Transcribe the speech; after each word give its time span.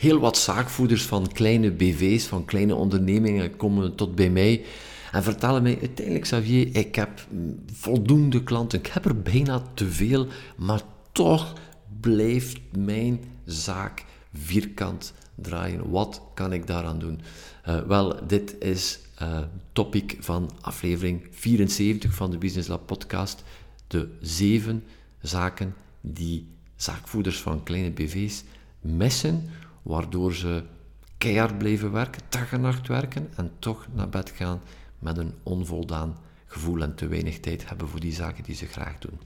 Heel 0.00 0.18
wat 0.18 0.38
zaakvoerders 0.38 1.02
van 1.02 1.32
kleine 1.32 1.70
BV's, 1.70 2.26
van 2.26 2.44
kleine 2.44 2.74
ondernemingen, 2.74 3.56
komen 3.56 3.94
tot 3.94 4.14
bij 4.14 4.30
mij 4.30 4.64
en 5.12 5.22
vertellen 5.22 5.62
mij 5.62 5.78
uiteindelijk, 5.80 6.24
Xavier, 6.24 6.76
ik 6.76 6.94
heb 6.94 7.26
voldoende 7.72 8.42
klanten, 8.42 8.78
ik 8.78 8.86
heb 8.86 9.04
er 9.04 9.22
bijna 9.22 9.62
te 9.74 9.90
veel, 9.90 10.26
maar 10.56 10.82
toch 11.12 11.52
blijft 12.00 12.58
mijn 12.76 13.24
zaak 13.44 14.04
vierkant 14.34 15.12
draaien. 15.34 15.90
Wat 15.90 16.22
kan 16.34 16.52
ik 16.52 16.66
daaraan 16.66 16.98
doen? 16.98 17.20
Uh, 17.68 17.80
wel, 17.80 18.26
dit 18.26 18.56
is 18.58 18.98
uh, 19.22 19.38
topic 19.72 20.16
van 20.20 20.50
aflevering 20.60 21.26
74 21.30 22.14
van 22.14 22.30
de 22.30 22.38
Business 22.38 22.68
Lab 22.68 22.86
podcast. 22.86 23.42
De 23.86 24.08
zeven 24.20 24.84
zaken 25.22 25.74
die 26.00 26.46
zaakvoerders 26.76 27.40
van 27.40 27.62
kleine 27.62 27.90
BV's 27.90 28.44
missen, 28.80 29.50
waardoor 29.90 30.34
ze 30.34 30.62
keihard 31.18 31.58
blijven 31.58 31.92
werken, 31.92 32.22
dag 32.28 32.52
en 32.52 32.60
nacht 32.60 32.88
werken 32.88 33.28
en 33.36 33.50
toch 33.58 33.86
naar 33.92 34.08
bed 34.08 34.32
gaan 34.36 34.60
met 34.98 35.16
een 35.16 35.34
onvoldaan 35.42 36.16
gevoel 36.46 36.82
en 36.82 36.94
te 36.94 37.08
weinig 37.08 37.40
tijd 37.40 37.68
hebben 37.68 37.88
voor 37.88 38.00
die 38.00 38.12
zaken 38.12 38.44
die 38.44 38.54
ze 38.54 38.66
graag 38.66 38.98
doen. 38.98 39.20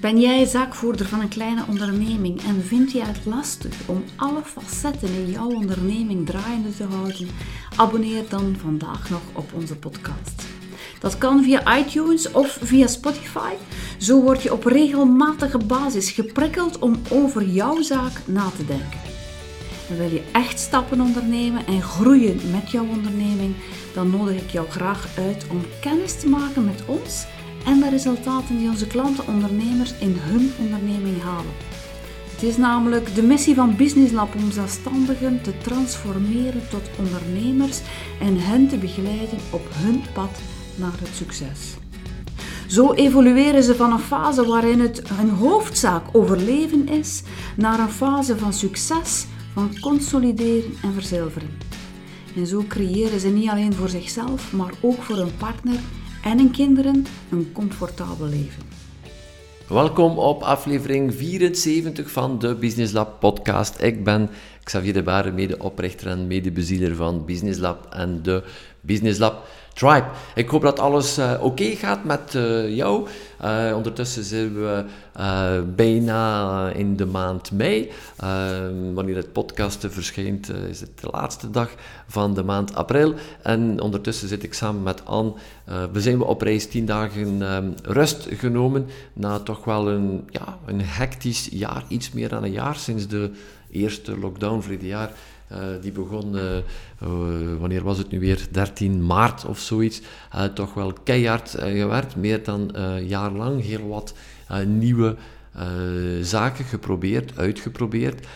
Ben 0.00 0.20
jij 0.20 0.44
zaakvoerder 0.44 1.06
van 1.06 1.20
een 1.20 1.28
kleine 1.28 1.64
onderneming 1.68 2.42
en 2.42 2.62
vind 2.62 2.92
je 2.92 3.04
het 3.04 3.24
lastig 3.24 3.88
om 3.88 4.04
alle 4.16 4.42
facetten 4.42 5.08
in 5.08 5.30
jouw 5.30 5.50
onderneming 5.50 6.26
draaiende 6.26 6.76
te 6.76 6.84
houden? 6.84 7.28
Abonneer 7.76 8.24
dan 8.28 8.56
vandaag 8.56 9.10
nog 9.10 9.22
op 9.32 9.52
onze 9.52 9.76
podcast. 9.76 10.55
Dat 11.00 11.18
kan 11.18 11.44
via 11.44 11.78
iTunes 11.78 12.32
of 12.32 12.58
via 12.62 12.86
Spotify. 12.86 13.52
Zo 13.98 14.22
word 14.22 14.42
je 14.42 14.52
op 14.52 14.64
regelmatige 14.64 15.58
basis 15.58 16.10
geprikkeld 16.10 16.78
om 16.78 17.02
over 17.10 17.44
jouw 17.44 17.82
zaak 17.82 18.12
na 18.24 18.50
te 18.56 18.64
denken. 18.64 19.00
En 19.88 19.96
wil 19.96 20.10
je 20.10 20.22
echt 20.32 20.58
stappen 20.58 21.00
ondernemen 21.00 21.66
en 21.66 21.82
groeien 21.82 22.40
met 22.50 22.70
jouw 22.70 22.86
onderneming, 22.86 23.54
dan 23.94 24.10
nodig 24.10 24.36
ik 24.42 24.50
jou 24.50 24.68
graag 24.70 25.08
uit 25.18 25.46
om 25.50 25.60
kennis 25.80 26.20
te 26.20 26.28
maken 26.28 26.64
met 26.64 26.82
ons 26.86 27.24
en 27.66 27.80
de 27.80 27.90
resultaten 27.90 28.58
die 28.58 28.68
onze 28.68 28.86
klanten 28.86 29.26
ondernemers 29.26 29.94
in 29.98 30.16
hun 30.18 30.52
onderneming 30.58 31.22
halen. 31.22 31.52
Het 32.32 32.42
is 32.42 32.56
namelijk 32.56 33.14
de 33.14 33.22
missie 33.22 33.54
van 33.54 33.76
Business 33.76 34.12
Lab 34.12 34.34
om 34.34 34.50
zelfstandigen 34.50 35.40
te 35.42 35.58
transformeren 35.58 36.68
tot 36.70 36.90
ondernemers 36.98 37.80
en 38.20 38.40
hen 38.40 38.68
te 38.68 38.76
begeleiden 38.76 39.38
op 39.50 39.66
hun 39.72 40.02
pad 40.12 40.40
naar 40.76 40.92
het 40.98 41.14
succes. 41.14 41.74
Zo 42.66 42.92
evolueren 42.92 43.62
ze 43.62 43.74
van 43.74 43.92
een 43.92 43.98
fase 43.98 44.46
waarin 44.46 44.80
het 44.80 45.08
hun 45.08 45.30
hoofdzaak 45.30 46.02
overleven 46.12 46.88
is, 46.88 47.22
naar 47.56 47.78
een 47.78 47.90
fase 47.90 48.38
van 48.38 48.52
succes, 48.52 49.26
van 49.52 49.80
consolideren 49.80 50.72
en 50.82 50.92
verzilveren. 50.92 51.58
En 52.36 52.46
zo 52.46 52.64
creëren 52.68 53.20
ze 53.20 53.28
niet 53.28 53.48
alleen 53.48 53.72
voor 53.72 53.88
zichzelf, 53.88 54.52
maar 54.52 54.72
ook 54.80 55.02
voor 55.02 55.16
hun 55.16 55.36
partner 55.36 55.78
en 56.22 56.38
hun 56.38 56.50
kinderen 56.50 57.06
een 57.30 57.52
comfortabel 57.52 58.26
leven. 58.26 58.62
Welkom 59.68 60.18
op 60.18 60.42
aflevering 60.42 61.14
74 61.14 62.10
van 62.10 62.38
de 62.38 62.54
Business 62.54 62.92
Lab 62.92 63.20
podcast. 63.20 63.82
Ik 63.82 64.04
ben 64.04 64.30
Xavier 64.66 64.92
de 64.92 65.02
Baren, 65.02 65.34
medeoprichter 65.34 66.06
en 66.06 66.26
medebezieler 66.26 66.94
van 66.94 67.24
Business 67.24 67.58
Lab 67.58 67.86
en 67.90 68.22
de 68.22 68.42
Business 68.80 69.18
Lab 69.18 69.46
Tribe. 69.72 70.06
Ik 70.34 70.48
hoop 70.48 70.62
dat 70.62 70.78
alles 70.78 71.18
uh, 71.18 71.32
oké 71.40 71.64
gaat 71.64 72.04
met 72.04 72.34
uh, 72.34 72.76
jou. 72.76 73.08
Uh, 73.44 73.72
ondertussen 73.76 74.24
zijn 74.24 74.54
we 74.54 74.84
bijna 75.76 76.70
in 76.70 76.96
de 76.96 77.06
maand 77.06 77.52
mei. 77.52 77.90
wanneer 78.94 79.16
het 79.16 79.32
podcast 79.32 79.86
verschijnt, 79.88 80.52
is 80.68 80.80
het 80.80 81.00
de 81.00 81.08
laatste 81.10 81.50
dag 81.50 81.70
van 82.06 82.34
de 82.34 82.42
maand 82.42 82.74
april. 82.74 83.14
En 83.42 83.80
ondertussen 83.80 84.28
zit 84.28 84.42
ik 84.42 84.54
samen 84.54 84.82
met 84.82 85.04
Anne. 85.04 85.32
we 85.92 86.00
zijn 86.00 86.18
we 86.18 86.24
op 86.24 86.42
reis 86.42 86.66
10 86.66 86.86
dagen 86.86 87.74
rust 87.82 88.26
genomen. 88.30 88.86
Na 89.12 89.38
toch 89.38 89.64
wel 89.64 89.88
een, 89.88 90.28
ja, 90.30 90.58
een 90.66 90.80
hectisch 90.80 91.48
jaar, 91.50 91.84
iets 91.88 92.12
meer 92.12 92.28
dan 92.28 92.44
een 92.44 92.52
jaar 92.52 92.76
sinds 92.76 93.08
de 93.08 93.30
eerste 93.70 94.18
lockdown 94.18 94.60
verleden 94.60 94.86
jaar. 94.86 95.12
Uh, 95.52 95.58
die 95.80 95.92
begon, 95.92 96.34
uh, 96.34 96.56
uh, 97.02 97.58
wanneer 97.58 97.82
was 97.82 97.98
het 97.98 98.10
nu 98.10 98.20
weer, 98.20 98.46
13 98.50 99.06
maart 99.06 99.44
of 99.44 99.58
zoiets, 99.58 100.00
toch 100.54 100.74
wel 100.74 100.92
keihard 100.92 101.50
gewerkt. 101.58 102.16
Meer 102.16 102.44
dan 102.44 102.76
een 102.76 103.06
jaar 103.06 103.30
lang 103.30 103.62
heel 103.62 103.88
wat 103.88 104.14
nieuwe 104.66 105.16
zaken 106.20 106.64
geprobeerd, 106.64 107.38
uitgeprobeerd. 107.38 108.26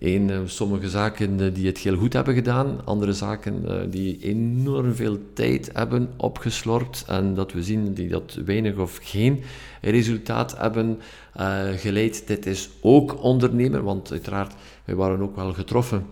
Ehm, 0.00 0.28
een, 0.28 0.48
sommige 0.48 0.88
zaken 0.88 1.54
die 1.54 1.66
het 1.66 1.78
heel 1.78 1.96
goed 1.96 2.12
hebben 2.12 2.34
gedaan, 2.34 2.80
andere 2.84 3.12
zaken 3.12 3.90
die 3.90 4.18
enorm 4.22 4.94
veel 4.94 5.18
tijd 5.32 5.70
hebben 5.72 6.10
opgeslorpt 6.16 7.04
en 7.06 7.34
dat 7.34 7.52
we 7.52 7.62
zien 7.62 7.94
die 7.94 8.08
dat 8.08 8.38
weinig 8.44 8.76
of 8.76 8.98
geen 9.02 9.42
resultaat 9.80 10.56
hebben 10.58 10.98
geleid. 11.76 12.26
Dit 12.26 12.46
is 12.46 12.70
ook 12.80 13.22
ondernemen, 13.22 13.82
want 13.82 14.10
uiteraard 14.10 14.54
wij 14.84 14.94
waren 14.94 15.22
ook 15.22 15.36
wel 15.36 15.52
getroffen 15.52 16.06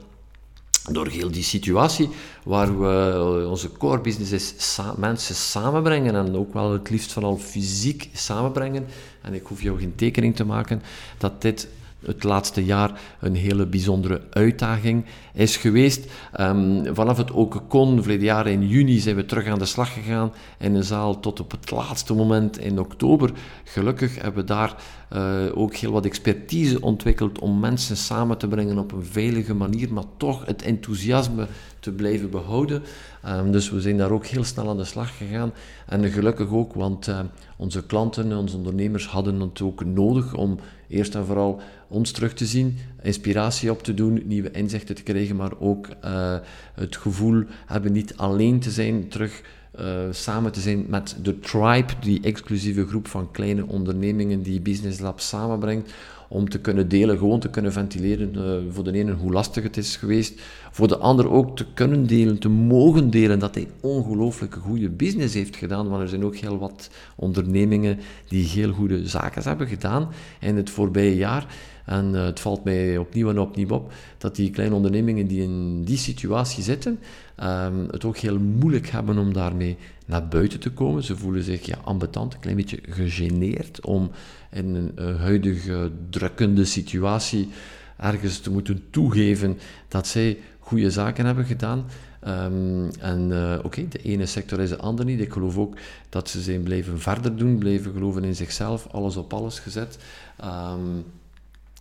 door 0.92 1.08
heel 1.08 1.30
die 1.30 1.42
situatie 1.42 2.08
waar 2.44 2.80
we 2.80 3.12
eh, 3.42 3.50
onze 3.50 3.72
core 3.72 4.00
business 4.00 4.32
is 4.32 4.78
mensen 4.96 5.34
samenbrengen 5.34 6.14
en 6.14 6.36
ook 6.36 6.52
wel 6.52 6.72
het 6.72 6.90
liefst 6.90 7.12
van 7.12 7.24
al 7.24 7.36
fysiek 7.36 8.08
samenbrengen. 8.12 8.86
En 9.22 9.34
ik 9.34 9.46
hoef 9.46 9.62
jou 9.62 9.78
geen 9.78 9.94
tekening 9.94 10.36
te 10.36 10.44
maken 10.44 10.82
dat 11.18 11.42
dit 11.42 11.68
het 12.06 12.22
laatste 12.22 12.64
jaar 12.64 13.00
een 13.20 13.34
hele 13.34 13.66
bijzondere 13.66 14.22
uitdaging 14.30 15.04
is 15.34 15.56
geweest. 15.56 16.10
Um, 16.40 16.94
vanaf 16.94 17.16
het 17.16 17.32
ook 17.32 17.62
kon, 17.68 17.98
verleden 17.98 18.24
jaar 18.24 18.46
in 18.46 18.68
juni, 18.68 18.98
zijn 18.98 19.16
we 19.16 19.24
terug 19.24 19.46
aan 19.46 19.58
de 19.58 19.64
slag 19.64 19.92
gegaan 19.92 20.32
in 20.58 20.74
een 20.74 20.84
zaal 20.84 21.20
tot 21.20 21.40
op 21.40 21.50
het 21.50 21.70
laatste 21.70 22.14
moment 22.14 22.58
in 22.58 22.78
oktober. 22.78 23.30
Gelukkig 23.64 24.14
hebben 24.14 24.40
we 24.40 24.44
daar 24.44 24.76
uh, 25.12 25.42
ook 25.54 25.74
heel 25.74 25.92
wat 25.92 26.04
expertise 26.04 26.80
ontwikkeld 26.80 27.38
om 27.38 27.60
mensen 27.60 27.96
samen 27.96 28.38
te 28.38 28.48
brengen 28.48 28.78
op 28.78 28.92
een 28.92 29.04
veilige 29.04 29.54
manier, 29.54 29.92
maar 29.92 30.04
toch 30.16 30.46
het 30.46 30.62
enthousiasme 30.62 31.46
te 31.80 31.92
blijven 31.92 32.30
behouden. 32.30 32.82
Um, 33.26 33.52
dus 33.52 33.70
we 33.70 33.80
zijn 33.80 33.96
daar 33.96 34.10
ook 34.10 34.26
heel 34.26 34.44
snel 34.44 34.68
aan 34.68 34.76
de 34.76 34.84
slag 34.84 35.16
gegaan. 35.16 35.52
En 35.86 36.10
gelukkig 36.10 36.50
ook, 36.50 36.74
want 36.74 37.08
uh, 37.08 37.18
onze 37.56 37.86
klanten, 37.86 38.36
onze 38.36 38.56
ondernemers 38.56 39.06
hadden 39.06 39.40
het 39.40 39.62
ook 39.62 39.84
nodig 39.84 40.34
om 40.34 40.58
eerst 40.88 41.14
en 41.14 41.24
vooral 41.24 41.60
ons 41.88 42.10
terug 42.10 42.32
te 42.34 42.46
zien, 42.46 42.78
inspiratie 43.02 43.70
op 43.70 43.82
te 43.82 43.94
doen, 43.94 44.22
nieuwe 44.24 44.50
inzichten 44.50 44.94
te 44.94 45.02
krijgen, 45.02 45.36
maar 45.36 45.58
ook 45.58 45.88
uh, 46.04 46.36
het 46.74 46.96
gevoel 46.96 47.44
hebben 47.66 47.92
niet 47.92 48.16
alleen 48.16 48.60
te 48.60 48.70
zijn, 48.70 49.08
terug 49.08 49.42
uh, 49.80 49.86
samen 50.10 50.52
te 50.52 50.60
zijn 50.60 50.84
met 50.88 51.16
de 51.22 51.38
Tribe, 51.38 51.92
die 52.00 52.20
exclusieve 52.22 52.86
groep 52.86 53.08
van 53.08 53.30
kleine 53.30 53.66
ondernemingen 53.66 54.42
die 54.42 54.60
Business 54.60 54.98
Lab 54.98 55.20
samenbrengt, 55.20 55.92
om 56.28 56.48
te 56.48 56.58
kunnen 56.58 56.88
delen, 56.88 57.18
gewoon 57.18 57.40
te 57.40 57.50
kunnen 57.50 57.72
ventileren. 57.72 58.32
Uh, 58.36 58.72
voor 58.74 58.84
de 58.84 58.92
ene 58.92 59.12
hoe 59.12 59.32
lastig 59.32 59.62
het 59.62 59.76
is 59.76 59.96
geweest, 59.96 60.40
voor 60.70 60.88
de 60.88 60.96
ander 60.96 61.30
ook 61.30 61.56
te 61.56 61.66
kunnen 61.74 62.06
delen, 62.06 62.38
te 62.38 62.48
mogen 62.48 63.10
delen 63.10 63.38
dat 63.38 63.54
hij 63.54 63.68
ongelooflijk 63.80 64.54
goede 64.54 64.90
business 64.90 65.34
heeft 65.34 65.56
gedaan, 65.56 65.88
want 65.88 66.02
er 66.02 66.08
zijn 66.08 66.24
ook 66.24 66.36
heel 66.36 66.58
wat 66.58 66.90
ondernemingen 67.16 67.98
die 68.28 68.46
heel 68.46 68.72
goede 68.72 69.06
zaken 69.06 69.42
hebben 69.42 69.66
gedaan 69.68 70.08
in 70.40 70.56
het 70.56 70.70
voorbije 70.70 71.16
jaar. 71.16 71.46
En 71.84 72.14
uh, 72.14 72.24
het 72.24 72.40
valt 72.40 72.64
mij 72.64 72.98
opnieuw 72.98 73.28
en 73.28 73.38
opnieuw 73.38 73.68
op 73.68 73.92
dat 74.18 74.36
die 74.36 74.50
kleine 74.50 74.74
ondernemingen 74.74 75.26
die 75.26 75.42
in 75.42 75.84
die 75.84 75.96
situatie 75.96 76.62
zitten, 76.62 76.98
um, 77.42 77.88
het 77.90 78.04
ook 78.04 78.16
heel 78.16 78.38
moeilijk 78.38 78.88
hebben 78.88 79.18
om 79.18 79.32
daarmee 79.32 79.76
naar 80.06 80.28
buiten 80.28 80.60
te 80.60 80.70
komen. 80.70 81.04
Ze 81.04 81.16
voelen 81.16 81.42
zich 81.42 81.66
ja, 81.66 81.78
ambetant, 81.84 82.34
een 82.34 82.40
klein 82.40 82.56
beetje 82.56 82.78
gegeneerd 82.88 83.80
om 83.80 84.10
in 84.50 84.74
een 84.74 84.92
uh, 84.98 85.20
huidige 85.20 85.90
drukkende 86.10 86.64
situatie 86.64 87.48
ergens 87.96 88.38
te 88.38 88.50
moeten 88.50 88.84
toegeven 88.90 89.58
dat 89.88 90.06
zij 90.06 90.38
goede 90.58 90.90
zaken 90.90 91.26
hebben 91.26 91.44
gedaan. 91.44 91.84
Um, 92.26 92.90
en 93.00 93.30
uh, 93.30 93.58
oké, 93.62 93.88
de 93.88 93.98
ene 93.98 94.26
sector 94.26 94.60
is 94.60 94.68
de 94.68 94.78
andere 94.78 95.08
niet. 95.08 95.20
Ik 95.20 95.32
geloof 95.32 95.56
ook 95.56 95.76
dat 96.08 96.28
ze 96.28 96.40
zijn 96.40 96.62
blijven 96.62 97.00
verder 97.00 97.36
doen, 97.36 97.58
blijven 97.58 97.92
geloven 97.92 98.24
in 98.24 98.34
zichzelf, 98.34 98.86
alles 98.90 99.16
op 99.16 99.32
alles 99.32 99.58
gezet. 99.58 99.98
Um, 100.44 101.04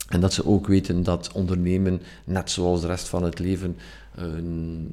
en 0.08 0.20
dat 0.20 0.34
ze 0.34 0.46
ook 0.46 0.68
weten 0.68 1.04
dat 1.04 1.32
ondernemen, 1.34 2.02
net 2.24 2.52
zoals 2.52 2.82
de 2.82 2.88
rest 2.88 3.08
van 3.08 3.24
het 3.24 3.40
leven, 3.40 3.78
een 4.18 4.90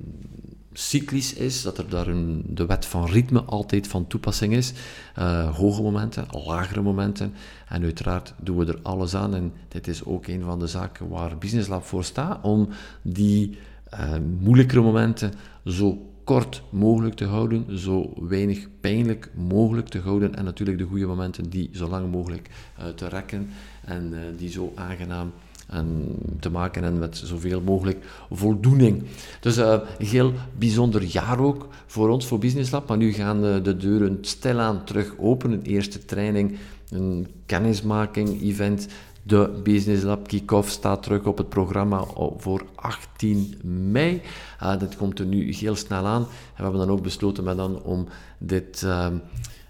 cyclisch 0.72 1.34
is, 1.34 1.62
dat 1.62 1.78
er 1.78 1.88
daar 1.88 2.06
een, 2.06 2.44
de 2.48 2.66
wet 2.66 2.86
van 2.86 3.06
ritme 3.06 3.42
altijd 3.42 3.86
van 3.86 4.06
toepassing 4.06 4.52
is. 4.52 4.72
Uh, 5.18 5.56
hoge 5.56 5.82
momenten, 5.82 6.26
lagere 6.46 6.82
momenten. 6.82 7.34
En 7.68 7.82
uiteraard 7.82 8.34
doen 8.42 8.56
we 8.56 8.66
er 8.66 8.78
alles 8.82 9.14
aan. 9.14 9.34
En 9.34 9.52
dit 9.68 9.88
is 9.88 10.04
ook 10.04 10.26
een 10.26 10.42
van 10.42 10.58
de 10.58 10.66
zaken 10.66 11.08
waar 11.08 11.38
Business 11.38 11.68
Lab 11.68 11.84
voor 11.84 12.04
staat, 12.04 12.44
om 12.44 12.68
die 13.02 13.58
uh, 13.94 14.14
moeilijkere 14.40 14.80
momenten 14.80 15.32
zo 15.64 16.08
kort 16.24 16.62
mogelijk 16.70 17.14
te 17.14 17.24
houden, 17.24 17.78
zo 17.78 18.12
weinig 18.28 18.68
pijnlijk 18.80 19.30
mogelijk 19.34 19.88
te 19.88 20.00
houden 20.00 20.34
en 20.34 20.44
natuurlijk 20.44 20.78
de 20.78 20.84
goede 20.84 21.06
momenten 21.06 21.50
die 21.50 21.70
zo 21.72 21.88
lang 21.88 22.10
mogelijk 22.10 22.50
uh, 22.78 22.86
te 22.86 23.08
rekken 23.08 23.50
en 23.84 24.14
die 24.36 24.50
zo 24.50 24.72
aangenaam 24.74 25.32
en 25.66 26.16
te 26.40 26.50
maken 26.50 26.82
hebben 26.82 27.00
met 27.00 27.16
zoveel 27.24 27.60
mogelijk 27.60 28.04
voldoening. 28.30 29.02
Dus 29.40 29.58
uh, 29.58 29.76
een 29.98 30.06
heel 30.06 30.32
bijzonder 30.58 31.02
jaar 31.02 31.38
ook 31.38 31.68
voor 31.86 32.08
ons, 32.08 32.26
voor 32.26 32.38
Business 32.38 32.70
Lab. 32.70 32.88
Maar 32.88 32.96
nu 32.96 33.12
gaan 33.12 33.40
de 33.40 33.76
deuren 33.76 34.18
stilaan 34.20 34.84
terug 34.84 35.14
open. 35.18 35.52
Een 35.52 35.62
eerste 35.62 36.04
training, 36.04 36.58
een 36.90 37.26
kennismaking-event 37.46 38.88
de 39.26 39.60
Business 39.62 40.02
Lab 40.02 40.28
Kick-Off 40.28 40.70
staat 40.70 41.02
terug 41.02 41.24
op 41.24 41.38
het 41.38 41.48
programma 41.48 42.04
voor 42.36 42.64
18 42.74 43.54
mei. 43.90 44.22
Uh, 44.62 44.78
dit 44.78 44.96
komt 44.96 45.18
er 45.18 45.26
nu 45.26 45.52
heel 45.54 45.76
snel 45.76 46.06
aan. 46.06 46.22
En 46.22 46.28
we 46.56 46.62
hebben 46.62 46.80
dan 46.80 46.90
ook 46.90 47.02
besloten 47.02 47.56
dan 47.56 47.82
om 47.82 48.06
dit 48.38 48.86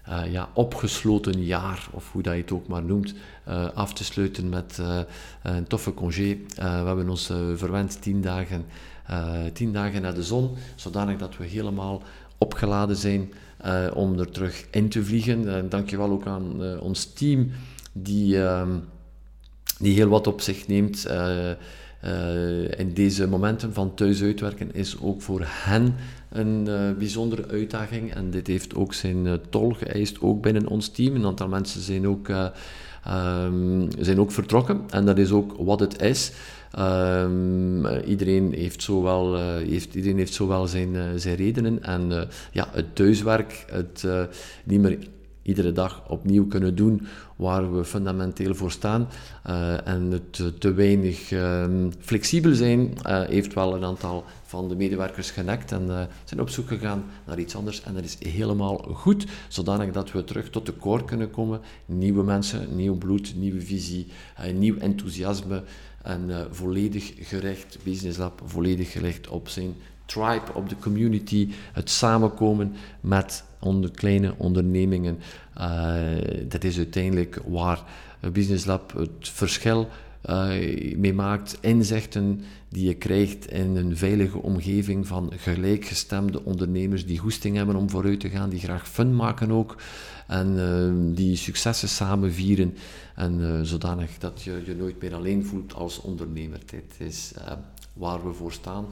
uh, 0.09 0.31
ja, 0.31 0.49
opgesloten 0.53 1.43
jaar, 1.43 1.87
of 1.91 2.11
hoe 2.11 2.21
dat 2.21 2.33
je 2.33 2.41
het 2.41 2.51
ook 2.51 2.67
maar 2.67 2.83
noemt, 2.83 3.13
uh, 3.47 3.67
af 3.73 3.93
te 3.93 4.03
sluiten 4.03 4.49
met 4.49 4.77
uh, 4.81 4.99
een 5.43 5.67
toffe 5.67 5.93
congé. 5.93 6.37
we 6.55 6.61
hebben 6.61 7.09
ons 7.09 7.25
verwend 7.55 8.01
10 8.01 8.21
dagen, 8.21 8.65
10 9.53 9.73
dagen 9.73 10.01
naar 10.01 10.13
de 10.13 10.23
zon, 10.23 10.55
zodanig 10.75 11.17
dat 11.17 11.37
we 11.37 11.45
helemaal 11.45 12.01
opgeladen 12.37 12.95
zijn 12.95 13.33
om 13.93 14.19
er 14.19 14.31
terug 14.31 14.65
in 14.71 14.89
te 14.89 15.03
vliegen. 15.03 15.69
dankjewel 15.69 16.09
ook 16.09 16.25
aan 16.25 16.79
ons 16.79 17.05
team 17.05 17.51
die 17.91 18.43
ehm, 18.43 18.77
die 19.79 19.93
heel 19.93 20.07
wat 20.07 20.27
op 20.27 20.41
zich 20.41 20.67
neemt. 20.67 21.07
In 22.77 22.93
deze 22.93 23.27
momenten 23.27 23.73
van 23.73 23.93
thuis 23.93 24.21
uitwerken 24.21 24.73
is 24.73 24.97
ook 25.01 25.21
voor 25.21 25.41
hen 25.45 25.95
een 26.29 26.65
uh, 26.67 26.91
bijzondere 26.97 27.47
uitdaging. 27.47 28.13
En 28.13 28.29
dit 28.29 28.47
heeft 28.47 28.75
ook 28.75 28.93
zijn 28.93 29.39
tol 29.49 29.69
geëist, 29.69 30.21
ook 30.21 30.41
binnen 30.41 30.67
ons 30.67 30.89
team. 30.89 31.15
Een 31.15 31.25
aantal 31.25 31.47
mensen 31.47 31.81
zijn 31.81 32.07
ook, 32.07 32.27
um, 32.27 33.87
zijn 33.99 34.19
ook 34.19 34.31
vertrokken. 34.31 34.81
En 34.89 35.05
dat 35.05 35.17
is 35.17 35.31
ook 35.31 35.55
wat 35.57 35.79
het 35.79 36.01
is. 36.01 36.31
Um, 36.79 37.85
iedereen, 37.87 38.53
heeft 38.53 38.83
zowel, 38.83 39.37
heeft, 39.57 39.95
iedereen 39.95 40.17
heeft 40.17 40.33
zowel 40.33 40.67
zijn, 40.67 41.19
zijn 41.19 41.35
redenen. 41.35 41.83
En 41.83 42.27
ja, 42.51 42.67
het 42.71 42.95
thuiswerk, 42.95 43.65
het 43.69 44.07
niet 44.63 44.81
meer 44.81 44.97
iedere 45.45 45.71
dag 45.71 46.03
opnieuw 46.07 46.47
kunnen 46.47 46.75
doen 46.75 47.07
waar 47.35 47.75
we 47.77 47.85
fundamenteel 47.85 48.55
voor 48.55 48.71
staan. 48.71 49.07
Uh, 49.47 49.87
en 49.87 50.11
het 50.11 50.59
te 50.59 50.73
weinig 50.73 51.31
um, 51.31 51.91
flexibel 51.99 52.53
zijn 52.53 52.79
uh, 52.79 53.21
heeft 53.21 53.53
wel 53.53 53.75
een 53.75 53.83
aantal 53.83 54.23
van 54.43 54.69
de 54.69 54.75
medewerkers 54.75 55.31
genekt 55.31 55.71
en 55.71 56.09
zijn 56.23 56.41
op 56.41 56.49
zoek 56.49 56.67
gegaan 56.67 57.03
naar 57.25 57.39
iets 57.39 57.55
anders. 57.55 57.83
En 57.83 57.93
dat 57.93 58.03
is 58.03 58.17
helemaal 58.19 58.77
goed, 58.77 59.25
zodanig 59.47 59.91
dat 59.91 60.11
we 60.11 60.23
terug 60.23 60.49
tot 60.49 60.65
de 60.65 60.77
core 60.77 61.05
kunnen 61.05 61.31
komen. 61.31 61.61
Nieuwe 61.85 62.23
mensen, 62.23 62.75
nieuw 62.75 62.95
bloed, 62.97 63.35
nieuwe 63.35 63.61
visie, 63.61 64.07
nieuw 64.53 64.77
enthousiasme 64.77 65.63
en 66.01 66.47
volledig 66.51 67.13
gericht, 67.19 67.77
Business 67.83 68.17
Lab, 68.17 68.41
volledig 68.45 68.91
gericht 68.91 69.27
op 69.27 69.49
zijn 69.49 69.75
tribe, 70.05 70.53
op 70.53 70.69
de 70.69 70.77
community, 70.77 71.49
het 71.73 71.89
samenkomen 71.89 72.73
met 73.01 73.43
kleine 73.93 74.33
ondernemingen. 74.37 75.19
Uh, 75.57 76.03
dat 76.47 76.63
is 76.63 76.77
uiteindelijk 76.77 77.41
waar 77.47 77.83
Business 78.31 78.65
Lab 78.65 78.93
het 78.93 79.09
verschil 79.29 79.87
uh, 80.29 80.97
mee 80.97 81.13
maakt. 81.13 81.57
Inzichten 81.61 82.41
die 82.69 82.87
je 82.87 82.93
krijgt 82.93 83.51
in 83.51 83.75
een 83.75 83.97
veilige 83.97 84.41
omgeving 84.41 85.07
van 85.07 85.31
gelijkgestemde 85.35 86.43
ondernemers 86.43 87.05
die 87.05 87.17
goesting 87.17 87.55
hebben 87.55 87.75
om 87.75 87.89
vooruit 87.89 88.19
te 88.19 88.29
gaan, 88.29 88.49
die 88.49 88.59
graag 88.59 88.87
fun 88.87 89.15
maken 89.15 89.51
ook 89.51 89.81
en 90.27 90.55
uh, 90.57 91.15
die 91.15 91.35
successen 91.35 91.89
samen 91.89 92.33
vieren. 92.33 92.73
En 93.15 93.65
zodanig 93.65 94.17
dat 94.17 94.41
je 94.41 94.61
je 94.65 94.75
nooit 94.75 95.01
meer 95.01 95.15
alleen 95.15 95.45
voelt 95.45 95.73
als 95.73 96.01
ondernemer. 96.01 96.59
Dit 96.65 96.95
is 96.97 97.33
waar 97.93 98.27
we 98.27 98.33
voor 98.33 98.51
staan 98.51 98.85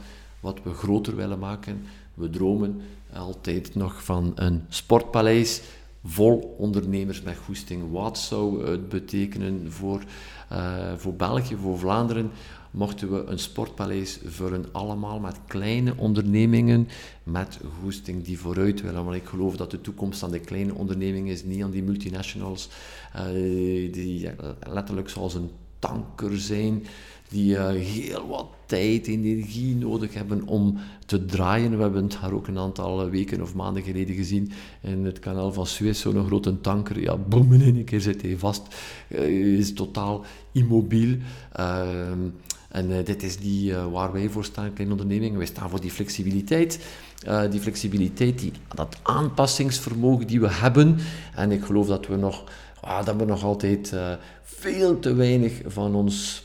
wat 0.44 0.64
we 0.64 0.74
groter 0.74 1.16
willen 1.16 1.40
maken. 1.40 1.84
We 2.14 2.30
dromen 2.30 2.82
altijd 3.14 3.76
nog 3.76 4.04
van 4.04 4.32
een 4.36 4.66
sportpaleis 4.70 5.62
vol 6.04 6.56
ondernemers 6.58 7.22
met 7.22 7.38
goesting. 7.46 7.92
Wat 7.92 8.18
zou 8.18 8.70
het 8.70 8.90
betekenen 8.90 9.72
voor, 9.72 10.04
uh, 10.52 10.94
voor 10.98 11.14
België, 11.14 11.56
voor 11.56 11.80
Vlaanderen, 11.80 12.32
mochten 12.72 13.12
we 13.12 13.24
een 13.24 13.40
sportpaleis 13.40 14.20
vullen, 14.26 14.66
allemaal 14.72 15.20
met 15.20 15.40
kleine 15.48 15.94
ondernemingen 15.98 16.88
met 17.24 17.60
goesting 17.82 18.24
die 18.24 18.40
vooruit 18.40 18.82
willen. 18.82 19.04
Want 19.04 19.16
ik 19.16 19.26
geloof 19.26 19.56
dat 19.56 19.72
de 19.72 19.82
toekomst 19.82 20.24
aan 20.24 20.32
de 20.32 20.40
kleine 20.40 20.74
ondernemingen 20.74 21.34
is, 21.34 21.44
niet 21.44 21.64
aan 21.64 21.72
die 21.72 21.84
multinationals, 21.84 22.70
uh, 23.16 23.24
die 23.94 24.30
letterlijk 24.68 25.10
zoals 25.10 25.34
een 25.34 25.52
tanker 25.80 26.40
zijn, 26.40 26.86
die 27.30 27.60
heel 27.60 28.28
wat 28.28 28.48
tijd, 28.74 29.08
energie 29.08 29.76
nodig 29.76 30.14
hebben 30.14 30.48
om 30.48 30.78
te 31.06 31.26
draaien. 31.26 31.76
We 31.76 31.82
hebben 31.82 32.04
het 32.04 32.18
daar 32.22 32.34
ook 32.34 32.48
een 32.48 32.58
aantal 32.58 33.10
weken 33.10 33.42
of 33.42 33.54
maanden 33.54 33.84
geleden 33.84 34.16
gezien 34.16 34.52
in 34.82 35.06
het 35.06 35.20
kanaal 35.20 35.54
van 35.54 35.68
Suez, 35.68 36.02
zo'n 36.02 36.26
grote 36.26 36.62
tanker. 36.62 37.00
Ja, 37.00 37.18
boem, 37.18 37.54
in 37.54 37.62
één 37.62 37.84
keer 37.84 38.02
zit 38.02 38.22
hij 38.22 38.38
vast. 38.38 38.62
Uh, 39.08 39.58
is 39.58 39.74
totaal 39.74 40.26
immobiel. 40.52 41.18
Uh, 41.60 42.12
en 42.70 42.90
uh, 42.90 43.06
dit 43.06 43.24
is 43.24 43.38
die 43.38 43.72
uh, 43.72 43.92
waar 43.92 44.12
wij 44.12 44.30
voor 44.30 44.44
staan, 44.44 44.74
kleine 44.74 44.94
ondernemingen. 44.94 45.38
Wij 45.38 45.48
staan 45.48 45.70
voor 45.70 45.82
die 45.82 45.92
flexibiliteit. 45.92 46.80
Die 47.50 47.60
flexibiliteit, 47.60 48.40
die, 48.40 48.52
dat 48.76 48.98
aanpassingsvermogen 49.02 50.28
die 50.28 50.40
we 50.40 50.50
hebben. 50.52 50.98
En 51.36 51.52
ik 51.52 51.64
geloof 51.64 51.88
dat 51.88 52.08
we 52.08 52.16
nog, 52.16 52.44
ah, 52.82 53.06
dat 53.06 53.16
we 53.16 53.26
nog 53.26 53.44
altijd 53.44 53.96
veel 54.44 55.00
te 55.00 55.14
weinig 55.14 55.62
van 55.66 55.96
ons 55.96 56.44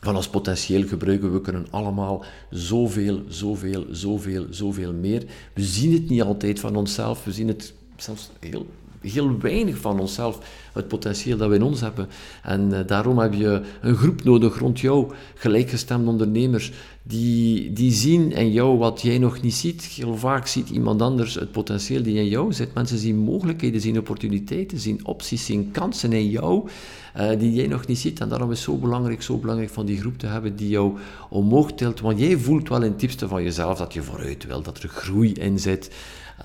van 0.00 0.16
ons 0.16 0.28
potentieel 0.28 0.86
gebruiken. 0.86 1.32
We 1.32 1.40
kunnen 1.40 1.66
allemaal 1.70 2.24
zoveel, 2.50 3.22
zoveel, 3.28 3.86
zoveel, 3.90 4.46
zoveel 4.50 4.92
meer. 4.92 5.24
We 5.54 5.62
zien 5.62 5.92
het 5.92 6.08
niet 6.08 6.22
altijd 6.22 6.60
van 6.60 6.76
onszelf. 6.76 7.24
We 7.24 7.32
zien 7.32 7.48
het 7.48 7.72
zelfs 7.96 8.30
heel, 8.40 8.66
heel 9.00 9.38
weinig 9.38 9.76
van 9.76 10.00
onszelf, 10.00 10.38
het 10.72 10.88
potentieel 10.88 11.36
dat 11.36 11.48
we 11.48 11.54
in 11.54 11.62
ons 11.62 11.80
hebben. 11.80 12.08
En 12.42 12.70
uh, 12.70 12.78
daarom 12.86 13.18
heb 13.18 13.34
je 13.34 13.62
een 13.80 13.96
groep 13.96 14.24
nodig 14.24 14.58
rond 14.58 14.80
jou, 14.80 15.12
gelijkgestemde 15.34 16.10
ondernemers, 16.10 16.72
die, 17.02 17.72
die 17.72 17.92
zien 17.92 18.32
in 18.32 18.52
jou 18.52 18.78
wat 18.78 19.00
jij 19.00 19.18
nog 19.18 19.40
niet 19.40 19.54
ziet. 19.54 19.82
Heel 19.82 20.16
vaak 20.16 20.46
ziet 20.46 20.68
iemand 20.70 21.02
anders 21.02 21.34
het 21.34 21.52
potentieel 21.52 22.02
die 22.02 22.16
in 22.16 22.28
jou 22.28 22.52
zit. 22.52 22.74
Mensen 22.74 22.98
zien 22.98 23.16
mogelijkheden, 23.16 23.80
zien 23.80 23.98
opportuniteiten, 23.98 24.78
zien 24.78 25.06
opties, 25.06 25.44
zien 25.44 25.70
kansen 25.70 26.12
in 26.12 26.28
jou 26.28 26.68
uh, 27.16 27.38
die 27.38 27.52
jij 27.52 27.66
nog 27.66 27.86
niet 27.86 27.98
ziet. 27.98 28.20
En 28.20 28.28
daarom 28.28 28.50
is 28.50 28.56
het 28.56 28.66
zo 28.66 28.76
belangrijk, 28.76 29.22
zo 29.22 29.36
belangrijk 29.36 29.70
van 29.70 29.86
die 29.86 29.98
groep 29.98 30.18
te 30.18 30.26
hebben 30.26 30.56
die 30.56 30.68
jou 30.68 30.98
omhoog 31.28 31.72
tilt. 31.72 32.00
Want 32.00 32.18
jij 32.18 32.36
voelt 32.36 32.68
wel 32.68 32.82
in 32.82 32.90
het 32.90 33.00
diepste 33.00 33.28
van 33.28 33.42
jezelf 33.42 33.78
dat 33.78 33.92
je 33.92 34.02
vooruit 34.02 34.46
wil, 34.46 34.62
dat 34.62 34.82
er 34.82 34.88
groei 34.88 35.32
in 35.32 35.58
zit. 35.58 35.90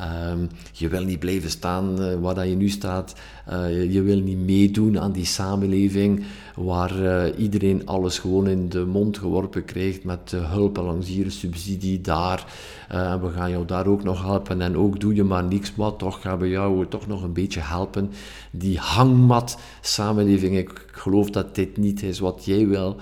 Um, 0.01 0.49
je 0.71 0.87
wil 0.87 1.03
niet 1.03 1.19
blijven 1.19 1.49
staan 1.49 2.01
uh, 2.01 2.15
waar 2.19 2.35
dat 2.35 2.47
je 2.47 2.55
nu 2.55 2.69
staat. 2.69 3.13
Uh, 3.49 3.91
je 3.93 4.01
wil 4.01 4.19
niet 4.19 4.37
meedoen 4.37 4.99
aan 4.99 5.11
die 5.11 5.25
samenleving 5.25 6.23
waar 6.55 7.01
uh, 7.01 7.23
iedereen 7.37 7.87
alles 7.87 8.19
gewoon 8.19 8.47
in 8.47 8.69
de 8.69 8.85
mond 8.85 9.17
geworpen 9.17 9.65
krijgt 9.65 10.03
met 10.03 10.31
hulp 10.35 10.77
langs 10.77 11.07
hier, 11.07 11.31
subsidie 11.31 12.01
daar. 12.01 12.45
en 12.87 13.21
we 13.21 13.29
gaan 13.29 13.49
jou 13.49 13.65
daar 13.65 13.87
ook 13.87 14.03
nog 14.03 14.21
helpen. 14.21 14.61
En 14.61 14.77
ook 14.77 14.99
doe 14.99 15.15
je 15.15 15.23
maar 15.23 15.43
niks, 15.43 15.75
maar 15.75 15.95
toch 15.95 16.21
gaan 16.21 16.39
we 16.39 16.49
jou 16.49 16.87
toch 16.87 17.07
nog 17.07 17.23
een 17.23 17.33
beetje 17.33 17.59
helpen. 17.59 18.11
Die 18.51 18.77
hangmat 18.77 19.57
samenleving, 19.81 20.57
ik 20.57 20.85
geloof 20.91 21.29
dat 21.29 21.55
dit 21.55 21.77
niet 21.77 22.03
is 22.03 22.19
wat 22.19 22.45
jij 22.45 22.67
wil. 22.67 22.95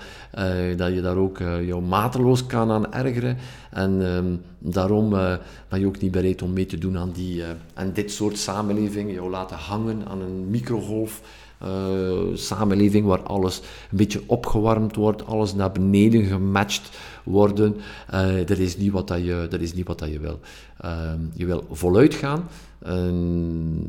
dat 0.76 0.94
je 0.94 1.00
daar 1.00 1.16
ook 1.16 1.38
jou 1.38 1.82
mateloos 1.82 2.46
kan 2.46 2.70
aan 2.70 2.92
ergeren. 2.92 3.36
En 3.70 3.90
um, 3.90 4.40
daarom 4.58 5.10
ben 5.68 5.80
je 5.80 5.86
ook 5.86 6.00
niet 6.00 6.10
bereid 6.10 6.42
om 6.42 6.52
mee 6.52 6.66
te 6.66 6.78
doen 6.78 6.98
aan, 6.98 7.12
die, 7.12 7.42
aan 7.82 7.92
dit 7.92 8.12
soort 8.12 8.38
samenleving. 8.38 9.12
Jou 9.12 9.30
laten 9.30 9.56
hangen 9.56 10.06
aan 10.08 10.20
een 10.20 10.50
microgolf. 10.50 11.20
Uh, 11.64 12.34
samenleving 12.34 13.06
waar 13.06 13.22
alles 13.22 13.58
een 13.90 13.96
beetje 13.96 14.22
opgewarmd 14.26 14.96
wordt, 14.96 15.26
alles 15.26 15.54
naar 15.54 15.72
beneden 15.72 16.24
gematcht 16.24 16.98
worden. 17.24 17.76
dat, 18.46 18.58
is 18.58 18.76
niet 18.76 18.92
wat 18.92 19.08
dat, 19.08 19.24
je, 19.24 19.46
dat 19.50 19.60
is 19.60 19.74
niet 19.74 19.86
wat 19.86 19.98
dat 19.98 20.08
je 20.08 20.18
wil. 20.18 20.40
Ehm, 20.80 21.20
je 21.34 21.46
wil 21.46 21.66
voluit 21.70 22.14
gaan, 22.14 22.48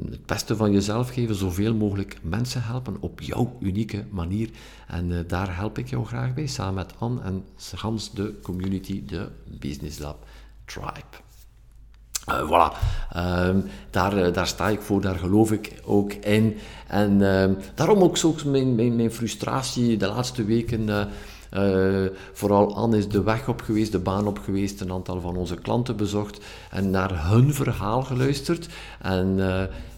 het 0.10 0.26
beste 0.26 0.56
van 0.56 0.72
jezelf 0.72 1.10
geven, 1.10 1.36
zoveel 1.36 1.76
mogelijk 1.76 2.18
mensen 2.22 2.64
helpen 2.64 2.98
op 3.00 3.22
jouw 3.22 3.58
unieke 3.60 4.06
manier. 4.10 4.50
En 4.88 5.10
uh, 5.10 5.20
daar 5.28 5.56
help 5.56 5.78
ik 5.78 5.90
jou 5.90 6.06
graag 6.06 6.34
bij, 6.34 6.48
samen 6.48 6.74
met 6.74 6.94
Anne 6.98 7.22
en 7.22 7.44
Hans, 7.76 8.14
de 8.14 8.40
community, 8.42 9.06
de 9.06 9.28
Business 9.60 10.00
Lab 10.00 10.26
Tribe. 10.66 11.33
Uh, 12.30 12.42
voilà, 12.48 12.74
uh, 13.16 13.50
daar, 13.90 14.18
uh, 14.18 14.34
daar 14.34 14.48
sta 14.48 14.70
ik 14.70 14.82
voor, 14.82 15.02
daar 15.02 15.16
geloof 15.16 15.52
ik 15.52 15.82
ook 15.86 16.14
in. 16.14 16.58
En 16.88 17.22
ehm, 17.22 17.54
daarom 17.76 18.02
ook 18.02 18.18
zo 18.18 18.36
mijn, 18.46 18.76
mijn, 18.76 18.96
mijn 18.96 19.12
frustratie 19.12 19.98
de 19.98 20.08
laatste 20.08 20.46
weken 20.46 21.10
vooral 22.34 22.76
Anne 22.76 22.98
is 22.98 23.10
de 23.10 23.24
weg 23.24 23.48
op 23.48 23.62
geweest, 23.62 23.92
de 23.92 24.00
baan 24.00 24.28
op 24.28 24.40
geweest, 24.40 24.82
een 24.82 24.92
aantal 24.92 25.22
van 25.22 25.36
onze 25.36 25.56
klanten 25.56 25.96
bezocht 25.96 26.40
en 26.70 26.90
naar 26.90 27.30
hun 27.30 27.54
verhaal 27.54 28.02
geluisterd. 28.02 28.68
En 29.02 29.40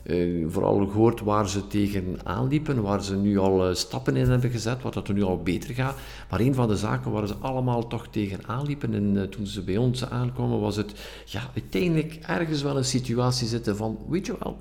uh, 0.05 0.45
vooral 0.49 0.87
gehoord 0.87 1.21
waar 1.21 1.49
ze 1.49 1.67
tegen 1.67 2.17
aanliepen, 2.23 2.81
waar 2.81 3.03
ze 3.03 3.15
nu 3.15 3.37
al 3.37 3.69
uh, 3.69 3.75
stappen 3.75 4.15
in 4.15 4.29
hebben 4.29 4.49
gezet, 4.49 4.81
wat 4.81 4.93
dat 4.93 5.07
er 5.07 5.13
nu 5.13 5.23
al 5.23 5.41
beter 5.43 5.73
gaat. 5.73 5.97
Maar 6.29 6.39
een 6.39 6.53
van 6.53 6.67
de 6.67 6.77
zaken 6.77 7.11
waar 7.11 7.27
ze 7.27 7.35
allemaal 7.39 7.87
toch 7.87 8.07
tegen 8.07 8.47
aanliepen 8.47 8.93
en 8.93 9.15
uh, 9.15 9.23
toen 9.23 9.47
ze 9.47 9.63
bij 9.63 9.77
ons 9.77 10.09
aankwamen, 10.09 10.59
was 10.59 10.75
het 10.75 10.93
ja, 11.25 11.41
uiteindelijk 11.53 12.19
ergens 12.21 12.61
wel 12.61 12.77
een 12.77 12.85
situatie 12.85 13.47
zitten 13.47 13.75
van, 13.75 13.97
weet 14.07 14.25
je 14.25 14.35
wel, 14.39 14.57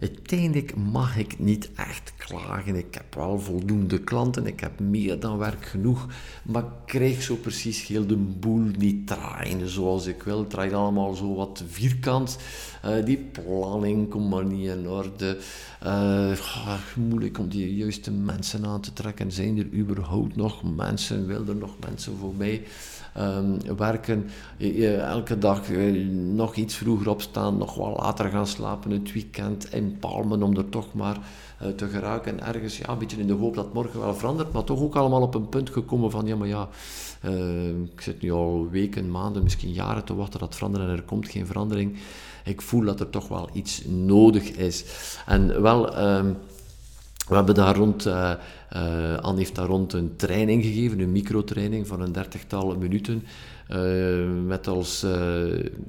Uiteindelijk 0.00 0.76
mag 0.76 1.16
ik 1.16 1.38
niet 1.38 1.70
echt 1.76 2.12
klagen. 2.16 2.76
Ik 2.76 2.94
heb 2.94 3.14
wel 3.14 3.40
voldoende 3.40 3.98
klanten, 4.00 4.46
ik 4.46 4.60
heb 4.60 4.80
meer 4.80 5.20
dan 5.20 5.38
werk 5.38 5.66
genoeg, 5.66 6.06
maar 6.42 6.62
ik 6.62 6.68
krijg 6.86 7.22
zo 7.22 7.36
precies 7.36 7.86
heel 7.86 8.06
de 8.06 8.16
boel 8.16 8.70
niet 8.78 9.06
draaien 9.06 9.68
zoals 9.68 10.06
ik 10.06 10.22
wil. 10.22 10.38
Het 10.38 10.50
draait 10.50 10.72
allemaal 10.72 11.14
zo 11.14 11.34
wat 11.34 11.64
vierkant. 11.68 12.38
Uh, 12.84 13.04
die 13.04 13.16
planning 13.16 14.08
komt 14.08 14.30
maar 14.30 14.44
niet 14.44 14.68
in 14.68 14.88
orde. 14.88 15.38
Uh, 15.84 16.78
moeilijk 16.96 17.38
om 17.38 17.48
die 17.48 17.76
juiste 17.76 18.10
mensen 18.10 18.66
aan 18.66 18.80
te 18.80 18.92
trekken. 18.92 19.32
Zijn 19.32 19.58
er 19.58 19.72
überhaupt 19.72 20.36
nog 20.36 20.62
mensen? 20.76 21.26
Wil 21.26 21.48
er 21.48 21.56
nog 21.56 21.74
mensen 21.80 22.16
voor 22.16 22.34
mij? 22.36 22.62
Um, 23.18 23.76
werken, 23.76 24.28
elke 25.00 25.38
dag 25.38 25.70
eh, 25.70 26.06
nog 26.10 26.54
iets 26.54 26.74
vroeger 26.74 27.08
opstaan, 27.08 27.58
nog 27.58 27.74
wat 27.74 27.96
later 27.96 28.30
gaan 28.30 28.46
slapen, 28.46 28.90
het 28.90 29.12
weekend 29.12 29.72
inpalmen 29.72 30.42
om 30.42 30.56
er 30.56 30.68
toch 30.68 30.94
maar 30.94 31.18
te 31.76 31.88
geraken. 31.88 32.40
En 32.40 32.54
ergens 32.54 32.78
ja, 32.78 32.88
een 32.88 32.98
beetje 32.98 33.20
in 33.20 33.26
de 33.26 33.32
hoop 33.32 33.54
dat 33.54 33.72
morgen 33.72 34.00
wel 34.00 34.14
verandert, 34.14 34.52
maar 34.52 34.64
toch 34.64 34.80
ook 34.80 34.96
allemaal 34.96 35.22
op 35.22 35.34
een 35.34 35.48
punt 35.48 35.70
gekomen 35.70 36.10
van 36.10 36.26
ja, 36.26 36.36
maar 36.36 36.48
ja, 36.48 36.68
ik 37.92 38.00
zit 38.00 38.22
nu 38.22 38.32
al 38.32 38.68
weken, 38.70 39.10
maanden, 39.10 39.42
misschien 39.42 39.72
jaren 39.72 40.04
te 40.04 40.14
wachten 40.14 40.40
dat 40.40 40.54
veranderen 40.54 40.88
en 40.88 40.96
er 40.96 41.02
komt 41.02 41.28
geen 41.28 41.46
verandering. 41.46 41.98
Ik 42.44 42.62
voel 42.62 42.84
dat 42.84 43.00
er 43.00 43.10
toch 43.10 43.28
wel 43.28 43.48
iets 43.52 43.84
nodig 43.86 44.50
is. 44.50 44.84
En 45.26 45.62
wel... 45.62 45.98
Um, 45.98 46.36
we 47.28 47.34
hebben 47.34 47.54
daar 47.54 47.76
rond, 47.76 48.06
uh, 48.06 48.32
Anne 49.20 49.38
heeft 49.38 49.54
daar 49.54 49.66
rond 49.66 49.92
een 49.92 50.16
training 50.16 50.62
gegeven, 50.62 51.00
een 51.00 51.12
microtraining 51.12 51.86
van 51.86 52.00
een 52.00 52.12
dertigtal 52.12 52.76
minuten, 52.76 53.24
uh, 53.70 54.26
met 54.46 54.66
als, 54.66 55.00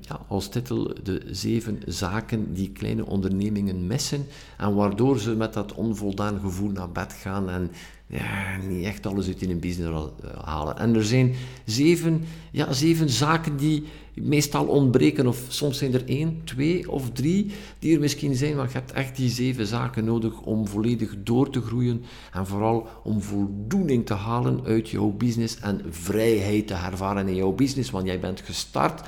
ja, 0.01 0.19
als 0.27 0.49
titel 0.49 0.93
de 1.03 1.21
zeven 1.31 1.79
zaken 1.85 2.53
die 2.53 2.71
kleine 2.71 3.05
ondernemingen 3.05 3.87
missen 3.87 4.25
en 4.57 4.75
waardoor 4.75 5.19
ze 5.19 5.35
met 5.35 5.53
dat 5.53 5.73
onvoldaan 5.73 6.39
gevoel 6.39 6.71
naar 6.71 6.91
bed 6.91 7.13
gaan 7.13 7.49
en 7.49 7.71
ja, 8.07 8.57
niet 8.67 8.85
echt 8.85 9.05
alles 9.05 9.27
uit 9.27 9.41
in 9.41 9.49
een 9.49 9.59
business 9.59 10.09
halen. 10.43 10.77
En 10.77 10.95
er 10.95 11.05
zijn 11.05 11.35
zeven, 11.65 12.23
ja, 12.51 12.73
zeven 12.73 13.09
zaken 13.09 13.57
die 13.57 13.83
meestal 14.21 14.65
ontbreken, 14.65 15.27
of 15.27 15.45
soms 15.47 15.77
zijn 15.77 15.93
er 15.93 16.07
één, 16.07 16.41
twee 16.43 16.91
of 16.91 17.11
drie 17.11 17.51
die 17.79 17.93
er 17.93 17.99
misschien 17.99 18.35
zijn, 18.35 18.55
maar 18.55 18.67
je 18.67 18.73
hebt 18.73 18.91
echt 18.91 19.15
die 19.15 19.29
zeven 19.29 19.67
zaken 19.67 20.05
nodig 20.05 20.41
om 20.41 20.67
volledig 20.67 21.15
door 21.23 21.49
te 21.49 21.61
groeien 21.61 22.03
en 22.33 22.47
vooral 22.47 22.87
om 23.03 23.21
voldoening 23.21 24.05
te 24.05 24.13
halen 24.13 24.65
uit 24.65 24.89
jouw 24.89 25.09
business 25.09 25.59
en 25.59 25.81
vrijheid 25.89 26.67
te 26.67 26.73
ervaren 26.73 27.27
in 27.27 27.35
jouw 27.35 27.51
business, 27.51 27.91
want 27.91 28.05
jij 28.05 28.19
bent 28.19 28.41
gestart 28.41 29.01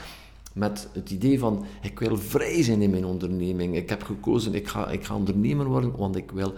met 0.54 0.88
het 0.94 1.12
idee 1.12 1.40
van 1.40 1.66
ik 1.82 2.00
wil 2.00 2.18
vrij 2.18 2.64
zijn 2.64 2.82
in 2.82 2.90
mijn 2.90 3.06
onderneming. 3.06 3.76
Ik 3.76 3.90
heb 3.90 4.04
gekozen, 4.04 4.54
ik 4.54 4.68
ga, 4.68 4.90
ik 4.90 5.04
ga 5.04 5.16
ondernemer 5.16 5.66
worden, 5.66 5.98
want 5.98 6.16
ik 6.16 6.32
wil 6.32 6.54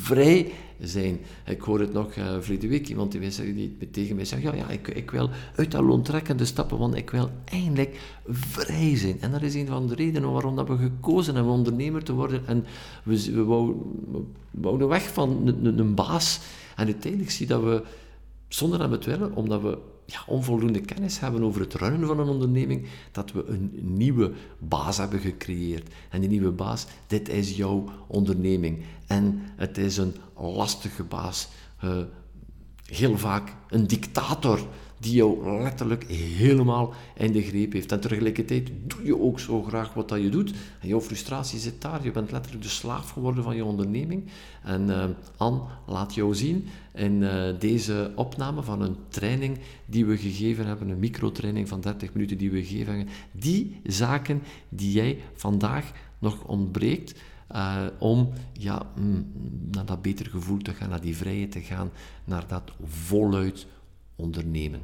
vrij 0.00 0.52
zijn. 0.80 1.18
Ik 1.46 1.60
hoor 1.60 1.80
het 1.80 1.92
nog 1.92 2.16
uh, 2.16 2.36
verleden 2.40 2.68
week, 2.68 2.88
iemand 2.88 3.12
die, 3.12 3.54
die 3.54 3.90
tegen 3.90 4.16
mij 4.16 4.24
zegt, 4.24 4.42
ja, 4.42 4.54
ja 4.54 4.68
ik, 4.68 4.88
ik 4.88 5.10
wil 5.10 5.30
uit 5.56 5.70
dat 5.70 5.82
loontrekkende 5.82 6.44
stappen, 6.44 6.78
want 6.78 6.94
ik 6.94 7.10
wil 7.10 7.30
eindelijk 7.44 8.00
vrij 8.28 8.96
zijn. 8.96 9.20
En 9.20 9.30
dat 9.30 9.42
is 9.42 9.54
een 9.54 9.66
van 9.66 9.86
de 9.86 9.94
redenen 9.94 10.32
waarom 10.32 10.56
dat 10.56 10.68
we 10.68 10.76
gekozen 10.76 11.34
hebben 11.34 11.52
om 11.52 11.58
ondernemer 11.58 12.04
te 12.04 12.12
worden. 12.12 12.46
En 12.46 12.64
we, 13.02 13.32
we, 13.32 13.74
wouden, 14.50 14.88
weg 14.88 15.12
van 15.12 15.46
een, 15.46 15.78
een 15.78 15.94
baas. 15.94 16.40
En 16.76 16.84
uiteindelijk 16.84 17.30
zie 17.30 17.46
je 17.46 17.52
dat 17.52 17.62
we, 17.62 17.82
zonder 18.48 18.78
dat 18.78 18.88
we 18.88 18.94
het 18.94 19.04
willen, 19.04 19.34
omdat 19.34 19.62
we 19.62 19.78
ja, 20.10 20.22
onvoldoende 20.26 20.80
kennis 20.80 21.20
hebben 21.20 21.42
over 21.42 21.60
het 21.60 21.74
runnen 21.74 22.08
van 22.08 22.18
een 22.18 22.28
onderneming, 22.28 22.86
dat 23.12 23.32
we 23.32 23.44
een 23.46 23.70
nieuwe 23.82 24.32
baas 24.58 24.96
hebben 24.96 25.20
gecreëerd. 25.20 25.94
En 26.10 26.20
die 26.20 26.30
nieuwe 26.30 26.50
baas, 26.50 26.86
dit 27.06 27.28
is 27.28 27.56
jouw 27.56 27.84
onderneming. 28.06 28.82
En 29.06 29.40
het 29.56 29.78
is 29.78 29.96
een 29.96 30.14
lastige 30.40 31.02
baas. 31.02 31.48
Uh, 31.84 31.98
heel 32.84 33.18
vaak 33.18 33.54
een 33.68 33.86
dictator 33.86 34.60
die 35.00 35.14
jou 35.14 35.60
letterlijk 35.62 36.04
helemaal 36.10 36.94
in 37.16 37.32
de 37.32 37.42
greep 37.42 37.72
heeft. 37.72 37.92
En 37.92 38.00
tegelijkertijd 38.00 38.70
doe 38.86 39.04
je 39.04 39.20
ook 39.20 39.40
zo 39.40 39.62
graag 39.62 39.94
wat 39.94 40.08
dat 40.08 40.20
je 40.20 40.28
doet. 40.28 40.52
En 40.80 40.88
jouw 40.88 41.00
frustratie 41.00 41.58
zit 41.58 41.82
daar. 41.82 42.04
Je 42.04 42.10
bent 42.10 42.30
letterlijk 42.30 42.64
de 42.64 42.70
slaaf 42.70 43.10
geworden 43.10 43.44
van 43.44 43.56
je 43.56 43.64
onderneming. 43.64 44.24
En 44.62 44.88
uh, 44.88 45.04
Anne 45.36 45.60
laat 45.86 46.14
jou 46.14 46.34
zien 46.34 46.66
in 46.94 47.22
uh, 47.22 47.44
deze 47.58 48.12
opname 48.14 48.62
van 48.62 48.82
een 48.82 48.96
training 49.08 49.58
die 49.86 50.06
we 50.06 50.16
gegeven 50.16 50.66
hebben, 50.66 50.88
een 50.88 50.98
microtraining 50.98 51.68
van 51.68 51.80
30 51.80 52.12
minuten 52.12 52.38
die 52.38 52.50
we 52.50 52.66
hebben, 52.66 53.08
die 53.32 53.80
zaken 53.84 54.42
die 54.68 54.92
jij 54.92 55.18
vandaag 55.34 55.92
nog 56.18 56.44
ontbreekt, 56.44 57.14
uh, 57.54 57.76
om 57.98 58.32
ja, 58.52 58.82
mm, 58.96 59.32
naar 59.70 59.84
dat 59.84 60.02
beter 60.02 60.26
gevoel 60.26 60.58
te 60.58 60.72
gaan, 60.72 60.88
naar 60.88 61.00
die 61.00 61.16
vrijheid 61.16 61.52
te 61.52 61.60
gaan, 61.60 61.90
naar 62.24 62.44
dat 62.46 62.62
voluit 62.84 63.66
ondernemen 64.16 64.80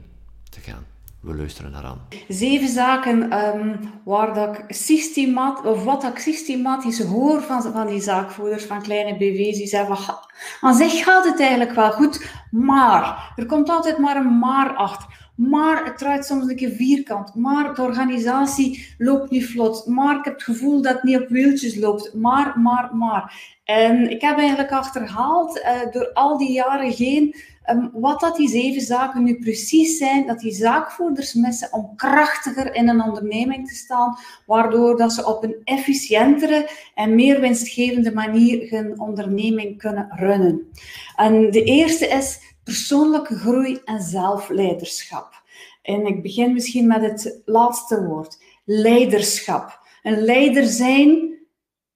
te 0.50 0.60
gaan. 0.60 0.84
We 1.20 1.34
luisteren 1.34 1.70
naar 1.70 1.84
aan. 1.84 2.00
Zeven 2.28 2.68
zaken 2.68 3.44
um, 3.44 3.78
waar 4.04 4.34
dat 4.34 4.58
ik 4.58 4.64
systemat, 4.68 5.64
of 5.64 5.84
wat 5.84 6.04
ik 6.04 6.18
systematisch 6.18 7.02
hoor 7.02 7.42
van, 7.42 7.62
van 7.62 7.86
die 7.86 8.00
zaakvoerders, 8.00 8.64
van 8.64 8.82
kleine 8.82 9.16
BV's, 9.16 9.56
die 9.56 9.66
zeggen 9.66 9.96
van, 9.96 10.14
aan 10.60 10.74
zich 10.74 11.04
gaat 11.04 11.24
het 11.24 11.40
eigenlijk 11.40 11.72
wel 11.72 11.92
goed, 11.92 12.30
maar, 12.50 13.32
er 13.36 13.46
komt 13.46 13.68
altijd 13.68 13.98
maar 13.98 14.16
een 14.16 14.38
maar 14.38 14.74
achter. 14.74 15.23
Maar 15.34 15.84
het 15.84 15.98
draait 15.98 16.24
soms 16.24 16.48
een 16.48 16.56
keer 16.56 16.70
vierkant. 16.70 17.34
Maar 17.34 17.74
de 17.74 17.82
organisatie 17.82 18.94
loopt 18.98 19.30
niet 19.30 19.46
vlot. 19.46 19.86
Maar 19.86 20.16
ik 20.18 20.24
heb 20.24 20.34
het 20.34 20.42
gevoel 20.42 20.82
dat 20.82 20.92
het 20.92 21.02
niet 21.02 21.20
op 21.20 21.28
wieltjes 21.28 21.76
loopt. 21.76 22.14
Maar, 22.14 22.58
maar, 22.58 22.96
maar. 22.96 23.52
En 23.64 24.10
ik 24.10 24.20
heb 24.20 24.38
eigenlijk 24.38 24.72
achterhaald 24.72 25.56
uh, 25.56 25.92
door 25.92 26.12
al 26.12 26.38
die 26.38 26.52
jaren 26.52 26.90
heen 26.90 27.34
um, 27.70 27.90
wat 27.92 28.20
dat 28.20 28.36
die 28.36 28.48
zeven 28.48 28.80
zaken 28.80 29.24
nu 29.24 29.38
precies 29.38 29.98
zijn. 29.98 30.26
Dat 30.26 30.38
die 30.38 30.52
zaakvoerders 30.52 31.34
missen 31.34 31.72
om 31.72 31.92
krachtiger 31.96 32.74
in 32.74 32.88
een 32.88 33.02
onderneming 33.02 33.68
te 33.68 33.74
staan. 33.74 34.16
Waardoor 34.46 34.96
dat 34.96 35.12
ze 35.12 35.26
op 35.26 35.44
een 35.44 35.56
efficiëntere 35.64 36.70
en 36.94 37.14
meer 37.14 37.40
winstgevende 37.40 38.12
manier 38.12 38.70
hun 38.70 39.00
onderneming 39.00 39.78
kunnen 39.78 40.08
runnen. 40.10 40.70
En 41.16 41.50
de 41.50 41.62
eerste 41.62 42.06
is 42.06 42.53
persoonlijke 42.64 43.34
groei 43.34 43.80
en 43.84 44.02
zelfleiderschap. 44.02 45.42
En 45.82 46.06
ik 46.06 46.22
begin 46.22 46.52
misschien 46.52 46.86
met 46.86 47.02
het 47.02 47.40
laatste 47.44 48.04
woord: 48.04 48.42
leiderschap. 48.64 49.78
Een 50.02 50.20
leider 50.20 50.64
zijn 50.64 51.38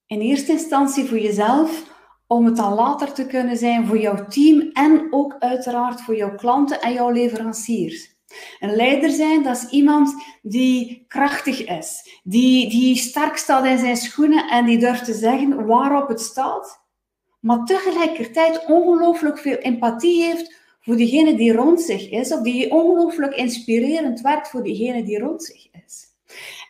in 0.06 0.20
eerste 0.20 0.52
instantie 0.52 1.04
voor 1.04 1.18
jezelf, 1.18 1.84
om 2.26 2.44
het 2.44 2.56
dan 2.56 2.74
later 2.74 3.12
te 3.12 3.26
kunnen 3.26 3.56
zijn 3.56 3.86
voor 3.86 3.98
jouw 3.98 4.26
team 4.26 4.70
en 4.72 5.06
ook 5.10 5.36
uiteraard 5.38 6.00
voor 6.00 6.16
jouw 6.16 6.34
klanten 6.34 6.80
en 6.80 6.92
jouw 6.92 7.10
leveranciers. 7.10 8.16
Een 8.60 8.76
leider 8.76 9.10
zijn, 9.10 9.42
dat 9.42 9.56
is 9.56 9.70
iemand 9.70 10.14
die 10.42 11.04
krachtig 11.08 11.64
is, 11.64 12.20
die, 12.22 12.70
die 12.70 12.96
sterk 12.96 13.36
staat 13.36 13.64
in 13.64 13.78
zijn 13.78 13.96
schoenen 13.96 14.48
en 14.48 14.64
die 14.64 14.78
durft 14.78 15.04
te 15.04 15.14
zeggen 15.14 15.66
waarop 15.66 16.08
het 16.08 16.20
staat, 16.20 16.80
maar 17.40 17.64
tegelijkertijd 17.64 18.64
ongelooflijk 18.66 19.38
veel 19.38 19.56
empathie 19.56 20.22
heeft 20.22 20.57
voor 20.88 20.96
diegene 20.96 21.36
die 21.36 21.52
rond 21.52 21.80
zich 21.80 22.10
is, 22.10 22.32
of 22.32 22.40
die 22.40 22.70
ongelooflijk 22.70 23.34
inspirerend 23.34 24.20
werkt 24.20 24.48
voor 24.48 24.62
diegene 24.62 25.04
die 25.04 25.18
rond 25.18 25.44
zich 25.44 25.68
is. 25.84 26.06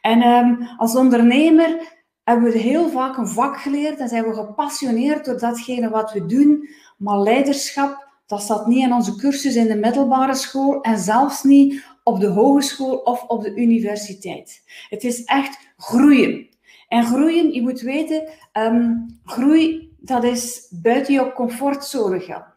En 0.00 0.26
um, 0.26 0.68
als 0.76 0.96
ondernemer 0.96 1.96
hebben 2.24 2.52
we 2.52 2.58
heel 2.58 2.88
vaak 2.88 3.16
een 3.16 3.28
vak 3.28 3.56
geleerd 3.56 3.98
en 3.98 4.08
zijn 4.08 4.24
we 4.24 4.34
gepassioneerd 4.34 5.24
door 5.24 5.38
datgene 5.38 5.90
wat 5.90 6.12
we 6.12 6.26
doen, 6.26 6.68
maar 6.96 7.18
leiderschap, 7.18 8.08
dat 8.26 8.42
staat 8.42 8.66
niet 8.66 8.84
in 8.84 8.92
onze 8.92 9.16
cursus 9.16 9.54
in 9.54 9.66
de 9.66 9.76
middelbare 9.76 10.34
school 10.34 10.80
en 10.80 10.98
zelfs 10.98 11.42
niet 11.42 11.84
op 12.04 12.20
de 12.20 12.28
hogeschool 12.28 12.96
of 12.96 13.24
op 13.26 13.42
de 13.42 13.54
universiteit. 13.54 14.62
Het 14.88 15.04
is 15.04 15.24
echt 15.24 15.58
groeien. 15.76 16.48
En 16.88 17.04
groeien, 17.04 17.52
je 17.52 17.62
moet 17.62 17.80
weten, 17.80 18.28
um, 18.52 19.06
groei, 19.24 19.92
dat 19.98 20.24
is 20.24 20.68
buiten 20.70 21.14
je 21.14 21.32
comfortzone 21.32 22.20
gaan. 22.20 22.56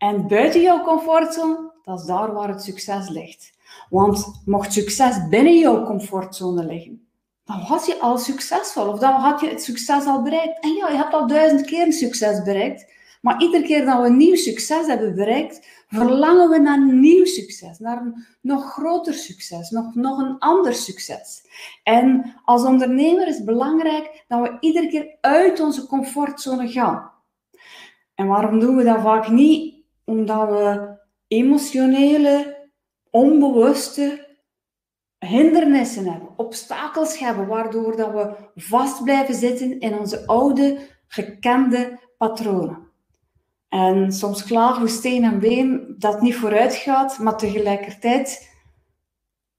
En 0.00 0.28
buiten 0.28 0.60
jouw 0.60 0.82
comfortzone, 0.82 1.72
dat 1.84 2.00
is 2.00 2.06
daar 2.06 2.32
waar 2.32 2.48
het 2.48 2.62
succes 2.62 3.08
ligt. 3.08 3.52
Want 3.88 4.42
mocht 4.44 4.72
succes 4.72 5.28
binnen 5.28 5.58
jouw 5.58 5.84
comfortzone 5.84 6.64
liggen, 6.64 7.08
dan 7.44 7.66
was 7.68 7.86
je 7.86 8.00
al 8.00 8.18
succesvol 8.18 8.88
of 8.88 8.98
dan 8.98 9.12
had 9.12 9.40
je 9.40 9.48
het 9.48 9.62
succes 9.62 10.06
al 10.06 10.22
bereikt. 10.22 10.60
En 10.60 10.70
ja, 10.70 10.88
je 10.88 10.96
hebt 10.96 11.12
al 11.12 11.26
duizend 11.26 11.66
keer 11.66 11.86
een 11.86 11.92
succes 11.92 12.42
bereikt, 12.42 12.92
Maar 13.20 13.42
iedere 13.42 13.64
keer 13.64 13.84
dat 13.84 14.00
we 14.00 14.06
een 14.06 14.16
nieuw 14.16 14.36
succes 14.36 14.86
hebben 14.86 15.14
bereikt, 15.14 15.66
verlangen 15.88 16.48
we 16.48 16.58
naar 16.58 16.78
een 16.78 17.00
nieuw 17.00 17.24
succes, 17.24 17.78
naar 17.78 18.00
een 18.00 18.26
nog 18.40 18.72
groter 18.72 19.14
succes, 19.14 19.70
nog, 19.70 19.94
nog 19.94 20.18
een 20.18 20.38
ander 20.38 20.74
succes. 20.74 21.42
En 21.82 22.34
als 22.44 22.64
ondernemer 22.64 23.28
is 23.28 23.36
het 23.36 23.44
belangrijk 23.44 24.24
dat 24.28 24.40
we 24.40 24.56
iedere 24.60 24.88
keer 24.88 25.16
uit 25.20 25.60
onze 25.60 25.86
comfortzone 25.86 26.68
gaan. 26.68 27.10
En 28.14 28.26
waarom 28.26 28.60
doen 28.60 28.76
we 28.76 28.84
dat 28.84 29.00
vaak 29.00 29.28
niet? 29.28 29.79
Omdat 30.10 30.48
we 30.48 30.98
emotionele, 31.28 32.68
onbewuste 33.10 34.28
hindernissen 35.18 36.04
hebben, 36.12 36.38
obstakels 36.38 37.18
hebben, 37.18 37.46
waardoor 37.46 37.96
dat 37.96 38.12
we 38.12 38.34
vast 38.54 39.04
blijven 39.04 39.34
zitten 39.34 39.80
in 39.80 39.98
onze 39.98 40.26
oude, 40.26 40.78
gekende 41.06 41.98
patronen. 42.18 42.88
En 43.68 44.12
soms 44.12 44.44
klagen 44.44 44.82
we 44.82 44.88
steen 44.88 45.24
en 45.24 45.38
been 45.38 45.94
dat 45.98 46.20
niet 46.20 46.36
vooruit 46.36 46.74
gaat, 46.74 47.18
maar 47.18 47.36
tegelijkertijd 47.36 48.50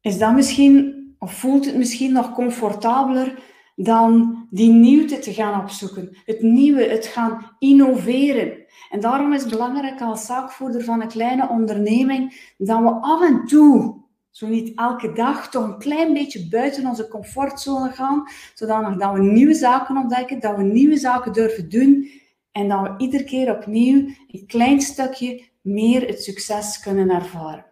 is 0.01 0.17
dat 0.17 0.33
misschien, 0.33 1.15
of 1.19 1.33
voelt 1.33 1.65
het 1.65 1.75
misschien 1.75 2.13
nog 2.13 2.33
comfortabeler 2.33 3.43
dan 3.75 4.47
die 4.49 4.71
nieuwte 4.71 5.19
te 5.19 5.33
gaan 5.33 5.61
opzoeken. 5.61 6.17
Het 6.25 6.41
nieuwe, 6.41 6.83
het 6.83 7.05
gaan 7.05 7.55
innoveren. 7.59 8.65
En 8.89 8.99
daarom 8.99 9.33
is 9.33 9.41
het 9.41 9.51
belangrijk 9.51 10.01
als 10.01 10.25
zaakvoerder 10.25 10.83
van 10.83 11.01
een 11.01 11.07
kleine 11.07 11.49
onderneming 11.49 12.53
dat 12.57 12.79
we 12.79 12.89
af 12.89 13.21
en 13.21 13.45
toe 13.45 13.99
zo 14.31 14.47
niet 14.47 14.77
elke 14.77 15.13
dag 15.13 15.49
toch 15.49 15.63
een 15.63 15.77
klein 15.77 16.13
beetje 16.13 16.47
buiten 16.47 16.85
onze 16.85 17.07
comfortzone 17.07 17.91
gaan, 17.91 18.27
zodanig 18.53 18.97
dat 18.97 19.13
we 19.13 19.21
nieuwe 19.21 19.53
zaken 19.53 19.97
ontdekken, 19.97 20.39
dat 20.39 20.55
we 20.55 20.63
nieuwe 20.63 20.97
zaken 20.97 21.33
durven 21.33 21.69
doen 21.69 22.09
en 22.51 22.67
dat 22.67 22.81
we 22.81 22.93
iedere 22.97 23.23
keer 23.23 23.55
opnieuw 23.55 24.09
een 24.27 24.45
klein 24.47 24.81
stukje 24.81 25.43
meer 25.61 26.07
het 26.07 26.23
succes 26.23 26.79
kunnen 26.79 27.09
ervaren. 27.09 27.65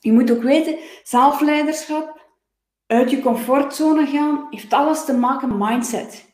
Je 0.00 0.12
moet 0.12 0.30
ook 0.30 0.42
weten, 0.42 0.78
zelfleiderschap, 1.02 2.19
uit 2.90 3.10
je 3.10 3.20
comfortzone 3.20 4.06
gaan, 4.06 4.46
heeft 4.50 4.72
alles 4.72 5.04
te 5.04 5.16
maken 5.16 5.48
met 5.48 5.68
mindset. 5.68 6.28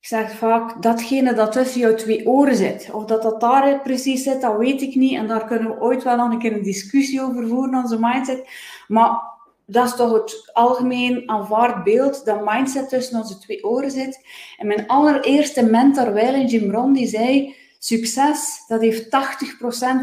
Ik 0.00 0.06
zeg 0.06 0.32
vaak, 0.32 0.82
datgene 0.82 1.34
dat 1.34 1.52
tussen 1.52 1.80
jouw 1.80 1.94
twee 1.94 2.26
oren 2.26 2.56
zit, 2.56 2.90
of 2.92 3.04
dat 3.04 3.22
dat 3.22 3.40
daar 3.40 3.82
precies 3.82 4.22
zit, 4.22 4.40
dat 4.40 4.56
weet 4.56 4.82
ik 4.82 4.94
niet. 4.94 5.14
En 5.14 5.26
daar 5.26 5.44
kunnen 5.44 5.68
we 5.68 5.80
ooit 5.80 6.02
wel 6.02 6.16
nog 6.16 6.32
een 6.32 6.38
keer 6.38 6.52
een 6.52 6.62
discussie 6.62 7.22
over 7.22 7.48
voeren, 7.48 7.82
onze 7.82 7.98
mindset. 8.00 8.48
Maar 8.86 9.20
dat 9.66 9.86
is 9.86 9.94
toch 9.94 10.12
het 10.12 10.50
algemeen 10.52 11.30
aanvaard 11.30 11.84
beeld, 11.84 12.24
dat 12.24 12.44
mindset 12.44 12.88
tussen 12.88 13.18
onze 13.18 13.38
twee 13.38 13.64
oren 13.64 13.90
zit. 13.90 14.26
En 14.56 14.66
mijn 14.66 14.86
allereerste 14.86 15.62
mentor, 15.64 16.12
Weilen 16.12 16.46
Jim 16.46 16.70
Rohn, 16.70 16.92
die 16.92 17.06
zei, 17.06 17.54
succes, 17.78 18.64
dat 18.68 18.80
heeft 18.80 19.04
80% 19.04 19.08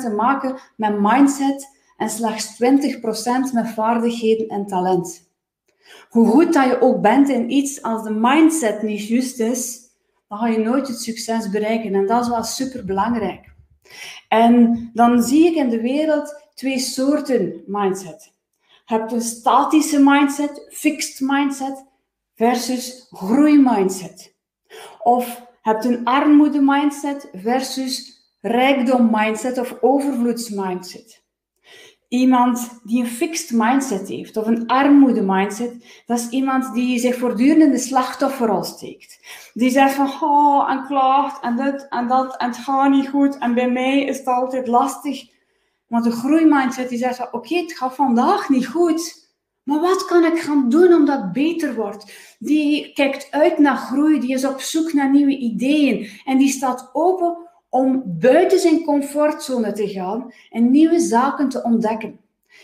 te 0.01 0.13
maken 0.15 0.60
met 0.75 1.00
mindset 1.00 1.67
en 1.98 2.10
slechts 2.10 2.63
20% 2.63 3.53
met 3.53 3.69
vaardigheden 3.69 4.48
en 4.48 4.65
talent. 4.65 5.25
Hoe 6.15 6.27
goed 6.27 6.53
dat 6.53 6.65
je 6.65 6.81
ook 6.81 7.01
bent 7.01 7.29
in 7.29 7.51
iets, 7.51 7.81
als 7.81 8.03
de 8.03 8.13
mindset 8.13 8.81
niet 8.81 9.07
juist 9.07 9.39
is, 9.39 9.79
dan 10.27 10.38
ga 10.38 10.48
je 10.48 10.57
nooit 10.57 10.88
het 10.88 11.00
succes 11.00 11.50
bereiken. 11.50 11.95
En 11.95 12.05
dat 12.05 12.22
is 12.22 12.29
wel 12.29 12.43
super 12.43 12.86
belangrijk. 12.86 13.53
En 14.27 14.89
dan 14.93 15.24
zie 15.24 15.45
ik 15.45 15.55
in 15.55 15.69
de 15.69 15.81
wereld 15.81 16.50
twee 16.53 16.79
soorten 16.79 17.63
mindset. 17.65 18.34
Je 18.86 18.95
hebt 18.95 19.12
een 19.12 19.22
statische 19.22 20.00
mindset, 20.00 20.67
fixed 20.72 21.19
mindset, 21.19 21.86
versus 22.36 23.07
groeimindset. 23.10 24.36
Of 25.00 25.27
je 25.27 25.43
hebt 25.62 25.86
een 25.86 26.03
armoede 26.03 26.62
mindset 26.62 27.29
versus 27.34 28.22
rijkdom 28.41 29.10
mindset 29.12 29.57
of 29.57 29.77
overvloedsmindset. 29.81 31.25
Iemand 32.15 32.79
die 32.84 33.01
een 33.01 33.07
fixed 33.07 33.51
mindset 33.51 34.07
heeft 34.07 34.38
of 34.38 34.48
een 34.48 34.67
armoede 34.67 35.22
mindset, 35.22 36.03
dat 36.05 36.19
is 36.19 36.29
iemand 36.29 36.74
die 36.74 37.00
zich 37.00 37.15
voortdurend 37.15 37.62
in 37.62 37.72
de 37.72 37.77
slachtofferrol 37.77 38.63
steekt. 38.63 39.19
Die 39.53 39.69
zegt 39.69 39.93
van, 39.93 40.10
oh, 40.22 40.72
en 40.72 40.86
klaagt 40.86 41.43
en 41.43 41.55
dit 41.55 41.88
en 41.89 42.07
dat 42.07 42.38
en 42.38 42.48
het 42.48 42.57
gaat 42.57 42.89
niet 42.89 43.07
goed 43.07 43.38
en 43.38 43.53
bij 43.53 43.72
mij 43.72 44.03
is 44.03 44.17
het 44.17 44.27
altijd 44.27 44.67
lastig. 44.67 45.25
Maar 45.88 46.01
de 46.01 46.12
groeimindset 46.12 46.89
die 46.89 46.98
zegt 46.98 47.15
van, 47.15 47.27
oké, 47.31 47.55
het 47.55 47.77
gaat 47.77 47.95
vandaag 47.95 48.50
niet 48.50 48.67
goed, 48.67 49.29
maar 49.63 49.79
wat 49.79 50.05
kan 50.05 50.25
ik 50.25 50.39
gaan 50.39 50.69
doen 50.69 50.93
omdat 50.93 51.21
het 51.21 51.32
beter 51.32 51.75
wordt? 51.75 52.36
Die 52.39 52.93
kijkt 52.93 53.32
uit 53.32 53.58
naar 53.58 53.78
groei, 53.78 54.19
die 54.19 54.34
is 54.34 54.45
op 54.45 54.60
zoek 54.60 54.93
naar 54.93 55.12
nieuwe 55.12 55.38
ideeën 55.38 56.10
en 56.25 56.38
die 56.38 56.49
staat 56.49 56.89
open 56.93 57.44
om 57.75 58.03
buiten 58.05 58.59
zijn 58.59 58.83
comfortzone 58.83 59.71
te 59.71 59.88
gaan 59.88 60.33
en 60.49 60.71
nieuwe 60.71 60.99
zaken 60.99 61.49
te 61.49 61.63
ontdekken. 61.63 62.19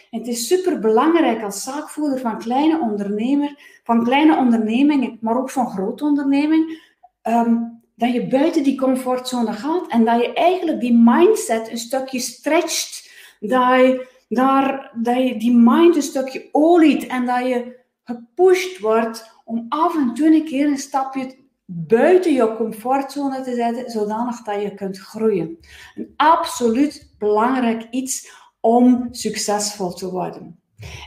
En 0.10 0.19
het 0.19 0.28
is 0.28 0.47
super 0.47 0.80
belangrijk 0.80 1.43
als 1.43 1.63
zaakvoerder 1.63 2.19
van 2.19 2.38
kleine 2.38 2.80
ondernemer, 2.80 3.80
van 3.84 4.04
kleine 4.04 4.38
ondernemingen, 4.38 5.17
maar 5.21 5.38
ook 5.38 5.50
van 5.50 5.67
grote 5.67 6.04
onderneming, 6.04 6.82
ehm, 7.21 7.56
dat 7.95 8.13
je 8.13 8.28
buiten 8.28 8.63
die 8.63 8.78
comfortzone 8.78 9.54
gaat 9.54 9.88
en 9.88 10.06
dat 10.06 10.21
je 10.21 10.34
eigenlijk 10.34 10.80
die 10.80 11.00
mindset 11.04 11.71
een 11.71 11.78
stukje 11.78 12.19
stretcht, 12.19 13.12
dat 13.39 13.80
je, 13.80 14.08
daar, 14.30 14.91
dat 14.95 15.17
je 15.17 15.38
die 15.38 15.56
mind 15.58 15.95
een 15.95 16.02
stukje 16.02 16.50
oliet 16.52 17.08
en 17.08 17.26
dat 17.26 17.47
je 17.47 17.80
gepusht 18.04 18.80
wordt 18.80 19.32
om 19.45 19.65
af 19.69 19.95
en 19.95 20.13
toe 20.13 20.36
een 20.36 20.45
keer 20.45 20.67
een 20.67 20.78
stapje 20.78 21.41
buiten 21.74 22.34
je 22.34 22.56
comfortzone 22.56 23.42
te 23.42 23.56
zetten, 23.56 23.92
zodanig 23.92 24.42
dat 24.42 24.62
je 24.62 24.74
kunt 24.74 24.98
groeien. 24.98 25.58
Een 25.96 26.14
absoluut 26.16 27.14
belangrijk 27.18 27.88
iets 27.90 28.32
om 28.60 29.08
succesvol 29.12 29.94
te 29.94 30.12
worden. 30.12 30.60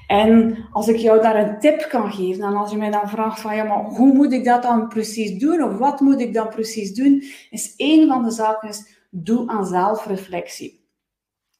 En 0.06 0.56
als 0.72 0.88
ik 0.88 0.96
jou 0.96 1.22
daar 1.22 1.36
een 1.36 1.58
tip 1.58 1.86
kan 1.88 2.12
geven, 2.12 2.44
en 2.44 2.56
als 2.56 2.70
je 2.70 2.76
mij 2.76 2.90
dan 2.90 3.08
vraagt 3.08 3.40
van 3.40 3.56
ja, 3.56 3.64
maar 3.64 3.84
hoe 3.84 4.12
moet 4.12 4.32
ik 4.32 4.44
dat 4.44 4.62
dan 4.62 4.88
precies 4.88 5.38
doen, 5.38 5.62
of 5.62 5.78
wat 5.78 6.00
moet 6.00 6.20
ik 6.20 6.34
dan 6.34 6.48
precies 6.48 6.94
doen, 6.94 7.22
is 7.50 7.74
één 7.76 8.08
van 8.08 8.24
de 8.24 8.30
zaken 8.30 8.68
is, 8.68 9.06
doe 9.10 9.48
aan 9.48 9.66
zelfreflectie. 9.66 10.82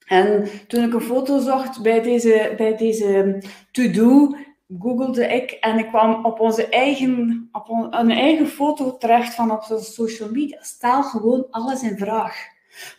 En 0.06 0.48
toen 0.66 0.84
ik 0.84 0.94
een 0.94 1.00
foto 1.00 1.38
zocht 1.38 1.82
bij 1.82 2.02
deze, 2.02 2.54
bij 2.56 2.76
deze 2.76 3.42
to-do, 3.70 4.36
googelde 4.78 5.26
ik 5.26 5.50
en 5.50 5.78
ik 5.78 5.88
kwam 5.88 6.24
op 6.24 6.40
onze 6.40 6.68
eigen, 6.68 7.48
op 7.52 7.68
een 7.90 8.10
eigen 8.10 8.46
foto 8.46 8.96
terecht 8.96 9.34
van 9.34 9.50
op 9.50 9.62
social 9.80 10.30
media. 10.30 10.62
Stel 10.62 11.02
gewoon 11.02 11.46
alles 11.50 11.82
in 11.82 11.98
vraag. 11.98 12.36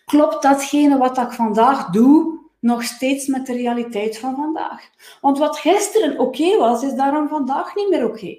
Klopt 0.06 0.42
datgene 0.42 0.98
wat 0.98 1.18
ik 1.18 1.32
vandaag 1.32 1.90
doe 1.90 2.40
nog 2.60 2.84
steeds 2.84 3.28
met 3.28 3.46
de 3.46 3.54
realiteit 3.54 4.18
van 4.18 4.36
vandaag? 4.36 4.90
Want 5.22 5.38
wat 5.38 5.58
gisteren 5.58 6.20
oké 6.20 6.58
was, 6.58 6.84
is 6.84 6.94
daarom 6.94 7.28
vandaag 7.28 7.76
niet 7.76 7.90
meer 7.90 8.08
oké. 8.08 8.38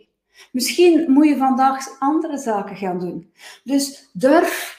Misschien 0.53 1.13
moet 1.13 1.29
je 1.29 1.37
vandaag 1.37 1.99
andere 1.99 2.39
zaken 2.39 2.77
gaan 2.77 2.99
doen. 2.99 3.33
Dus 3.65 4.11
durf 4.13 4.76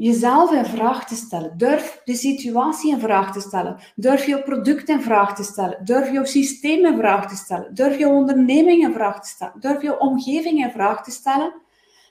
jezelf 0.00 0.52
in 0.52 0.64
vraag 0.64 1.06
te 1.06 1.14
stellen. 1.14 1.58
Durf 1.58 2.00
de 2.04 2.14
situatie 2.14 2.92
in 2.92 3.00
vraag 3.00 3.32
te 3.32 3.40
stellen. 3.40 3.78
Durf 3.94 4.26
jouw 4.26 4.42
product 4.42 4.88
in 4.88 5.02
vraag 5.02 5.34
te 5.34 5.42
stellen. 5.42 5.84
Durf 5.84 6.12
jouw 6.12 6.24
systeem 6.24 6.86
in 6.86 6.96
vraag 6.96 7.28
te 7.28 7.36
stellen. 7.36 7.74
Durf 7.74 7.98
jouw 7.98 8.12
onderneming 8.12 8.82
in 8.82 8.92
vraag 8.92 9.20
te 9.20 9.28
stellen. 9.28 9.60
Durf 9.60 9.82
jouw 9.82 9.96
omgeving 9.96 10.64
in 10.64 10.70
vraag 10.70 11.04
te 11.04 11.10
stellen. 11.10 11.54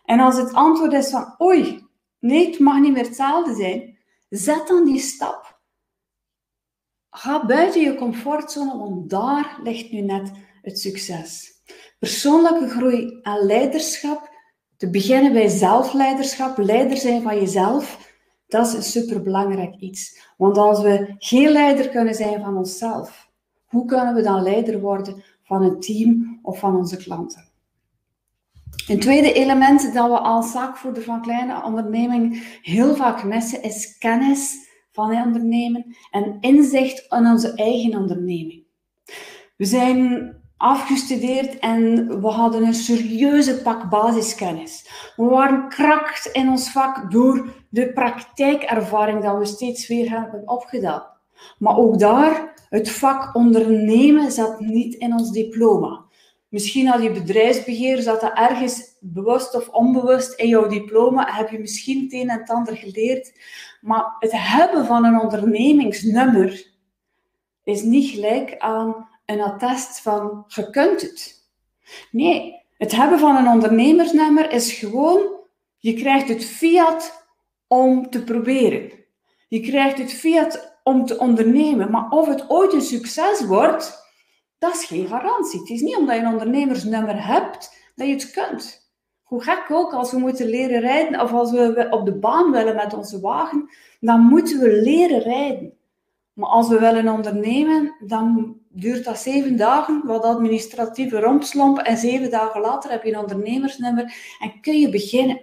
En 0.06 0.20
als 0.20 0.38
het 0.38 0.54
antwoord 0.54 0.94
is 0.94 1.10
van 1.10 1.36
oei, 1.42 1.88
nee, 2.20 2.50
het 2.50 2.60
mag 2.60 2.80
niet 2.80 2.94
meer 2.94 3.04
hetzelfde 3.04 3.56
zijn, 3.56 3.98
zet 4.30 4.68
dan 4.68 4.86
die 4.86 5.00
stap. 5.00 5.60
Ga 7.10 7.46
buiten 7.46 7.82
je 7.82 7.96
comfortzone, 7.96 8.78
want 8.78 9.10
daar 9.10 9.60
ligt 9.64 9.92
nu 9.92 10.02
net 10.02 10.32
het 10.62 10.80
succes. 10.80 11.52
Persoonlijke 12.00 12.70
groei 12.70 13.20
en 13.22 13.46
leiderschap 13.46 14.30
te 14.80 14.90
beginnen 14.90 15.34
bij 15.34 15.48
zelfleiderschap, 15.48 16.58
leider 16.58 16.98
zijn 16.98 17.22
van 17.22 17.36
jezelf, 17.36 18.14
dat 18.48 18.68
is 18.68 18.74
een 18.74 18.84
superbelangrijk 18.84 19.76
iets. 19.76 20.20
Want 20.38 20.58
als 20.58 20.82
we 20.82 21.16
geen 21.18 21.52
leider 21.52 21.90
kunnen 21.90 22.16
zijn 22.16 22.42
van 22.42 22.58
onszelf, 22.58 23.30
hoe 23.66 23.86
kunnen 23.86 24.14
we 24.14 24.22
dan 24.22 24.44
leider 24.44 24.80
worden 24.80 25.24
van 25.44 25.62
een 25.62 25.80
team 25.80 26.40
of 26.42 26.60
van 26.60 26.76
onze 26.76 26.98
klanten? 26.98 27.44
Een 28.88 29.00
tweede 29.00 29.34
element 29.34 29.94
dat 29.94 30.10
we 30.10 30.20
als 30.20 30.52
zaakvoerder 30.52 31.04
van 31.04 31.22
kleine 31.22 31.64
ondernemingen 31.64 32.42
heel 32.62 32.96
vaak 32.96 33.24
missen, 33.24 33.64
is 33.64 33.98
kennis 33.98 34.56
van 34.92 35.24
ondernemen 35.26 35.96
en 36.12 36.38
inzicht 36.40 37.06
in 37.10 37.26
onze 37.26 37.54
eigen 37.54 38.00
onderneming. 38.00 38.64
We 39.56 39.66
zijn 39.66 40.34
afgestudeerd 40.60 41.60
en 41.60 42.08
we 42.22 42.28
hadden 42.28 42.64
een 42.64 42.74
serieuze 42.74 43.62
pak 43.62 43.90
basiskennis. 43.90 44.90
We 45.16 45.24
waren 45.24 45.70
krakt 45.70 46.30
in 46.32 46.50
ons 46.50 46.72
vak 46.72 47.12
door 47.12 47.48
de 47.70 47.94
praktijkervaring 47.94 49.24
dat 49.24 49.38
we 49.38 49.46
steeds 49.46 49.88
weer 49.88 50.10
hebben 50.10 50.48
opgedaan. 50.50 51.04
Maar 51.58 51.78
ook 51.78 52.00
daar, 52.00 52.54
het 52.70 52.92
vak 52.92 53.36
ondernemen 53.36 54.32
zat 54.32 54.60
niet 54.60 54.96
in 54.96 55.14
ons 55.14 55.32
diploma. 55.32 56.04
Misschien 56.50 56.88
had 56.88 57.04
je 57.04 57.12
bedrijfsbeheer, 57.12 58.02
zat 58.02 58.22
dat 58.22 58.38
ergens 58.38 58.98
bewust 59.00 59.56
of 59.56 59.70
onbewust 59.70 60.40
in 60.40 60.48
jouw 60.48 60.68
diploma, 60.68 61.36
heb 61.36 61.50
je 61.50 61.60
misschien 61.60 62.04
het 62.04 62.14
een 62.14 62.30
en 62.30 62.46
ander 62.46 62.78
geleerd. 62.78 63.34
Maar 63.82 64.16
het 64.20 64.32
hebben 64.34 64.86
van 64.86 65.06
een 65.06 65.20
ondernemingsnummer 65.20 66.68
is 67.64 67.82
niet 67.82 68.10
gelijk 68.10 68.56
aan 68.58 69.09
een 69.30 69.42
attest 69.42 70.02
van 70.02 70.44
je 70.48 70.70
kunt 70.70 71.02
het. 71.02 71.48
Nee, 72.12 72.66
het 72.78 72.92
hebben 72.92 73.20
van 73.20 73.36
een 73.36 73.48
ondernemersnummer 73.48 74.52
is 74.52 74.74
gewoon, 74.74 75.20
je 75.78 75.94
krijgt 75.94 76.28
het 76.28 76.46
fiat 76.46 77.28
om 77.68 78.10
te 78.10 78.24
proberen. 78.24 78.92
Je 79.48 79.60
krijgt 79.60 79.98
het 79.98 80.14
fiat 80.14 80.80
om 80.84 81.06
te 81.06 81.18
ondernemen. 81.18 81.92
Maar 81.92 82.10
of 82.10 82.28
het 82.28 82.50
ooit 82.50 82.74
een 82.74 82.82
succes 82.82 83.46
wordt, 83.46 84.08
dat 84.58 84.74
is 84.74 84.86
geen 84.86 85.08
garantie. 85.08 85.60
Het 85.60 85.70
is 85.70 85.82
niet 85.82 85.98
omdat 85.98 86.16
je 86.16 86.22
een 86.22 86.32
ondernemersnummer 86.32 87.26
hebt 87.26 87.76
dat 87.96 88.08
je 88.08 88.14
het 88.14 88.32
kunt. 88.32 88.92
Hoe 89.24 89.44
gek 89.44 89.66
ook, 89.70 89.94
als 89.94 90.12
we 90.12 90.20
moeten 90.20 90.48
leren 90.48 90.80
rijden 90.80 91.22
of 91.22 91.32
als 91.32 91.52
we 91.52 91.88
op 91.90 92.06
de 92.06 92.16
baan 92.16 92.52
willen 92.52 92.76
met 92.76 92.94
onze 92.94 93.20
wagen, 93.20 93.70
dan 94.00 94.22
moeten 94.22 94.60
we 94.60 94.82
leren 94.82 95.20
rijden. 95.20 95.78
Maar 96.34 96.50
als 96.50 96.68
we 96.68 96.80
willen 96.80 97.08
ondernemen, 97.08 97.96
dan 98.00 98.58
duurt 98.80 99.06
dat 99.06 99.20
zeven 99.20 99.58
dagen, 99.58 100.02
wat 100.06 100.24
administratieve 100.24 101.20
rompslomp, 101.20 101.78
en 101.78 101.98
zeven 101.98 102.30
dagen 102.30 102.62
later 102.62 102.92
heb 102.92 103.04
je 103.04 103.14
een 103.14 103.20
ondernemersnummer 103.20 104.14
en 104.40 104.62
kun 104.62 104.80
je 104.80 104.90
beginnen. 104.90 105.42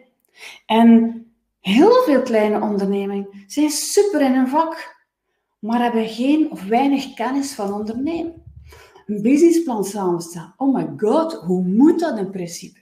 En 0.67 1.25
heel 1.61 2.03
veel 2.05 2.23
kleine 2.23 2.61
ondernemingen 2.61 3.29
zijn 3.47 3.71
super 3.71 4.21
in 4.21 4.35
hun 4.35 4.49
vak, 4.49 4.97
maar 5.59 5.83
hebben 5.83 6.09
geen 6.09 6.51
of 6.51 6.65
weinig 6.65 7.15
kennis 7.15 7.55
van 7.55 7.73
ondernemen 7.73 8.45
een 9.07 9.23
businessplan 9.23 9.85
samenstellen. 9.85 10.55
Oh 10.57 10.75
my 10.75 10.93
god, 10.97 11.33
hoe 11.33 11.63
moet 11.63 12.01
dat 12.01 12.19
in 12.19 12.31
principe? 12.31 12.79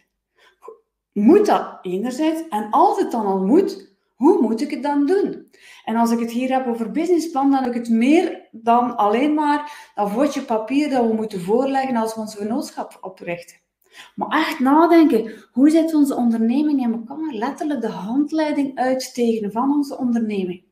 Moet 1.12 1.46
dat 1.46 1.78
enerzijds, 1.82 2.48
en 2.48 2.70
als 2.70 2.98
het 2.98 3.10
dan 3.10 3.26
al 3.26 3.44
moet, 3.44 3.93
hoe 4.24 4.40
moet 4.40 4.60
ik 4.60 4.70
het 4.70 4.82
dan 4.82 5.06
doen? 5.06 5.50
En 5.84 5.96
als 5.96 6.10
ik 6.10 6.18
het 6.18 6.30
hier 6.30 6.52
heb 6.52 6.66
over 6.66 6.90
businessplan, 6.90 7.50
dan 7.50 7.62
heb 7.62 7.74
ik 7.74 7.80
het 7.80 7.90
meer 7.90 8.48
dan 8.50 8.96
alleen 8.96 9.34
maar 9.34 9.90
dat 9.94 10.10
vodje 10.10 10.42
papier 10.42 10.90
dat 10.90 11.06
we 11.06 11.14
moeten 11.14 11.40
voorleggen 11.40 11.96
als 11.96 12.14
we 12.14 12.20
onze 12.20 12.36
vennootschap 12.36 12.98
oprichten. 13.00 13.56
Maar 14.14 14.28
echt 14.28 14.58
nadenken, 14.58 15.32
hoe 15.52 15.70
zit 15.70 15.94
onze 15.94 16.14
onderneming 16.14 16.80
in 16.80 16.92
elkaar? 16.92 17.32
Letterlijk 17.32 17.80
de 17.80 17.88
handleiding 17.88 18.78
uitstegen 18.78 19.52
van 19.52 19.72
onze 19.72 19.98
onderneming. 19.98 20.64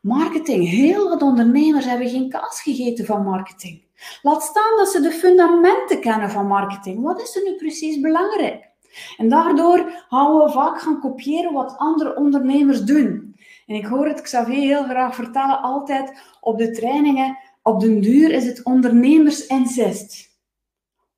Marketing. 0.00 0.68
Heel 0.68 1.08
wat 1.08 1.22
ondernemers 1.22 1.84
hebben 1.84 2.08
geen 2.08 2.28
kaas 2.28 2.62
gegeten 2.62 3.04
van 3.04 3.24
marketing. 3.24 3.82
Laat 4.22 4.42
staan 4.42 4.76
dat 4.76 4.88
ze 4.88 5.00
de 5.00 5.10
fundamenten 5.10 6.00
kennen 6.00 6.30
van 6.30 6.46
marketing. 6.46 7.02
Wat 7.02 7.20
is 7.22 7.36
er 7.36 7.42
nu 7.42 7.56
precies 7.56 8.00
belangrijk? 8.00 8.67
En 9.16 9.28
daardoor 9.28 10.04
gaan 10.08 10.36
we 10.36 10.50
vaak 10.50 10.80
gaan 10.80 11.00
kopiëren 11.00 11.52
wat 11.52 11.74
andere 11.76 12.16
ondernemers 12.16 12.82
doen. 12.82 13.36
En 13.66 13.74
ik 13.74 13.86
hoor 13.86 14.06
het 14.06 14.20
Xavier 14.20 14.60
heel 14.60 14.84
graag 14.84 15.14
vertellen, 15.14 15.62
altijd 15.62 16.36
op 16.40 16.58
de 16.58 16.70
trainingen, 16.70 17.38
op 17.62 17.80
den 17.80 18.00
duur 18.00 18.30
is 18.30 18.46
het 18.46 18.62
ondernemersincest. 18.62 20.38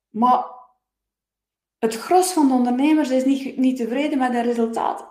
Maar 0.09 0.45
het 1.79 1.95
gros 1.95 2.31
van 2.31 2.47
de 2.47 2.53
ondernemers 2.53 3.09
is 3.09 3.25
niet, 3.25 3.57
niet 3.57 3.77
tevreden 3.77 4.17
met 4.17 4.31
de 4.31 4.41
resultaten. 4.41 5.05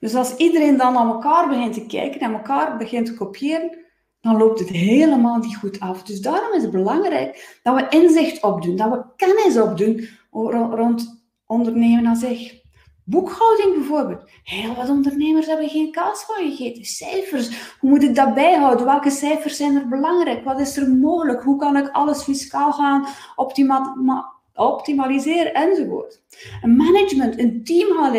Dus 0.00 0.14
als 0.14 0.36
iedereen 0.36 0.76
dan 0.76 0.92
naar 0.92 1.06
elkaar 1.06 1.48
begint 1.48 1.74
te 1.74 1.86
kijken 1.86 2.20
en 2.20 2.32
elkaar 2.32 2.76
begint 2.76 3.06
te 3.06 3.14
kopiëren, 3.14 3.78
dan 4.20 4.36
loopt 4.36 4.58
het 4.58 4.68
helemaal 4.68 5.38
niet 5.38 5.56
goed 5.56 5.80
af. 5.80 6.02
Dus 6.02 6.20
daarom 6.20 6.52
is 6.52 6.62
het 6.62 6.70
belangrijk 6.70 7.58
dat 7.62 7.74
we 7.74 7.98
inzicht 7.98 8.42
opdoen, 8.42 8.76
dat 8.76 8.90
we 8.90 9.04
kennis 9.16 9.60
opdoen 9.60 10.08
rond 10.30 11.21
ondernemen 11.52 12.06
aan 12.06 12.16
zich. 12.16 12.60
Boekhouding 13.04 13.74
bijvoorbeeld. 13.74 14.30
Heel 14.42 14.74
wat 14.74 14.88
ondernemers 14.88 15.46
hebben 15.46 15.68
geen 15.68 15.90
kaas 15.90 16.24
van 16.24 16.34
gegeten. 16.34 16.84
Cijfers. 16.84 17.76
Hoe 17.78 17.90
moet 17.90 18.02
ik 18.02 18.14
dat 18.14 18.34
bijhouden? 18.34 18.86
Welke 18.86 19.10
cijfers 19.10 19.56
zijn 19.56 19.76
er 19.76 19.88
belangrijk? 19.88 20.44
Wat 20.44 20.60
is 20.60 20.76
er 20.76 20.90
mogelijk? 20.90 21.42
Hoe 21.42 21.58
kan 21.58 21.76
ik 21.76 21.88
alles 21.88 22.22
fiscaal 22.22 22.72
gaan 22.72 23.06
optimaliseren? 24.54 25.54
Enzovoort. 25.54 26.22
Een 26.62 26.76
management, 26.76 27.38
een 27.38 27.64
team 27.64 27.96
gaan. 27.96 28.16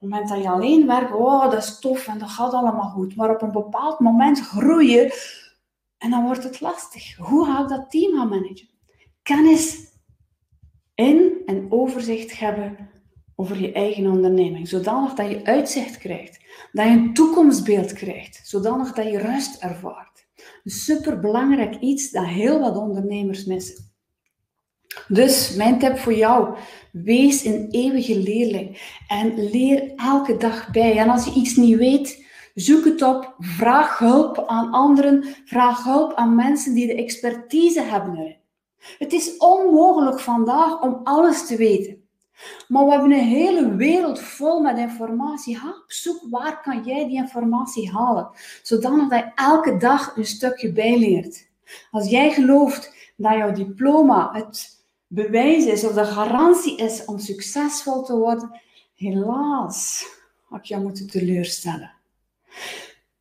Op 0.00 0.08
het 0.08 0.10
moment 0.10 0.28
dat 0.28 0.42
je 0.42 0.48
alleen 0.48 0.86
werkt, 0.86 1.12
oh, 1.12 1.50
dat 1.50 1.62
is 1.62 1.78
tof 1.78 2.06
en 2.06 2.18
dat 2.18 2.30
gaat 2.30 2.52
allemaal 2.52 2.88
goed. 2.90 3.16
Maar 3.16 3.30
op 3.30 3.42
een 3.42 3.52
bepaald 3.52 4.00
moment 4.00 4.40
groeien 4.40 5.12
en 5.98 6.10
dan 6.10 6.24
wordt 6.24 6.44
het 6.44 6.60
lastig. 6.60 7.16
Hoe 7.16 7.46
ga 7.46 7.62
ik 7.62 7.68
dat 7.68 7.90
team 7.90 8.16
gaan 8.16 8.28
managen? 8.28 8.68
Kennis 9.22 9.89
in 11.00 11.32
en 11.46 11.66
overzicht 11.68 12.38
hebben 12.38 12.90
over 13.34 13.60
je 13.60 13.72
eigen 13.72 14.06
onderneming. 14.06 14.68
Zodanig 14.68 15.14
dat 15.14 15.30
je 15.30 15.44
uitzicht 15.44 15.98
krijgt. 15.98 16.40
Dat 16.72 16.86
je 16.86 16.90
een 16.90 17.14
toekomstbeeld 17.14 17.92
krijgt. 17.92 18.40
Zodanig 18.44 18.92
dat 18.92 19.06
je 19.10 19.18
rust 19.18 19.62
ervaart. 19.62 20.26
Een 20.64 20.70
superbelangrijk 20.70 21.76
iets 21.80 22.10
dat 22.10 22.26
heel 22.26 22.60
wat 22.60 22.76
ondernemers 22.76 23.44
missen. 23.44 23.88
Dus 25.08 25.54
mijn 25.54 25.78
tip 25.78 25.98
voor 25.98 26.14
jou: 26.14 26.56
wees 26.92 27.44
een 27.44 27.68
eeuwige 27.70 28.18
leerling 28.18 28.80
en 29.08 29.50
leer 29.50 29.92
elke 29.96 30.36
dag 30.36 30.70
bij. 30.70 30.96
En 30.96 31.08
als 31.08 31.24
je 31.24 31.32
iets 31.34 31.56
niet 31.56 31.76
weet, 31.76 32.26
zoek 32.54 32.84
het 32.84 33.02
op, 33.02 33.34
vraag 33.38 33.98
hulp 33.98 34.44
aan 34.46 34.70
anderen, 34.70 35.24
vraag 35.44 35.84
hulp 35.84 36.14
aan 36.14 36.34
mensen 36.34 36.74
die 36.74 36.86
de 36.86 36.94
expertise 36.94 37.82
hebben. 37.82 38.39
Het 38.98 39.12
is 39.12 39.36
onmogelijk 39.36 40.20
vandaag 40.20 40.80
om 40.80 41.00
alles 41.04 41.46
te 41.46 41.56
weten. 41.56 42.08
Maar 42.68 42.84
we 42.84 42.90
hebben 42.90 43.12
een 43.12 43.18
hele 43.18 43.74
wereld 43.74 44.20
vol 44.20 44.60
met 44.60 44.78
informatie. 44.78 45.58
Ga 45.58 45.68
op 45.68 45.84
zoek 45.92 46.20
waar 46.30 46.60
kan 46.62 46.82
jij 46.84 47.06
die 47.06 47.16
informatie 47.16 47.90
halen, 47.90 48.30
zodanig 48.62 49.08
dat 49.08 49.18
je 49.18 49.32
elke 49.34 49.76
dag 49.76 50.16
een 50.16 50.26
stukje 50.26 50.72
bijleert. 50.72 51.48
Als 51.90 52.08
jij 52.08 52.30
gelooft 52.30 53.12
dat 53.16 53.32
jouw 53.32 53.52
diploma 53.52 54.30
het 54.32 54.84
bewijs 55.06 55.64
is 55.64 55.84
of 55.84 55.92
de 55.92 56.04
garantie 56.04 56.76
is 56.76 57.04
om 57.04 57.18
succesvol 57.18 58.02
te 58.02 58.16
worden, 58.16 58.60
helaas 58.94 60.06
had 60.44 60.58
ik 60.58 60.64
jou 60.64 60.82
moeten 60.82 61.06
teleurstellen. 61.06 61.92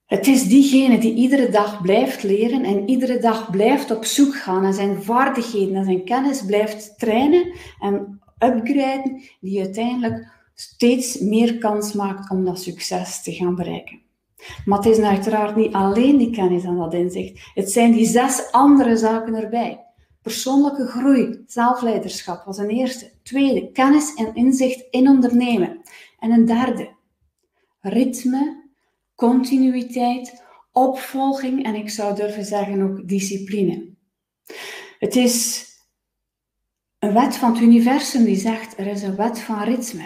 Het 0.09 0.27
is 0.27 0.43
diegene 0.43 0.97
die 0.97 1.13
iedere 1.13 1.49
dag 1.49 1.81
blijft 1.81 2.23
leren 2.23 2.63
en 2.63 2.89
iedere 2.89 3.19
dag 3.19 3.51
blijft 3.51 3.91
op 3.91 4.05
zoek 4.05 4.35
gaan 4.35 4.61
naar 4.61 4.73
zijn 4.73 5.03
vaardigheden 5.03 5.75
en 5.75 5.83
zijn 5.83 6.05
kennis 6.05 6.45
blijft 6.45 6.99
trainen 6.99 7.53
en 7.79 8.21
upgraden, 8.39 9.21
die 9.39 9.59
uiteindelijk 9.59 10.31
steeds 10.53 11.19
meer 11.19 11.57
kans 11.57 11.93
maakt 11.93 12.29
om 12.29 12.45
dat 12.45 12.61
succes 12.61 13.23
te 13.23 13.33
gaan 13.33 13.55
bereiken. 13.55 14.01
Maar 14.65 14.77
het 14.77 14.87
is 14.87 14.99
uiteraard 14.99 15.55
niet 15.55 15.73
alleen 15.73 16.17
die 16.17 16.31
kennis 16.31 16.63
en 16.63 16.77
dat 16.77 16.93
inzicht. 16.93 17.51
Het 17.53 17.71
zijn 17.71 17.91
die 17.91 18.05
zes 18.05 18.51
andere 18.51 18.97
zaken 18.97 19.35
erbij. 19.35 19.85
Persoonlijke 20.21 20.85
groei, 20.85 21.43
zelfleiderschap 21.45 22.45
was 22.45 22.57
een 22.57 22.69
eerste. 22.69 23.11
Tweede, 23.23 23.71
kennis 23.71 24.13
en 24.13 24.35
inzicht 24.35 24.85
in 24.89 25.09
ondernemen. 25.09 25.81
En 26.19 26.31
een 26.31 26.45
derde, 26.45 26.89
ritme, 27.81 28.68
continuïteit, 29.19 30.43
opvolging 30.71 31.63
en 31.63 31.75
ik 31.75 31.89
zou 31.89 32.15
durven 32.15 32.45
zeggen 32.45 32.81
ook 32.81 33.07
discipline. 33.07 33.89
Het 34.99 35.15
is 35.15 35.65
een 36.99 37.13
wet 37.13 37.35
van 37.35 37.51
het 37.51 37.61
universum 37.61 38.23
die 38.23 38.35
zegt 38.35 38.77
er 38.77 38.87
is 38.87 39.01
een 39.01 39.15
wet 39.15 39.39
van 39.39 39.63
ritme. 39.63 40.03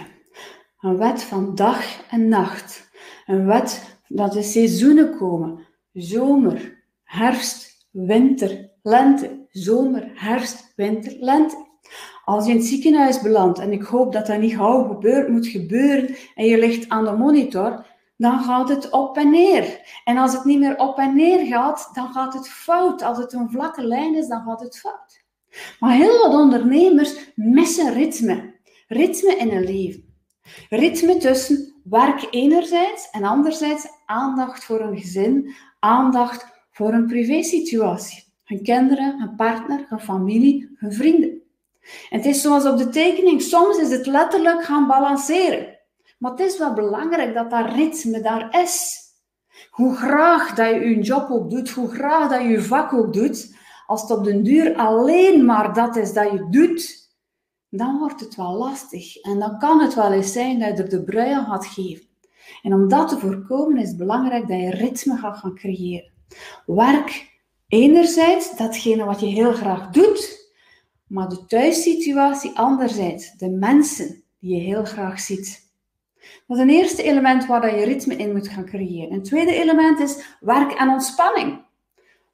Een 0.80 0.98
wet 0.98 1.24
van 1.24 1.56
dag 1.56 2.06
en 2.10 2.28
nacht. 2.28 2.90
Een 3.26 3.46
wet 3.46 4.00
dat 4.08 4.34
de 4.34 4.44
seizoenen 4.44 5.18
komen. 5.18 5.68
Zomer, 5.94 6.84
herfst, 7.04 7.88
winter, 7.92 8.70
lente 8.82 9.44
zomer, 9.54 10.12
herfst, 10.14 10.74
winter, 10.76 11.16
lente. 11.20 11.72
Als 12.26 12.46
je 12.46 12.52
in 12.52 12.58
het 12.58 12.66
ziekenhuis 12.66 13.22
belandt, 13.22 13.60
en 13.60 13.72
ik 13.72 13.84
hoop 13.84 14.14
dat 14.14 14.28
dat 14.28 14.40
niet 14.40 14.56
gauw 14.56 14.88
gebeurt, 14.88 15.30
moet 15.30 15.48
gebeuren, 15.48 16.16
en 16.36 16.46
je 16.46 16.58
ligt 16.58 16.90
aan 16.90 17.06
de 17.06 17.12
monitor, 17.12 17.86
dan 18.18 18.44
gaat 18.44 18.70
het 18.70 18.90
op 18.90 19.18
en 19.18 19.30
neer. 19.30 19.82
En 20.04 20.18
als 20.18 20.34
het 20.34 20.44
niet 20.44 20.60
meer 20.60 20.78
op 20.78 20.98
en 20.98 21.16
neer 21.16 21.46
gaat, 21.46 21.90
dan 21.94 22.14
gaat 22.14 22.34
het 22.34 22.50
fout. 22.50 23.02
Als 23.02 23.18
het 23.18 23.34
een 23.34 23.52
vlakke 23.52 23.84
lijn 23.84 24.16
is, 24.16 24.28
dan 24.28 24.44
gaat 24.44 24.60
het 24.60 24.80
fout. 24.80 25.24
Maar 25.80 25.94
heel 25.94 26.20
wat 26.20 26.42
ondernemers 26.42 27.32
missen 27.36 27.94
ritme. 27.94 28.54
Ritme 28.88 29.36
in 29.36 29.52
een 29.52 29.64
leven. 29.64 30.16
Ritme 30.70 31.18
tussen 31.18 31.82
werk 31.84 32.28
enerzijds 32.30 33.10
en 33.10 33.24
anderzijds 33.24 33.88
aandacht 34.06 34.64
voor 34.64 34.80
een 34.80 34.98
gezin, 34.98 35.56
aandacht 35.80 36.46
voor 36.72 36.94
een 36.94 37.08
privésituatie 37.08 38.24
hun 38.44 38.64
kinderen, 38.64 39.20
hun 39.20 39.36
partner, 39.36 39.86
hun 39.90 40.00
familie, 40.00 40.76
hun 40.76 40.94
vrienden. 40.94 41.42
En 42.10 42.18
het 42.18 42.26
is 42.26 42.42
zoals 42.42 42.66
op 42.66 42.78
de 42.78 42.90
tekening, 42.90 43.42
soms 43.42 43.78
is 43.78 43.90
het 43.90 44.06
letterlijk 44.06 44.64
gaan 44.64 44.88
balanceren. 44.88 45.73
Maar 46.24 46.32
het 46.32 46.40
is 46.40 46.58
wel 46.58 46.74
belangrijk 46.74 47.34
dat 47.34 47.50
dat 47.50 47.74
ritme 47.74 48.22
daar 48.22 48.62
is. 48.62 49.02
Hoe 49.70 49.96
graag 49.96 50.54
dat 50.54 50.70
je 50.70 50.90
je 50.90 51.02
job 51.02 51.30
ook 51.30 51.50
doet, 51.50 51.70
hoe 51.70 51.90
graag 51.90 52.30
dat 52.30 52.42
je 52.42 52.48
je 52.48 52.62
vak 52.62 52.94
ook 52.94 53.14
doet, 53.14 53.56
als 53.86 54.02
het 54.02 54.12
op 54.12 54.24
den 54.24 54.44
duur 54.44 54.76
alleen 54.76 55.46
maar 55.46 55.74
dat 55.74 55.96
is 55.96 56.14
dat 56.14 56.32
je 56.32 56.48
doet, 56.50 57.12
dan 57.70 57.98
wordt 57.98 58.20
het 58.20 58.36
wel 58.36 58.54
lastig. 58.54 59.16
En 59.16 59.40
dan 59.40 59.60
kan 59.60 59.82
het 59.82 59.94
wel 59.94 60.12
eens 60.12 60.32
zijn 60.32 60.60
dat 60.60 60.78
je 60.78 60.84
er 60.84 60.90
de 60.90 61.04
brui 61.04 61.46
gaat 61.46 61.66
geven. 61.66 62.06
En 62.62 62.74
om 62.74 62.88
dat 62.88 63.10
te 63.10 63.18
voorkomen 63.18 63.78
is 63.78 63.88
het 63.88 63.98
belangrijk 63.98 64.48
dat 64.48 64.60
je 64.60 64.70
ritme 64.70 65.18
gaat 65.18 65.38
gaan 65.38 65.56
creëren. 65.56 66.12
Werk 66.66 67.40
enerzijds 67.68 68.58
datgene 68.58 69.04
wat 69.04 69.20
je 69.20 69.26
heel 69.26 69.54
graag 69.54 69.90
doet, 69.90 70.52
maar 71.08 71.30
de 71.30 71.46
thuissituatie 71.46 72.58
anderzijds, 72.58 73.32
de 73.38 73.50
mensen 73.50 74.24
die 74.40 74.56
je 74.56 74.62
heel 74.62 74.86
graag 74.86 75.20
ziet. 75.20 75.63
Dat 76.48 76.58
is 76.58 76.64
een 76.64 76.70
eerste 76.70 77.04
element 77.04 77.46
waar 77.46 77.80
je 77.80 77.86
ritme 77.86 78.16
in 78.16 78.32
moet 78.32 78.48
gaan 78.48 78.66
creëren. 78.66 79.12
Een 79.12 79.24
tweede 79.24 79.54
element 79.54 80.00
is 80.00 80.38
werk 80.40 80.72
en 80.72 80.90
ontspanning. 80.90 81.66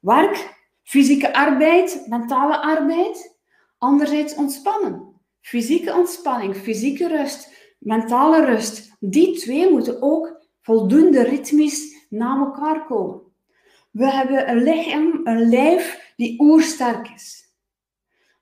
Werk, 0.00 0.58
fysieke 0.82 1.34
arbeid, 1.34 2.04
mentale 2.08 2.60
arbeid. 2.62 3.38
Anderzijds 3.78 4.34
ontspannen. 4.34 5.20
Fysieke 5.40 5.94
ontspanning, 5.94 6.56
fysieke 6.56 7.08
rust, 7.08 7.52
mentale 7.78 8.44
rust. 8.44 8.96
Die 9.00 9.38
twee 9.38 9.70
moeten 9.70 10.02
ook 10.02 10.40
voldoende 10.60 11.22
ritmisch 11.22 12.06
na 12.08 12.38
elkaar 12.38 12.86
komen. 12.86 13.20
We 13.90 14.10
hebben 14.10 14.50
een 14.50 14.62
lichaam, 14.62 15.20
een 15.24 15.48
lijf 15.48 16.12
die 16.16 16.40
oersterk 16.40 17.08
is. 17.08 17.49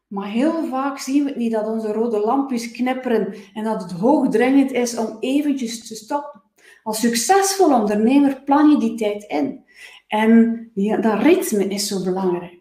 Maar 0.08 0.28
heel 0.28 0.64
vaak 0.64 0.98
zien 0.98 1.24
we 1.24 1.32
niet 1.36 1.52
dat 1.52 1.66
onze 1.66 1.92
rode 1.92 2.18
lampjes 2.18 2.70
knipperen 2.70 3.34
en 3.54 3.64
dat 3.64 3.82
het 3.82 3.92
hoogdringend 3.92 4.72
is 4.72 4.96
om 4.96 5.16
eventjes 5.20 5.88
te 5.88 5.94
stoppen. 5.94 6.42
Als 6.82 7.00
succesvol 7.00 7.74
ondernemer 7.74 8.42
plan 8.42 8.70
je 8.70 8.78
die 8.78 8.94
tijd 8.94 9.24
in. 9.24 9.64
En 10.06 10.70
dat 11.00 11.22
ritme 11.22 11.64
is 11.64 11.88
zo 11.88 12.02
belangrijk. 12.02 12.58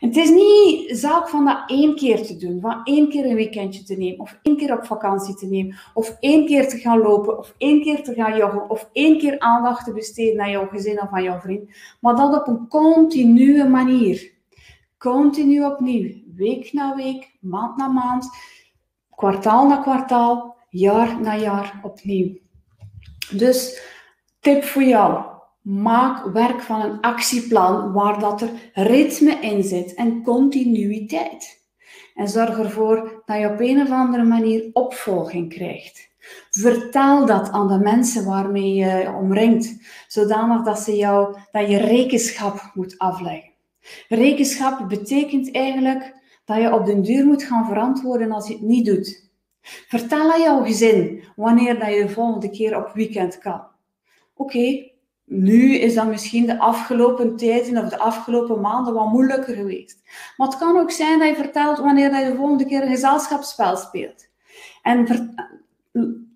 Het 0.00 0.16
is 0.16 0.30
niet 0.30 0.98
zaak 0.98 1.28
van 1.28 1.44
dat 1.44 1.62
één 1.66 1.94
keer 1.94 2.22
te 2.22 2.36
doen, 2.36 2.60
van 2.60 2.80
één 2.84 3.08
keer 3.08 3.24
een 3.24 3.34
weekendje 3.34 3.82
te 3.82 3.94
nemen, 3.94 4.20
of 4.20 4.38
één 4.42 4.56
keer 4.56 4.72
op 4.72 4.84
vakantie 4.84 5.34
te 5.34 5.46
nemen, 5.46 5.76
of 5.94 6.16
één 6.20 6.46
keer 6.46 6.68
te 6.68 6.78
gaan 6.78 6.98
lopen, 6.98 7.38
of 7.38 7.54
één 7.58 7.82
keer 7.82 8.02
te 8.02 8.14
gaan 8.14 8.36
joggen, 8.36 8.70
of 8.70 8.88
één 8.92 9.18
keer 9.18 9.38
aandacht 9.38 9.84
te 9.84 9.92
besteden 9.92 10.40
aan 10.40 10.50
jouw 10.50 10.68
gezin 10.68 11.02
of 11.02 11.08
aan 11.10 11.22
jouw 11.22 11.40
vriend, 11.40 11.70
maar 12.00 12.16
dat 12.16 12.34
op 12.34 12.46
een 12.46 12.68
continue 12.68 13.68
manier. 13.68 14.33
Continu 15.04 15.64
opnieuw, 15.64 16.14
week 16.36 16.72
na 16.72 16.94
week, 16.96 17.36
maand 17.40 17.76
na 17.76 17.88
maand, 17.88 18.24
kwartaal 19.10 19.66
na 19.68 19.76
kwartaal, 19.84 20.56
jaar 20.70 21.20
na 21.20 21.36
jaar 21.36 21.80
opnieuw. 21.82 22.38
Dus 23.30 23.80
tip 24.40 24.64
voor 24.64 24.82
jou. 24.82 25.24
Maak 25.62 26.24
werk 26.32 26.60
van 26.60 26.80
een 26.80 27.00
actieplan 27.00 27.92
waar 27.92 28.18
dat 28.18 28.40
er 28.40 28.50
ritme 28.72 29.40
in 29.40 29.62
zit 29.62 29.94
en 29.94 30.22
continuïteit. 30.22 31.64
En 32.14 32.28
zorg 32.28 32.58
ervoor 32.58 33.22
dat 33.26 33.38
je 33.38 33.48
op 33.48 33.60
een 33.60 33.80
of 33.80 33.90
andere 33.90 34.24
manier 34.24 34.70
opvolging 34.72 35.48
krijgt. 35.48 36.08
Vertaal 36.50 37.26
dat 37.26 37.50
aan 37.50 37.68
de 37.68 37.78
mensen 37.78 38.24
waarmee 38.24 38.74
je 38.74 39.12
omringt, 39.20 39.76
zodanig 40.08 40.62
dat, 40.62 40.78
ze 40.78 40.96
jou, 40.96 41.36
dat 41.52 41.68
je 41.70 41.76
rekenschap 41.76 42.70
moet 42.74 42.98
afleggen. 42.98 43.53
Rekenschap 44.08 44.88
betekent 44.88 45.54
eigenlijk 45.54 46.14
dat 46.44 46.56
je 46.56 46.72
op 46.72 46.86
den 46.86 47.02
duur 47.02 47.26
moet 47.26 47.42
gaan 47.42 47.66
verantwoorden 47.66 48.32
als 48.32 48.48
je 48.48 48.52
het 48.52 48.62
niet 48.62 48.86
doet. 48.86 49.30
Vertel 49.62 50.32
aan 50.32 50.40
jouw 50.40 50.64
gezin 50.64 51.24
wanneer 51.36 51.78
dat 51.78 51.88
je 51.88 52.02
de 52.02 52.08
volgende 52.08 52.50
keer 52.50 52.76
op 52.76 52.92
weekend 52.94 53.38
kan. 53.38 53.62
Oké, 54.34 54.90
nu 55.24 55.74
is 55.74 55.94
dat 55.94 56.06
misschien 56.06 56.46
de 56.46 56.58
afgelopen 56.58 57.36
tijden 57.36 57.84
of 57.84 57.88
de 57.88 57.98
afgelopen 57.98 58.60
maanden 58.60 58.94
wat 58.94 59.10
moeilijker 59.10 59.54
geweest. 59.54 60.02
Maar 60.36 60.48
het 60.48 60.58
kan 60.58 60.78
ook 60.78 60.90
zijn 60.90 61.18
dat 61.18 61.28
je 61.28 61.34
vertelt 61.34 61.78
wanneer 61.78 62.18
je 62.18 62.30
de 62.30 62.36
volgende 62.36 62.66
keer 62.66 62.82
een 62.82 62.88
gezelschapsspel 62.88 63.76
speelt. 63.76 64.28
En 64.82 65.06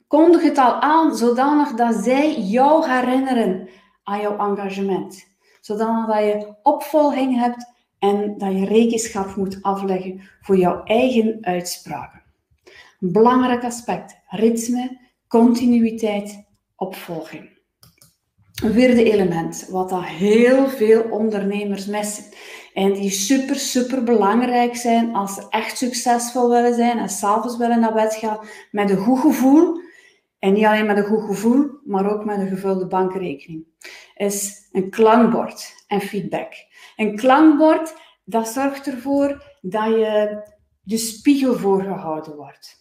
kondig 0.07 0.43
het 0.43 0.59
al 0.59 0.73
aan 0.73 1.17
zodanig 1.17 1.75
dat 1.75 1.95
zij 1.95 2.41
jou 2.41 2.91
herinneren 2.91 3.69
aan 4.03 4.21
jouw 4.21 4.39
engagement. 4.39 5.27
Zodanig 5.69 6.07
dat 6.07 6.25
je 6.25 6.55
opvolging 6.63 7.39
hebt 7.39 7.73
en 7.99 8.39
dat 8.39 8.53
je 8.53 8.65
rekenschap 8.65 9.37
moet 9.37 9.59
afleggen 9.63 10.21
voor 10.41 10.57
jouw 10.57 10.85
eigen 10.85 11.39
uitspraken. 11.41 12.23
Een 13.01 13.13
belangrijk 13.13 13.65
aspect: 13.65 14.17
ritme, 14.29 14.99
continuïteit, 15.27 16.45
opvolging. 16.77 17.51
Een 18.63 18.73
vierde 18.73 19.13
element, 19.13 19.69
wat 19.71 19.89
dat 19.89 20.05
heel 20.05 20.69
veel 20.69 21.03
ondernemers 21.03 21.87
missen. 21.87 22.25
En 22.75 22.93
die 22.93 23.11
super, 23.11 23.57
super 23.57 24.05
belangrijk 24.05 24.77
zijn 24.77 25.15
als 25.15 25.35
ze 25.35 25.47
echt 25.49 25.79
succesvol 25.79 26.49
willen 26.49 26.75
zijn 26.75 26.99
en 26.99 27.09
s'avonds 27.09 27.57
willen 27.57 27.81
naar 27.81 27.95
bed 27.95 28.15
gaan 28.15 28.39
met 28.71 28.91
een 28.91 28.97
goed 28.97 29.21
gevoel. 29.21 29.81
En 30.39 30.53
niet 30.53 30.65
alleen 30.65 30.87
met 30.87 30.97
een 30.97 31.05
goed 31.05 31.25
gevoel, 31.25 31.71
maar 31.85 32.13
ook 32.13 32.25
met 32.25 32.39
een 32.39 32.49
gevulde 32.49 32.87
bankrekening. 32.87 33.65
Is 34.15 34.69
een 34.73 34.91
klankbord 34.91 35.85
en 35.87 36.01
feedback. 36.01 36.53
Een 36.97 37.17
klankbord, 37.17 37.95
dat 38.25 38.49
zorgt 38.49 38.87
ervoor 38.87 39.43
dat 39.61 39.87
je 39.87 40.43
de 40.83 40.97
spiegel 40.97 41.55
voorgehouden 41.55 42.37
wordt. 42.37 42.79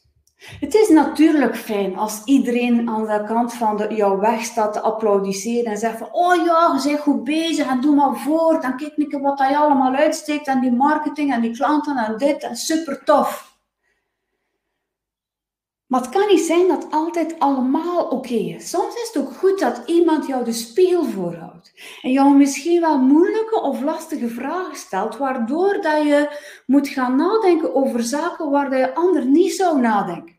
Het 0.60 0.74
is 0.74 0.89
natuurlijk 0.89 1.56
fijn 1.56 1.98
als 1.98 2.22
iedereen 2.26 2.89
aan 2.89 3.06
de 3.06 3.24
kant 3.28 3.54
van 3.54 3.78
de, 3.78 3.93
jouw 3.96 4.20
weg 4.20 4.43
staat 4.43 4.74
te 4.74 4.82
applaudisseren 4.82 5.72
en 5.72 5.78
zegt 5.78 5.98
van, 5.98 6.10
oh 6.12 6.36
ja, 6.46 6.80
je 6.84 6.89
bent 6.89 7.00
goed 7.00 7.24
bezig 7.24 7.67
en 7.67 7.82
doe 7.82 7.96
maar 7.96 8.15
voort 8.15 8.63
en 8.63 8.76
kijk 8.76 8.98
niet 8.98 9.20
wat 9.22 9.39
je 9.39 9.58
allemaal 9.58 9.96
uitsteekt 9.96 10.48
en 10.48 10.62
die 10.62 10.72
marketing 10.72 11.34
en 11.34 11.41
die 11.41 11.56
klanten 11.56 11.98
en 11.98 12.17
dit 12.17 12.43
en 12.43 12.56
super 12.56 13.04
tof. 13.04 13.57
Maar 15.88 16.02
het 16.02 16.10
kan 16.10 16.28
niet 16.28 16.45
zijn 16.45 16.67
dat 16.67 16.88
altijd 16.89 17.39
allemaal 17.39 18.08
oké 18.08 18.34
is. 18.34 18.69
Soms 18.69 18.95
is 18.95 19.10
het 19.13 19.23
ook 19.23 19.34
goed 19.34 19.60
dat 19.60 19.82
iemand 19.86 20.28
jou 20.28 20.45
de 20.45 20.52
spiegel 20.52 21.04
voorhoudt. 21.04 21.73
En 22.02 22.12
jou 22.12 22.36
misschien 22.36 22.82
wel 22.82 22.97
moeilijke 22.97 23.62
of 23.62 23.82
lastige 23.82 24.28
vragen 24.28 24.76
stelt, 24.76 25.17
waardoor 25.17 25.82
dat 25.82 26.04
je 26.04 26.39
moet 26.65 26.88
gaan 26.88 27.15
nadenken 27.15 27.76
over 27.76 28.04
zaken 28.04 28.50
waar 28.50 28.78
je 28.78 28.95
ander 28.95 29.26
niet 29.26 29.54
zou 29.54 29.80
nadenken. 29.80 30.36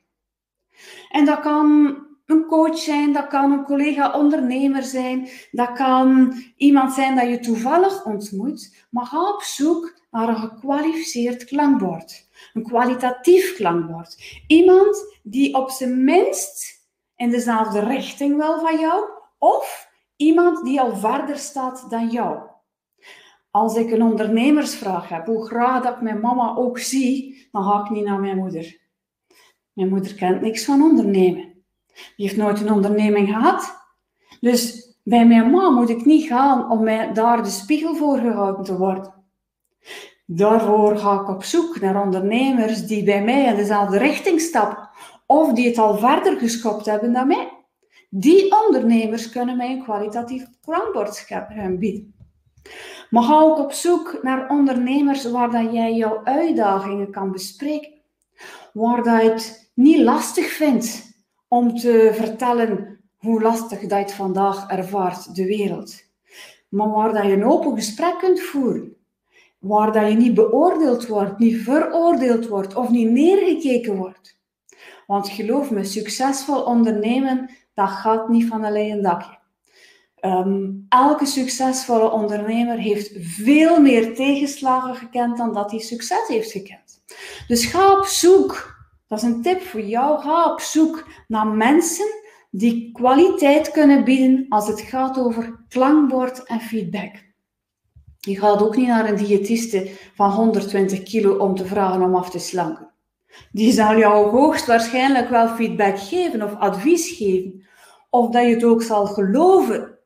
En 1.09 1.25
dat 1.25 1.41
kan 1.41 1.97
een 2.27 2.45
coach 2.47 2.79
zijn, 2.79 3.13
dat 3.13 3.27
kan 3.27 3.53
een 3.53 3.65
collega-ondernemer 3.65 4.83
zijn, 4.83 5.29
dat 5.51 5.73
kan 5.73 6.35
iemand 6.57 6.93
zijn 6.93 7.17
dat 7.17 7.29
je 7.29 7.39
toevallig 7.39 8.05
ontmoet, 8.05 8.87
maar 8.91 9.07
ga 9.07 9.33
op 9.33 9.43
zoek 9.43 9.99
naar 10.11 10.29
een 10.29 10.37
gekwalificeerd 10.37 11.45
klankbord. 11.45 12.28
Een 12.53 12.63
kwalitatief 12.63 13.57
klankbord. 13.57 14.43
Iemand 14.47 15.19
die 15.23 15.55
op 15.55 15.71
zijn 15.71 16.05
minst 16.05 16.87
in 17.17 17.31
dezelfde 17.31 17.81
richting 17.81 18.37
wil 18.37 18.61
van 18.61 18.79
jou, 18.79 19.05
of 19.39 19.89
iemand 20.17 20.65
die 20.65 20.81
al 20.81 20.97
verder 20.97 21.37
staat 21.37 21.91
dan 21.91 22.09
jou. 22.09 22.39
Als 23.51 23.77
ik 23.77 23.91
een 23.91 24.03
ondernemersvraag 24.03 25.09
heb, 25.09 25.27
hoe 25.27 25.47
graag 25.47 25.83
dat 25.83 25.95
ik 25.95 26.01
mijn 26.01 26.21
mama 26.21 26.55
ook 26.57 26.79
zie, 26.79 27.49
dan 27.53 27.65
ga 27.65 27.85
ik 27.85 27.91
niet 27.91 28.05
naar 28.05 28.21
mijn 28.21 28.37
moeder. 28.37 28.81
Mijn 29.73 29.89
moeder 29.89 30.15
kent 30.15 30.41
niks 30.41 30.65
van 30.65 30.83
ondernemen. 30.83 31.65
Die 32.17 32.27
heeft 32.27 32.37
nooit 32.37 32.61
een 32.61 32.73
onderneming 32.73 33.29
gehad. 33.29 33.77
Dus 34.41 34.89
bij 35.03 35.27
mijn 35.27 35.51
ma 35.51 35.71
moet 35.71 35.89
ik 35.89 36.05
niet 36.05 36.27
gaan 36.27 36.71
om 36.71 36.83
mij 36.83 37.13
daar 37.13 37.43
de 37.43 37.49
spiegel 37.49 37.95
voor 37.95 38.19
gehouden 38.19 38.65
te 38.65 38.77
worden. 38.77 39.18
Daarvoor 40.31 40.99
ga 40.99 41.21
ik 41.21 41.29
op 41.29 41.45
zoek 41.45 41.81
naar 41.81 42.03
ondernemers 42.03 42.87
die 42.87 43.05
bij 43.05 43.25
mij 43.25 43.45
in 43.45 43.57
dezelfde 43.57 43.99
richting 43.99 44.41
stappen 44.41 44.89
of 45.27 45.53
die 45.53 45.69
het 45.69 45.79
al 45.79 45.99
verder 45.99 46.39
geschopt 46.39 46.87
hebben 46.87 47.13
dan 47.13 47.27
mij. 47.27 47.53
Die 48.11 48.57
ondernemers 48.67 49.31
kunnen 49.31 49.57
mij 49.57 49.71
een 49.71 49.83
kwalitatief 49.83 50.47
klankbord 50.61 51.27
bieden. 51.79 52.15
Maar 53.11 53.23
ga 53.23 53.41
ook 53.41 53.59
op 53.59 53.73
zoek 53.73 54.19
naar 54.23 54.49
ondernemers 54.49 55.31
waar 55.31 55.51
dat 55.51 55.73
jij 55.73 55.95
jouw 55.95 56.21
uitdagingen 56.25 57.11
kan 57.11 57.33
bespreken. 57.33 57.93
Waar 58.73 59.03
dat 59.03 59.23
je 59.23 59.31
het 59.31 59.71
niet 59.75 60.01
lastig 60.01 60.47
vindt 60.51 61.13
om 61.49 61.79
te 61.79 62.11
vertellen 62.15 63.01
hoe 63.17 63.43
lastig 63.43 63.81
dat 63.81 63.91
je 63.91 63.95
het 63.95 64.13
vandaag 64.13 64.69
ervaart, 64.69 65.35
de 65.35 65.45
wereld. 65.47 65.95
Maar 66.69 66.91
waar 66.91 67.13
dat 67.13 67.25
je 67.25 67.33
een 67.33 67.47
open 67.47 67.75
gesprek 67.75 68.19
kunt 68.19 68.41
voeren 68.41 68.97
waar 69.59 69.93
dat 69.93 70.09
je 70.09 70.17
niet 70.17 70.35
beoordeeld 70.35 71.07
wordt, 71.07 71.39
niet 71.39 71.63
veroordeeld 71.63 72.47
wordt 72.47 72.75
of 72.75 72.89
niet 72.89 73.11
neergekeken 73.11 73.97
wordt. 73.97 74.39
Want 75.07 75.29
geloof 75.29 75.71
me, 75.71 75.85
succesvol 75.85 76.63
ondernemen, 76.63 77.51
dat 77.75 77.89
gaat 77.89 78.29
niet 78.29 78.47
van 78.47 78.65
alleen 78.65 78.91
een 78.91 79.03
dakje. 79.03 79.39
Ehm, 80.15 80.71
elke 80.89 81.27
succesvolle 81.27 82.11
ondernemer 82.11 82.79
heeft 82.79 83.11
veel 83.21 83.81
meer 83.81 84.15
tegenslagen 84.15 84.95
gekend 84.95 85.37
dan 85.37 85.53
dat 85.53 85.71
hij 85.71 85.81
succes 85.81 86.29
heeft 86.29 86.51
gekend. 86.51 87.03
Dus 87.47 87.65
ga 87.65 87.93
op 87.93 88.05
zoek, 88.05 88.77
dat 89.07 89.19
is 89.19 89.25
een 89.25 89.43
tip 89.43 89.63
voor 89.63 89.81
jou, 89.81 90.21
ga 90.21 90.53
op 90.53 90.61
zoek 90.61 91.07
naar 91.29 91.47
mensen 91.47 92.07
die 92.51 92.93
kwaliteit 92.93 93.71
kunnen 93.71 94.05
bieden 94.05 94.47
als 94.49 94.67
het 94.67 94.81
gaat 94.81 95.19
over 95.19 95.65
klankbord 95.69 96.43
en 96.43 96.61
feedback. 96.61 97.28
Je 98.29 98.39
gaat 98.39 98.63
ook 98.63 98.77
niet 98.77 98.87
naar 98.87 99.09
een 99.09 99.17
diëtiste 99.17 99.91
van 100.15 100.31
120 100.31 101.03
kilo 101.03 101.37
om 101.37 101.55
te 101.55 101.67
vragen 101.67 102.03
om 102.03 102.15
af 102.15 102.31
te 102.31 102.39
slanken. 102.39 102.91
Die 103.53 103.73
zal 103.73 103.99
jou 103.99 104.31
hoogstwaarschijnlijk 104.31 105.29
wel 105.29 105.49
feedback 105.49 105.99
geven 105.99 106.43
of 106.43 106.55
advies 106.55 107.17
geven. 107.17 107.67
Of 108.11 108.31
dat 108.31 108.43
je 108.43 108.55
het 108.55 108.65
ook 108.65 108.83
zal 108.83 109.07
geloven. 109.07 109.99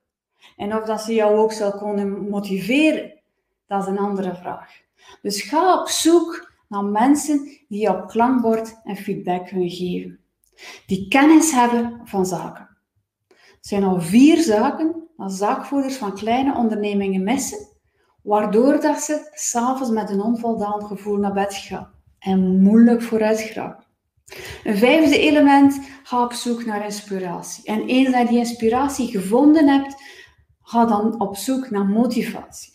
En 0.57 0.77
of 0.77 0.85
dat 0.85 1.01
ze 1.01 1.15
jou 1.15 1.37
ook 1.37 1.53
zal 1.53 1.73
kunnen 1.73 2.29
motiveren. 2.29 3.21
Dat 3.67 3.83
is 3.83 3.89
een 3.89 3.99
andere 3.99 4.35
vraag. 4.35 4.71
Dus 5.23 5.43
ga 5.43 5.81
op 5.81 5.89
zoek 5.89 6.53
naar 6.69 6.85
mensen 6.85 7.39
die 7.69 7.81
jou 7.81 8.07
klankbord 8.07 8.81
en 8.85 8.97
feedback 8.97 9.47
kunnen 9.47 9.71
geven. 9.71 10.19
Die 10.87 11.09
kennis 11.09 11.53
hebben 11.53 12.01
van 12.05 12.27
zaken. 12.27 12.69
Er 13.29 13.69
zijn 13.69 13.85
al 13.85 14.01
vier 14.01 14.43
zaken 14.43 15.09
dat 15.17 15.33
zaakvoerders 15.33 15.97
van 15.97 16.15
kleine 16.15 16.57
ondernemingen 16.57 17.23
missen, 17.23 17.72
waardoor 18.23 18.81
dat 18.81 19.01
ze 19.01 19.29
s'avonds 19.33 19.93
met 19.93 20.11
een 20.11 20.23
onvoldaan 20.23 20.87
gevoel 20.87 21.17
naar 21.17 21.33
bed 21.33 21.55
gaan 21.55 21.91
en 22.19 22.63
moeilijk 22.63 23.03
vooruit 23.03 23.41
gaan. 23.41 23.85
Een 24.65 24.77
vijfde 24.77 25.19
element, 25.19 25.81
ga 26.03 26.25
op 26.25 26.33
zoek 26.33 26.65
naar 26.65 26.85
inspiratie. 26.85 27.65
En 27.65 27.87
eens 27.87 28.11
dat 28.11 28.21
je 28.21 28.29
die 28.29 28.39
inspiratie 28.39 29.09
gevonden 29.09 29.69
hebt, 29.69 30.03
ga 30.63 30.85
dan 30.85 31.21
op 31.21 31.37
zoek 31.37 31.71
naar 31.71 31.85
motivatie. 31.85 32.73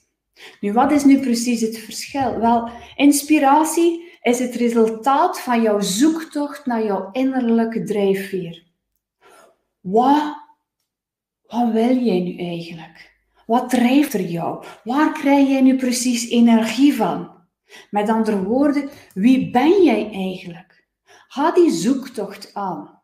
Nu, 0.60 0.73
wat 0.73 0.91
is 0.91 1.03
nu 1.03 1.19
precies 1.19 1.62
het 1.62 1.77
verschil? 1.77 2.39
Wel, 2.39 2.69
inspiratie 2.95 4.17
is 4.21 4.39
het 4.39 4.55
resultaat 4.55 5.39
van 5.39 5.62
jouw 5.62 5.79
zoektocht 5.79 6.65
naar 6.65 6.83
jouw 6.83 7.10
innerlijke 7.12 7.83
drijfveer. 7.83 8.63
Wat, 9.79 10.36
wat 11.41 11.71
wil 11.71 11.97
jij 11.97 12.19
nu 12.19 12.38
eigenlijk? 12.38 13.16
Wat 13.47 13.69
drijft 13.69 14.13
er 14.13 14.21
jou? 14.21 14.63
Waar 14.83 15.12
krijg 15.12 15.47
jij 15.47 15.62
nu 15.62 15.75
precies 15.75 16.29
energie 16.29 16.95
van? 16.95 17.31
Met 17.89 18.10
andere 18.10 18.43
woorden, 18.43 18.89
wie 19.13 19.51
ben 19.51 19.83
jij 19.83 20.12
eigenlijk? 20.12 20.86
Ga 21.27 21.51
die 21.51 21.71
zoektocht 21.71 22.53
aan 22.53 22.97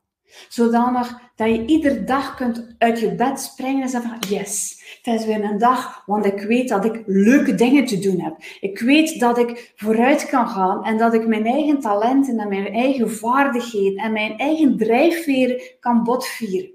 zodanig 0.50 1.20
dat 1.36 1.48
je 1.48 1.66
iedere 1.66 2.04
dag 2.04 2.36
kunt 2.36 2.76
uit 2.78 3.00
je 3.00 3.16
bed 3.16 3.40
springen 3.40 3.82
en 3.82 3.90
zeggen 3.90 4.10
van 4.10 4.30
yes, 4.30 4.84
het 5.02 5.20
is 5.20 5.26
weer 5.26 5.44
een 5.44 5.58
dag, 5.58 6.04
want 6.06 6.26
ik 6.26 6.42
weet 6.42 6.70
dat 6.70 6.86
ik 6.86 7.04
leuke 7.06 7.56
dingen 7.56 7.86
te 7.86 8.00
doen 8.00 8.20
heb. 8.20 8.36
Ik 8.60 8.80
weet 8.80 9.20
dat 9.20 9.38
ik 9.38 9.74
vooruit 9.76 10.26
kan 10.26 10.48
gaan 10.48 10.84
en 10.84 10.98
dat 10.98 11.14
ik 11.14 11.28
mijn 11.28 11.46
eigen 11.46 11.80
talenten 11.80 12.40
en 12.40 12.50
mijn 12.50 12.74
eigen 12.74 13.12
vaardigheden 13.12 14.04
en 14.04 14.12
mijn 14.12 14.38
eigen 14.38 14.78
drijfveren 14.78 15.62
kan 15.80 16.04
botvieren. 16.04 16.73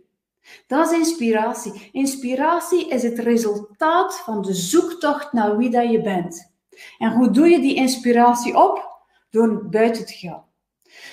Dat 0.67 0.91
is 0.91 0.99
inspiratie. 0.99 1.89
Inspiratie 1.93 2.89
is 2.89 3.03
het 3.03 3.19
resultaat 3.19 4.19
van 4.19 4.43
de 4.43 4.55
zoektocht 4.55 5.33
naar 5.33 5.57
wie 5.57 5.71
dat 5.71 5.91
je 5.91 6.01
bent. 6.01 6.53
En 6.99 7.13
hoe 7.13 7.31
doe 7.31 7.49
je 7.49 7.61
die 7.61 7.75
inspiratie 7.75 8.57
op? 8.57 8.87
Door 9.31 9.69
buiten 9.69 10.07
te 10.07 10.13
gaan. 10.13 10.47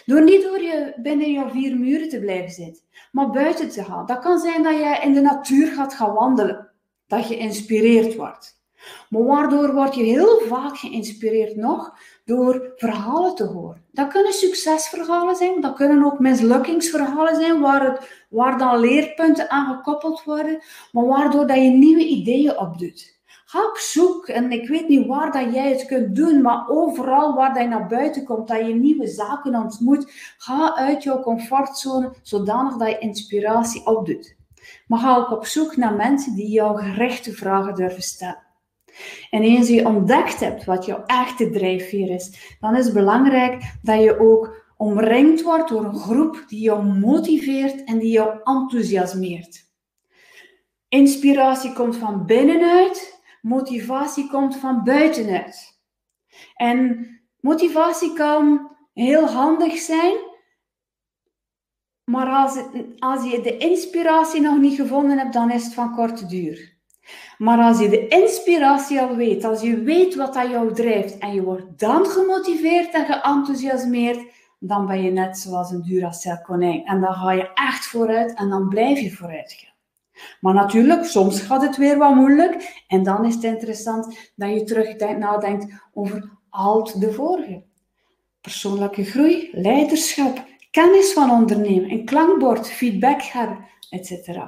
Door 0.05 0.23
niet 0.23 0.41
door 0.41 0.61
je 0.61 0.93
binnen 0.97 1.31
je 1.31 1.49
vier 1.49 1.77
muren 1.77 2.09
te 2.09 2.19
blijven 2.19 2.51
zitten, 2.51 2.83
maar 3.11 3.29
buiten 3.29 3.69
te 3.69 3.83
gaan. 3.83 4.05
Dat 4.05 4.19
kan 4.19 4.39
zijn 4.39 4.63
dat 4.63 4.73
je 4.73 4.99
in 5.03 5.13
de 5.13 5.21
natuur 5.21 5.67
gaat 5.67 5.93
gaan 5.93 6.13
wandelen, 6.13 6.71
dat 7.07 7.27
je 7.27 7.35
geïnspireerd 7.35 8.15
wordt. 8.15 8.63
Maar 9.09 9.23
waardoor 9.23 9.73
word 9.73 9.95
je 9.95 10.03
heel 10.03 10.39
vaak 10.47 10.77
geïnspireerd 10.77 11.55
nog 11.55 11.97
door 12.25 12.73
verhalen 12.75 13.35
te 13.35 13.43
horen. 13.43 13.83
Dat 13.91 14.07
kunnen 14.07 14.33
succesverhalen 14.33 15.35
zijn, 15.35 15.61
dat 15.61 15.73
kunnen 15.75 16.05
ook 16.05 16.19
mislukkingsverhalen 16.19 17.35
zijn, 17.35 17.59
waar, 17.59 17.85
het, 17.85 18.25
waar 18.29 18.57
dan 18.57 18.79
leerpunten 18.79 19.49
aan 19.49 19.75
gekoppeld 19.75 20.23
worden, 20.23 20.61
maar 20.91 21.05
waardoor 21.05 21.47
dat 21.47 21.57
je 21.57 21.69
nieuwe 21.69 22.05
ideeën 22.05 22.57
opdoet. 22.57 23.13
Ga 23.45 23.65
op 23.67 23.77
zoek. 23.77 24.27
En 24.27 24.51
ik 24.51 24.67
weet 24.67 24.87
niet 24.87 25.07
waar 25.07 25.31
dat 25.31 25.53
jij 25.53 25.69
het 25.69 25.85
kunt 25.85 26.15
doen, 26.15 26.41
maar 26.41 26.69
overal 26.69 27.35
waar 27.35 27.53
dat 27.53 27.61
je 27.63 27.67
naar 27.67 27.87
buiten 27.87 28.23
komt, 28.23 28.47
dat 28.47 28.67
je 28.67 28.75
nieuwe 28.75 29.07
zaken 29.07 29.55
ontmoet, 29.55 30.11
ga 30.37 30.75
uit 30.75 31.03
jouw 31.03 31.21
comfortzone, 31.21 32.13
zodanig 32.21 32.77
dat 32.77 32.89
je 32.89 32.97
inspiratie 32.97 33.85
opdoet. 33.85 34.35
Maar 34.87 34.99
ga 34.99 35.15
ook 35.17 35.31
op 35.31 35.45
zoek 35.45 35.75
naar 35.75 35.93
mensen 35.93 36.35
die 36.35 36.49
jou 36.49 36.81
gerichte 36.81 37.31
vragen 37.31 37.75
durven 37.75 38.03
stellen. 38.03 38.44
En 39.29 39.41
eens 39.41 39.67
je 39.67 39.85
ontdekt 39.85 40.39
hebt 40.39 40.65
wat 40.65 40.85
jouw 40.85 41.03
echte 41.05 41.49
drijfveer 41.49 42.09
is, 42.09 42.55
dan 42.59 42.75
is 42.75 42.85
het 42.85 42.93
belangrijk 42.93 43.63
dat 43.81 44.01
je 44.01 44.19
ook 44.19 44.63
omringd 44.77 45.41
wordt 45.41 45.69
door 45.69 45.83
een 45.83 45.97
groep 45.97 46.43
die 46.47 46.61
jou 46.61 46.83
motiveert 46.83 47.83
en 47.83 47.99
die 47.99 48.11
jou 48.11 48.39
enthousiasmeert. 48.43 49.63
Inspiratie 50.87 51.73
komt 51.73 51.97
van 51.97 52.25
binnenuit 52.25 53.15
motivatie 53.45 54.29
komt 54.29 54.55
van 54.55 54.83
buitenuit. 54.83 55.79
En 56.55 57.09
motivatie 57.39 58.13
kan 58.13 58.71
heel 58.93 59.27
handig 59.27 59.77
zijn, 59.77 60.15
maar 62.03 62.27
als, 62.27 62.57
als 62.99 63.31
je 63.31 63.41
de 63.41 63.57
inspiratie 63.57 64.41
nog 64.41 64.57
niet 64.57 64.75
gevonden 64.75 65.17
hebt, 65.17 65.33
dan 65.33 65.51
is 65.51 65.63
het 65.63 65.73
van 65.73 65.95
korte 65.95 66.25
duur. 66.25 66.74
Maar 67.37 67.59
als 67.59 67.79
je 67.79 67.89
de 67.89 68.07
inspiratie 68.07 69.01
al 69.01 69.15
weet, 69.15 69.43
als 69.43 69.61
je 69.61 69.81
weet 69.81 70.15
wat 70.15 70.33
dat 70.33 70.49
jou 70.49 70.73
drijft 70.73 71.17
en 71.17 71.33
je 71.33 71.43
wordt 71.43 71.79
dan 71.79 72.05
gemotiveerd 72.05 72.93
en 72.93 73.05
geenthousiasmeerd, 73.05 74.19
dan 74.59 74.85
ben 74.85 75.01
je 75.01 75.11
net 75.11 75.37
zoals 75.37 75.71
een 75.71 75.81
Duracell 75.81 76.41
konijn. 76.41 76.85
En 76.85 77.01
dan 77.01 77.13
ga 77.13 77.31
je 77.31 77.53
echt 77.53 77.85
vooruit 77.85 78.33
en 78.33 78.49
dan 78.49 78.69
blijf 78.69 78.99
je 78.99 79.11
vooruit 79.11 79.53
gaan. 79.53 79.73
Maar 80.39 80.53
natuurlijk, 80.53 81.05
soms 81.05 81.41
gaat 81.41 81.61
het 81.61 81.77
weer 81.77 81.97
wat 81.97 82.15
moeilijk. 82.15 82.83
En 82.87 83.03
dan 83.03 83.25
is 83.25 83.33
het 83.33 83.43
interessant 83.43 84.31
dat 84.35 84.49
je 84.49 84.63
terug 84.63 85.17
nadenkt 85.17 85.73
over 85.93 86.29
al 86.49 86.99
de 86.99 87.11
vorige. 87.11 87.63
Persoonlijke 88.41 89.03
groei, 89.03 89.49
leiderschap, 89.51 90.45
kennis 90.71 91.13
van 91.13 91.31
ondernemen, 91.31 91.91
een 91.91 92.05
klankbord, 92.05 92.69
feedback 92.71 93.21
hebben, 93.21 93.65
etc. 93.89 94.39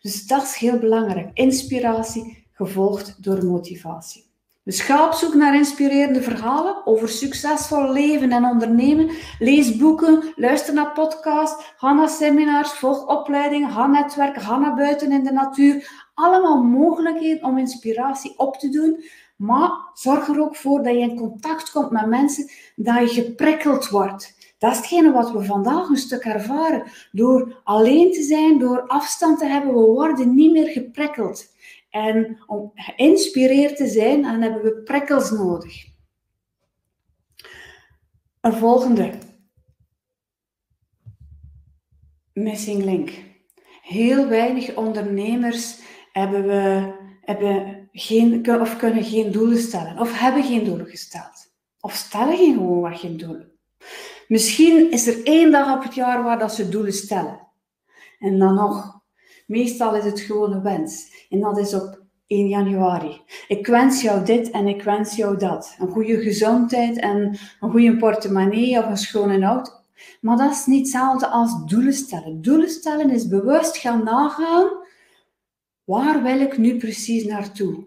Dus 0.00 0.26
dat 0.26 0.42
is 0.42 0.54
heel 0.54 0.78
belangrijk. 0.78 1.30
Inspiratie 1.32 2.46
gevolgd 2.52 3.22
door 3.22 3.44
motivatie. 3.44 4.32
Dus 4.64 4.80
ga 4.80 5.06
op 5.06 5.12
zoek 5.12 5.34
naar 5.34 5.54
inspirerende 5.54 6.22
verhalen 6.22 6.86
over 6.86 7.08
succesvol 7.08 7.92
leven 7.92 8.32
en 8.32 8.44
ondernemen. 8.44 9.10
Lees 9.38 9.76
boeken, 9.76 10.32
luister 10.36 10.74
naar 10.74 10.92
podcasts, 10.92 11.72
ga 11.76 11.92
naar 11.92 12.08
seminars, 12.08 12.72
volg 12.72 13.06
opleidingen, 13.06 13.70
ga 13.70 13.86
netwerken, 13.86 14.42
ga 14.42 14.58
naar 14.58 14.74
buiten 14.74 15.12
in 15.12 15.24
de 15.24 15.32
natuur. 15.32 16.06
Allemaal 16.14 16.62
mogelijkheden 16.62 17.44
om 17.44 17.58
inspiratie 17.58 18.38
op 18.38 18.56
te 18.56 18.68
doen. 18.68 19.04
Maar 19.36 19.70
zorg 19.94 20.28
er 20.28 20.40
ook 20.40 20.56
voor 20.56 20.82
dat 20.82 20.94
je 20.94 21.00
in 21.00 21.16
contact 21.16 21.70
komt 21.70 21.90
met 21.90 22.06
mensen, 22.06 22.50
dat 22.76 23.14
je 23.14 23.22
geprikkeld 23.22 23.88
wordt. 23.88 24.43
Dat 24.64 24.72
is 24.72 24.78
hetgene 24.78 25.12
wat 25.12 25.30
we 25.30 25.44
vandaag 25.44 25.88
een 25.88 25.96
stuk 25.96 26.24
ervaren. 26.24 26.82
Door 27.12 27.60
alleen 27.64 28.12
te 28.12 28.22
zijn, 28.22 28.58
door 28.58 28.86
afstand 28.86 29.38
te 29.38 29.46
hebben, 29.46 29.74
we 29.74 29.80
worden 29.80 30.34
niet 30.34 30.52
meer 30.52 30.68
geprikkeld. 30.68 31.54
En 31.90 32.42
om 32.46 32.70
geïnspireerd 32.74 33.76
te 33.76 33.86
zijn, 33.86 34.22
dan 34.22 34.40
hebben 34.40 34.62
we 34.62 34.82
prikkels 34.82 35.30
nodig. 35.30 35.86
Een 38.40 38.52
volgende. 38.52 39.12
Missing 42.32 42.84
link. 42.84 43.10
Heel 43.82 44.28
weinig 44.28 44.74
ondernemers 44.76 45.78
hebben, 46.12 46.46
we, 46.46 46.92
hebben 47.20 47.88
geen, 47.92 48.60
of 48.60 48.76
kunnen 48.76 49.04
geen 49.04 49.32
doelen 49.32 49.58
stellen. 49.58 49.98
Of 49.98 50.18
hebben 50.18 50.42
geen 50.42 50.64
doelen 50.64 50.86
gesteld. 50.86 51.52
Of 51.80 51.92
stellen 51.92 52.36
gewoon 52.36 52.80
wat 52.80 53.00
geen 53.00 53.16
doelen. 53.16 53.53
Misschien 54.28 54.90
is 54.90 55.06
er 55.06 55.24
één 55.24 55.50
dag 55.50 55.76
op 55.76 55.82
het 55.82 55.94
jaar 55.94 56.22
waar 56.22 56.38
dat 56.38 56.54
ze 56.54 56.68
doelen 56.68 56.92
stellen. 56.92 57.40
En 58.18 58.38
dan 58.38 58.54
nog 58.54 58.94
Meestal 59.46 59.96
is 59.96 60.04
het 60.04 60.20
gewoon 60.20 60.52
een 60.52 60.62
wens. 60.62 61.26
En 61.28 61.40
dat 61.40 61.58
is 61.58 61.74
op 61.74 62.02
1 62.26 62.48
januari. 62.48 63.20
Ik 63.48 63.66
wens 63.66 64.02
jou 64.02 64.24
dit 64.24 64.50
en 64.50 64.66
ik 64.66 64.82
wens 64.82 65.16
jou 65.16 65.36
dat. 65.36 65.76
Een 65.78 65.88
goede 65.88 66.20
gezondheid 66.20 66.98
en 66.98 67.38
een 67.60 67.70
goede 67.70 67.96
portemonnee 67.96 68.78
of 68.78 68.86
een 68.86 68.96
schone 68.96 69.44
auto. 69.44 69.72
Maar 70.20 70.36
dat 70.36 70.52
is 70.52 70.66
niet 70.66 70.80
hetzelfde 70.80 71.26
als 71.26 71.64
doelen 71.66 71.92
stellen. 71.92 72.42
Doelen 72.42 72.68
stellen 72.68 73.10
is 73.10 73.28
bewust 73.28 73.76
gaan 73.76 74.04
nagaan. 74.04 74.70
Waar 75.84 76.22
wil 76.22 76.40
ik 76.40 76.58
nu 76.58 76.76
precies 76.76 77.24
naartoe? 77.24 77.86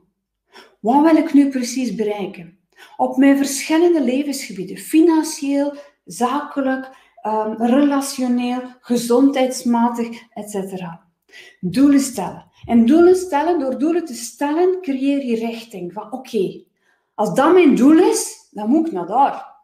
Wat 0.80 1.12
wil 1.12 1.16
ik 1.16 1.34
nu 1.34 1.50
precies 1.50 1.96
bereiken? 1.96 2.58
Op 2.98 3.18
mijn 3.18 3.38
verschillende 3.38 4.04
levensgebieden. 4.04 4.78
Financieel, 4.78 5.76
zakelijk, 6.08 6.90
um, 7.24 7.56
relationeel, 7.58 8.62
gezondheidsmatig, 8.80 10.22
etc. 10.34 10.84
Doelen 11.60 12.00
stellen. 12.00 12.46
En 12.66 12.86
doelen 12.86 13.16
stellen, 13.16 13.60
door 13.60 13.78
doelen 13.78 14.06
te 14.06 14.16
stellen, 14.16 14.82
creëer 14.82 15.26
je 15.26 15.36
richting. 15.36 15.94
Van 15.94 16.12
oké, 16.12 16.64
als 17.16 17.34
dat 17.34 17.54
mijn 17.54 17.76
doel 17.76 17.98
is, 17.98 18.48
dan 18.52 18.70
moet 18.70 18.88
ik 18.88 18.94
naar 18.94 19.08
daar. 19.08 19.56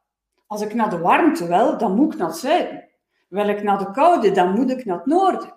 Als 0.48 0.62
ik 0.62 0.74
naar 0.74 0.90
de 0.90 0.98
warmte 0.98 1.48
wil, 1.48 1.78
dan 1.78 1.96
moet 1.96 2.14
ik 2.14 2.20
naar 2.20 2.28
het 2.28 2.38
zuiden. 2.38 2.90
Wil 3.28 3.48
ik 3.48 3.64
naar 3.64 3.78
de 3.78 3.92
koude, 3.92 4.32
dan 4.32 4.54
moet 4.54 4.72
ik 4.72 4.86
naar 4.86 4.98
het 4.98 5.06
noorden. 5.06 5.54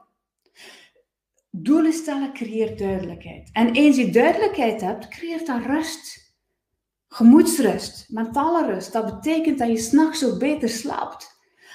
Doelen 1.50 1.92
stellen 1.92 2.32
creëert 2.32 2.78
duidelijkheid. 2.78 3.50
En 3.52 3.74
eens 3.74 3.96
je 3.96 4.10
duidelijkheid 4.10 4.80
hebt, 4.80 5.08
creëert 5.08 5.46
dat 5.46 5.62
rust. 5.62 6.25
Gemoedsrust, 7.16 8.06
mentale 8.08 8.66
rust. 8.66 8.92
Dat 8.92 9.04
betekent 9.04 9.58
dat 9.58 9.68
je 9.68 9.76
s'nachts 9.76 10.24
ook 10.24 10.38
beter 10.38 10.68
slaapt. 10.68 11.34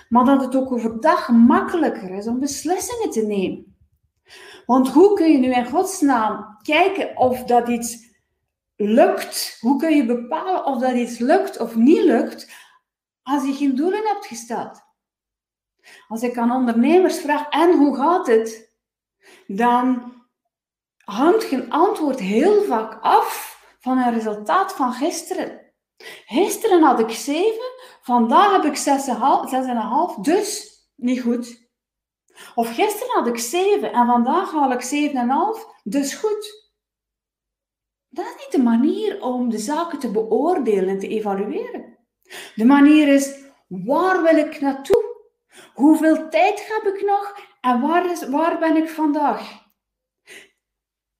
maar 0.10 0.26
dat 0.26 0.42
het 0.42 0.56
ook 0.56 0.72
overdag 0.72 1.30
makkelijker 1.30 2.10
is 2.10 2.28
om 2.28 2.40
beslissingen 2.40 3.10
te 3.10 3.22
nemen. 3.22 3.78
Want 4.66 4.90
hoe 4.90 5.14
kun 5.14 5.32
je 5.32 5.38
nu 5.38 5.54
in 5.54 5.66
godsnaam 5.66 6.58
kijken 6.62 7.18
of 7.18 7.44
dat 7.44 7.68
iets 7.68 7.98
lukt? 8.76 9.58
Hoe 9.60 9.80
kun 9.80 9.96
je 9.96 10.06
bepalen 10.06 10.66
of 10.66 10.80
dat 10.80 10.96
iets 10.96 11.18
lukt 11.18 11.60
of 11.60 11.76
niet 11.76 12.04
lukt 12.04 12.52
als 13.24 13.46
je 13.46 13.54
geen 13.54 13.76
doelen 13.76 14.08
hebt 14.08 14.26
gesteld? 14.26 14.82
Als 16.08 16.22
ik 16.22 16.38
aan 16.38 16.52
ondernemers 16.52 17.20
vraag, 17.20 17.50
en 17.50 17.78
hoe 17.78 17.96
gaat 17.96 18.28
het? 18.28 18.76
Dan 19.48 20.14
hangt 20.98 21.44
geen 21.44 21.72
antwoord 21.72 22.20
heel 22.20 22.64
vaak 22.64 23.00
af 23.02 23.51
van 23.82 23.98
een 23.98 24.14
resultaat 24.14 24.74
van 24.74 24.94
gisteren. 24.94 25.74
Gisteren 26.26 26.84
had 26.84 27.00
ik 27.00 27.10
7, 27.10 27.60
vandaag 28.02 28.52
heb 28.52 28.64
ik 28.64 28.78
6,5, 30.16 30.22
dus 30.22 30.70
niet 30.96 31.22
goed. 31.22 31.70
Of 32.56 32.76
gisteren 32.76 33.14
had 33.14 33.28
ik 33.28 33.38
7 33.38 33.94
en 33.94 34.06
vandaag 34.06 34.52
haal 34.52 34.72
ik 34.72 35.12
7,5, 35.14 35.82
dus 35.84 36.14
goed. 36.14 36.70
Dat 38.10 38.26
is 38.26 38.36
niet 38.38 38.52
de 38.52 38.62
manier 38.64 39.22
om 39.22 39.50
de 39.50 39.58
zaken 39.58 40.00
te 40.00 40.12
beoordelen 40.12 40.90
en 40.90 41.00
te 41.00 41.08
evalueren. 41.08 41.98
De 42.56 42.66
manier 42.66 43.08
is, 43.08 43.40
waar 43.68 44.24
wil 44.24 44.38
ik 44.38 44.62
naartoe? 44.62 45.04
Hoeveel 45.74 46.30
tijd 46.30 46.68
heb 46.68 46.94
ik 46.94 47.06
nog 47.06 47.40
en 47.62 47.82
waar, 47.82 48.12
is, 48.12 48.30
waar 48.30 48.60
ben 48.60 48.78
ik 48.78 48.90
vandaag? 48.90 49.70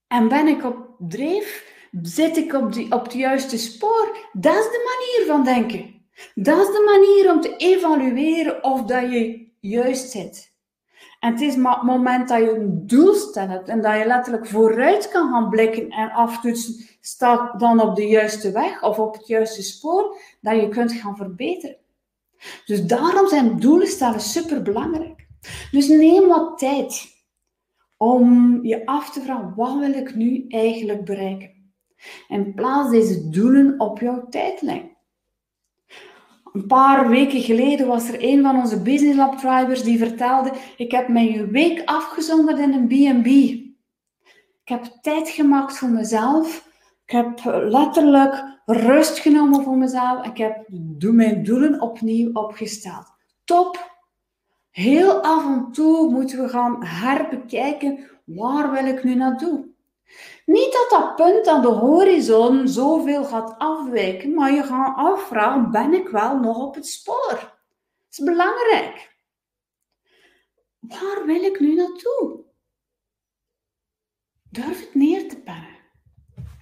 En 0.06 0.28
ben 0.28 0.46
ik 0.46 0.64
op 0.64 0.96
dreef? 0.98 1.71
Zit 2.00 2.36
ik 2.36 2.54
op, 2.54 3.02
het 3.02 3.12
juiste 3.12 3.58
spoor? 3.58 4.16
Dat 4.32 4.54
is 4.54 4.64
de 4.64 4.96
manier 4.96 5.26
van 5.26 5.44
denken. 5.44 5.94
Dat 6.34 6.58
is 6.58 6.66
de 6.66 6.82
manier 6.84 7.34
om 7.34 7.40
te 7.40 7.56
evalueren 7.56 8.64
of 8.64 8.82
dat 8.82 9.12
je 9.12 9.48
juist 9.60 10.10
zit. 10.10 10.52
En 11.20 11.32
het 11.32 11.40
is 11.40 11.56
maar 11.56 11.74
het 11.74 11.82
moment 11.82 12.28
dat 12.28 12.38
je 12.38 12.50
een 12.50 12.86
doel 12.86 13.14
stelt 13.14 13.68
en 13.68 13.80
dat 13.80 13.98
je 13.98 14.06
letterlijk 14.06 14.46
vooruit 14.46 15.08
kan 15.08 15.30
gaan 15.30 15.48
blikken 15.48 15.88
en 15.88 16.10
aftoetsen, 16.10 16.86
staat 17.00 17.60
dan 17.60 17.80
op 17.80 17.96
de 17.96 18.06
juiste 18.06 18.52
weg 18.52 18.82
of 18.82 18.98
op 18.98 19.14
het 19.14 19.26
juiste 19.26 19.62
spoor, 19.62 20.16
dat 20.40 20.60
je 20.60 20.68
kunt 20.68 20.92
gaan 20.92 21.16
verbeteren. 21.16 21.76
Dus 22.64 22.86
daarom 22.86 23.28
zijn 23.28 23.60
doelen 23.60 23.88
stellen 23.88 24.20
super 24.20 24.62
belangrijk. 24.62 25.26
Dus 25.70 25.88
neem 25.88 26.28
wat 26.28 26.58
tijd 26.58 27.10
om 27.96 28.58
je 28.64 28.86
af 28.86 29.10
te 29.10 29.20
vragen, 29.20 29.54
wat 29.56 29.78
wil 29.78 29.92
ik 29.92 30.14
nu 30.14 30.44
eigenlijk 30.48 31.04
bereiken? 31.04 31.61
En 32.28 32.54
plaats 32.54 32.90
deze 32.90 33.28
doelen 33.28 33.80
op 33.80 34.00
jouw 34.00 34.26
tijdlijn. 34.28 34.90
Een 36.52 36.66
paar 36.66 37.08
weken 37.08 37.40
geleden 37.40 37.86
was 37.86 38.08
er 38.08 38.16
een 38.18 38.42
van 38.42 38.56
onze 38.56 38.82
Business 38.82 39.16
Lab 39.16 39.38
drivers 39.38 39.82
die 39.82 39.98
vertelde: 39.98 40.52
Ik 40.76 40.90
heb 40.90 41.08
mijn 41.08 41.50
week 41.50 41.82
afgezonderd 41.84 42.58
in 42.58 42.72
een 42.72 42.86
B&B. 42.86 43.26
Ik 43.26 44.68
heb 44.68 44.84
tijd 45.00 45.28
gemaakt 45.28 45.78
voor 45.78 45.88
mezelf. 45.88 46.68
Ik 47.06 47.12
heb 47.12 47.40
letterlijk 47.44 48.44
rust 48.66 49.18
genomen 49.18 49.62
voor 49.62 49.76
mezelf. 49.76 50.26
Ik 50.26 50.36
heb 50.36 50.68
mijn 51.00 51.44
doelen 51.44 51.80
opnieuw 51.80 52.32
opgesteld. 52.32 53.06
Top! 53.44 53.90
Heel 54.70 55.22
af 55.22 55.44
en 55.44 55.72
toe 55.72 56.10
moeten 56.10 56.42
we 56.42 56.48
gaan 56.48 56.84
herbekijken: 56.84 58.10
waar 58.24 58.70
wil 58.70 58.86
ik 58.86 59.04
nu 59.04 59.14
naartoe? 59.14 59.71
Niet 60.46 60.72
dat 60.72 60.86
dat 60.90 61.16
punt 61.16 61.46
aan 61.46 61.62
de 61.62 61.68
horizon 61.68 62.68
zoveel 62.68 63.24
gaat 63.24 63.54
afwijken, 63.58 64.34
maar 64.34 64.52
je 64.52 64.62
gaat 64.62 64.96
afvragen, 64.96 65.70
ben 65.70 65.94
ik 65.94 66.08
wel 66.08 66.38
nog 66.38 66.58
op 66.58 66.74
het 66.74 66.86
spoor? 66.86 67.30
Dat 67.30 68.10
is 68.10 68.18
belangrijk. 68.24 69.16
Waar 70.78 71.26
wil 71.26 71.42
ik 71.42 71.60
nu 71.60 71.74
naartoe? 71.74 72.40
Durf 74.50 74.80
het 74.80 74.94
neer 74.94 75.28
te 75.28 75.36
pennen. 75.36 75.80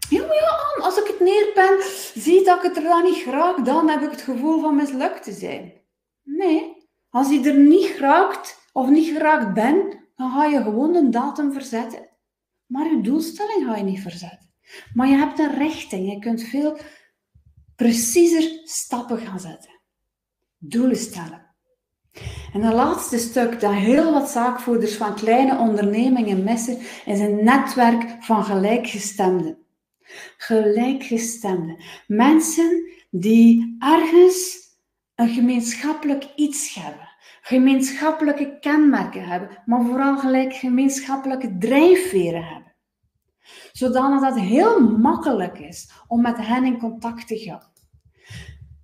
Ja, 0.08 0.26
maar 0.26 0.34
ja, 0.36 0.84
als 0.84 0.98
ik 0.98 1.06
het 1.06 1.20
neerpen, 1.20 1.82
zie 2.14 2.44
dat 2.44 2.56
ik 2.56 2.62
het 2.62 2.76
er 2.76 2.82
dan 2.82 3.02
niet 3.02 3.22
graag, 3.22 3.56
dan 3.56 3.88
heb 3.88 4.02
ik 4.02 4.10
het 4.10 4.22
gevoel 4.22 4.60
van 4.60 4.76
mislukt 4.76 5.22
te 5.22 5.32
zijn. 5.32 5.72
Nee, 6.22 6.88
als 7.10 7.30
je 7.30 7.50
er 7.50 7.58
niet 7.58 7.86
geraakt 7.86 8.68
of 8.72 8.88
niet 8.88 9.12
geraakt 9.12 9.54
bent, 9.54 9.96
dan 10.16 10.30
ga 10.30 10.44
je 10.44 10.62
gewoon 10.62 10.94
een 10.94 11.10
datum 11.10 11.52
verzetten. 11.52 12.09
Maar 12.70 12.90
je 12.90 13.00
doelstelling 13.00 13.64
ga 13.64 13.76
je 13.76 13.82
niet 13.82 14.00
verzetten. 14.00 14.50
Maar 14.94 15.08
je 15.08 15.16
hebt 15.16 15.38
een 15.38 15.58
richting. 15.58 16.12
Je 16.12 16.18
kunt 16.18 16.42
veel 16.42 16.78
preciezer 17.76 18.60
stappen 18.64 19.18
gaan 19.18 19.40
zetten. 19.40 19.80
Doelen 20.58 20.96
stellen. 20.96 21.48
En 22.52 22.62
het 22.62 22.74
laatste 22.74 23.18
stuk 23.18 23.60
dat 23.60 23.72
heel 23.72 24.12
wat 24.12 24.28
zaakvoerders 24.28 24.96
van 24.96 25.14
kleine 25.14 25.58
ondernemingen 25.58 26.44
missen, 26.44 26.78
is 27.04 27.20
een 27.20 27.44
netwerk 27.44 28.16
van 28.20 28.44
gelijkgestemden. 28.44 29.58
Gelijkgestemden. 30.36 31.76
Mensen 32.06 32.90
die 33.10 33.76
ergens 33.78 34.58
een 35.14 35.28
gemeenschappelijk 35.28 36.28
iets 36.36 36.74
hebben 36.74 37.10
gemeenschappelijke 37.40 38.58
kenmerken 38.58 39.24
hebben, 39.24 39.48
maar 39.66 39.84
vooral 39.84 40.18
gelijk 40.18 40.54
gemeenschappelijke 40.54 41.58
drijfveren 41.58 42.44
hebben. 42.44 42.59
Zodanig 43.72 44.20
dat 44.20 44.34
het 44.34 44.44
heel 44.44 44.80
makkelijk 44.80 45.58
is 45.58 45.90
om 46.06 46.22
met 46.22 46.36
hen 46.36 46.64
in 46.64 46.78
contact 46.78 47.26
te 47.26 47.38
gaan. 47.38 47.72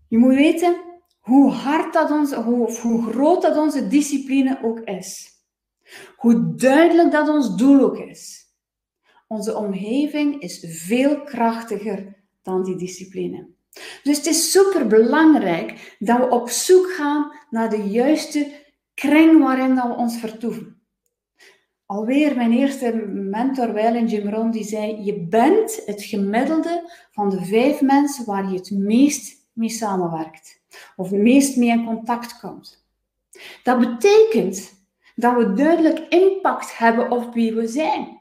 Je 0.08 0.18
moet 0.18 0.34
weten 0.34 0.76
hoe 1.20 1.50
hard 1.50 1.92
dat 1.92 2.10
ons, 2.10 2.32
hoe, 2.32 3.02
groot 3.10 3.42
dat 3.42 3.56
onze 3.56 3.88
discipline 3.88 4.58
ook 4.62 4.80
is. 4.80 5.30
Hoe 6.16 6.54
duidelijk 6.54 7.10
dat 7.10 7.28
ons 7.28 7.56
doel 7.56 7.80
ook 7.80 7.98
is. 7.98 8.44
Onze 9.28 9.56
omgeving 9.56 10.40
is 10.40 10.64
veel 10.68 11.22
krachtiger 11.22 12.16
dan 12.42 12.64
die 12.64 12.76
discipline. 12.76 13.48
Dus 14.02 14.16
het 14.16 14.26
is 14.26 14.50
super 14.50 14.86
belangrijk 14.86 15.96
dat 15.98 16.18
we 16.18 16.28
op 16.28 16.48
zoek 16.48 16.92
gaan 16.92 17.32
naar 17.50 17.70
de 17.70 17.82
juiste 17.82 18.64
kring 18.94 19.42
waarin 19.42 19.74
dat 19.74 19.86
we 19.86 19.94
ons 19.94 20.16
vertoeven. 20.16 20.75
Alweer 21.86 22.36
mijn 22.36 22.52
eerste 22.52 22.92
mentor, 23.12 23.72
Weilen 23.72 24.06
Jim 24.06 24.28
Rohn, 24.28 24.50
die 24.50 24.64
zei: 24.64 25.02
Je 25.02 25.20
bent 25.20 25.82
het 25.86 26.02
gemiddelde 26.02 26.90
van 27.10 27.30
de 27.30 27.44
vijf 27.44 27.80
mensen 27.80 28.24
waar 28.24 28.50
je 28.50 28.56
het 28.56 28.70
meest 28.70 29.48
mee 29.52 29.68
samenwerkt. 29.68 30.60
Of 30.96 31.10
het 31.10 31.20
meest 31.20 31.56
mee 31.56 31.68
in 31.68 31.84
contact 31.84 32.40
komt. 32.40 32.84
Dat 33.62 33.78
betekent 33.78 34.74
dat 35.14 35.36
we 35.36 35.52
duidelijk 35.52 35.98
impact 35.98 36.78
hebben 36.78 37.10
op 37.10 37.34
wie 37.34 37.54
we 37.54 37.66
zijn. 37.66 38.20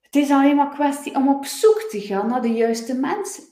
Het 0.00 0.16
is 0.16 0.30
alleen 0.30 0.56
maar 0.56 0.70
kwestie 0.70 1.14
om 1.14 1.28
op 1.28 1.44
zoek 1.44 1.86
te 1.90 2.00
gaan 2.00 2.28
naar 2.28 2.42
de 2.42 2.52
juiste 2.52 2.94
mensen. 2.94 3.44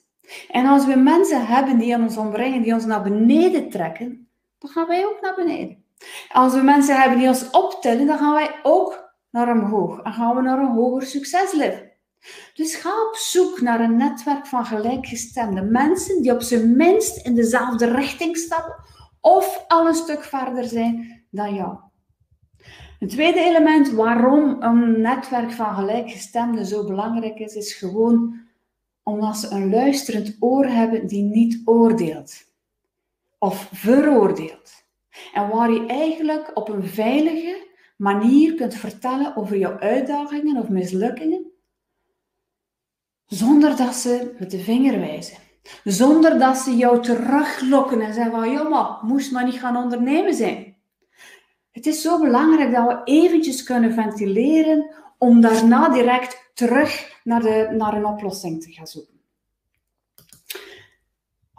En 0.49 0.67
als 0.67 0.87
we 0.87 0.97
mensen 0.97 1.47
hebben 1.47 1.79
die 1.79 1.95
ons 1.95 2.17
omringen, 2.17 2.63
die 2.63 2.73
ons 2.73 2.85
naar 2.85 3.03
beneden 3.03 3.71
trekken, 3.71 4.29
dan 4.59 4.71
gaan 4.71 4.87
wij 4.87 5.07
ook 5.07 5.21
naar 5.21 5.35
beneden. 5.35 5.80
Als 6.29 6.55
we 6.55 6.63
mensen 6.63 7.01
hebben 7.01 7.19
die 7.19 7.29
ons 7.29 7.51
optillen, 7.51 8.07
dan 8.07 8.19
gaan 8.19 8.35
wij 8.35 8.61
ook 8.63 9.15
naar 9.31 9.51
omhoog. 9.51 10.03
En 10.03 10.13
gaan 10.13 10.37
we 10.37 10.43
naar 10.43 10.59
een 10.59 10.75
hoger 10.75 11.03
succesleven. 11.03 11.91
Dus 12.55 12.75
ga 12.75 13.07
op 13.07 13.17
zoek 13.17 13.61
naar 13.61 13.81
een 13.81 13.97
netwerk 13.97 14.47
van 14.47 14.67
gelijkgestemde 14.67 15.63
mensen 15.63 16.23
die 16.23 16.33
op 16.33 16.43
zijn 16.43 16.77
minst 16.77 17.27
in 17.27 17.35
dezelfde 17.35 17.95
richting 17.95 18.37
stappen 18.37 18.77
of 19.21 19.65
al 19.69 19.87
een 19.87 19.95
stuk 19.95 20.25
verder 20.25 20.65
zijn 20.65 21.25
dan 21.31 21.55
jou. 21.55 21.79
Het 22.99 23.11
tweede 23.11 23.41
element 23.41 23.91
waarom 23.91 24.63
een 24.63 25.01
netwerk 25.01 25.53
van 25.53 25.75
gelijkgestemden 25.75 26.67
zo 26.67 26.85
belangrijk 26.85 27.39
is, 27.39 27.55
is 27.55 27.75
gewoon 27.75 28.41
omdat 29.03 29.37
ze 29.37 29.51
een 29.51 29.71
luisterend 29.71 30.37
oor 30.41 30.67
hebben 30.67 31.07
die 31.07 31.23
niet 31.23 31.63
oordeelt 31.65 32.45
of 33.39 33.69
veroordeelt. 33.73 34.80
En 35.35 35.49
waar 35.49 35.73
je 35.73 35.87
eigenlijk 35.87 36.51
op 36.55 36.69
een 36.69 36.85
veilige 36.85 37.67
manier 37.97 38.55
kunt 38.55 38.75
vertellen 38.75 39.37
over 39.37 39.57
jouw 39.57 39.79
uitdagingen 39.79 40.57
of 40.57 40.69
mislukkingen, 40.69 41.51
zonder 43.27 43.77
dat 43.77 43.95
ze 43.95 44.35
met 44.39 44.51
de 44.51 44.59
vinger 44.59 45.01
wijzen. 45.01 45.39
Zonder 45.85 46.39
dat 46.39 46.57
ze 46.57 46.77
jou 46.77 47.03
teruglokken 47.03 48.01
en 48.01 48.15
zeggen 48.15 48.33
van, 48.33 48.53
joh, 48.53 49.03
moest 49.03 49.33
maar 49.33 49.45
niet 49.45 49.59
gaan 49.59 49.77
ondernemen 49.77 50.35
zijn. 50.35 50.77
Het 51.71 51.87
is 51.87 52.03
zo 52.03 52.21
belangrijk 52.21 52.73
dat 52.73 52.87
we 52.87 53.01
eventjes 53.05 53.63
kunnen 53.63 53.93
ventileren 53.93 54.95
om 55.19 55.41
daarna 55.41 55.89
direct 55.89 56.51
terug 56.55 57.21
naar, 57.25 57.43
de, 57.43 57.75
naar 57.77 57.95
een 57.95 58.07
oplossing 58.07 58.63
te 58.63 58.73
gaan 58.73 58.87
zoeken. 58.87 59.10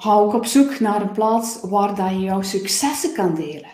Ga 0.02 0.14
ook 0.14 0.34
op 0.34 0.46
zoek 0.46 0.80
naar 0.80 1.02
een 1.02 1.12
plaats 1.12 1.60
waar 1.62 1.96
dat 1.96 2.10
je 2.10 2.20
jouw 2.20 2.42
successen 2.42 3.14
kan 3.14 3.36
delen. 3.36 3.70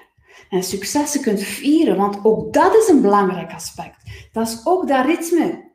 En 0.50 0.64
successen 0.64 1.22
kunt 1.22 1.42
vieren, 1.42 1.98
want 1.98 2.26
ook 2.26 2.54
dat 2.54 2.76
is 2.76 2.88
een 2.88 3.02
belangrijk 3.02 3.54
aspect. 3.54 4.28
Dat 4.32 4.48
is 4.48 4.62
ook 4.64 4.88
dat 4.88 5.06
ritme. 5.06 5.72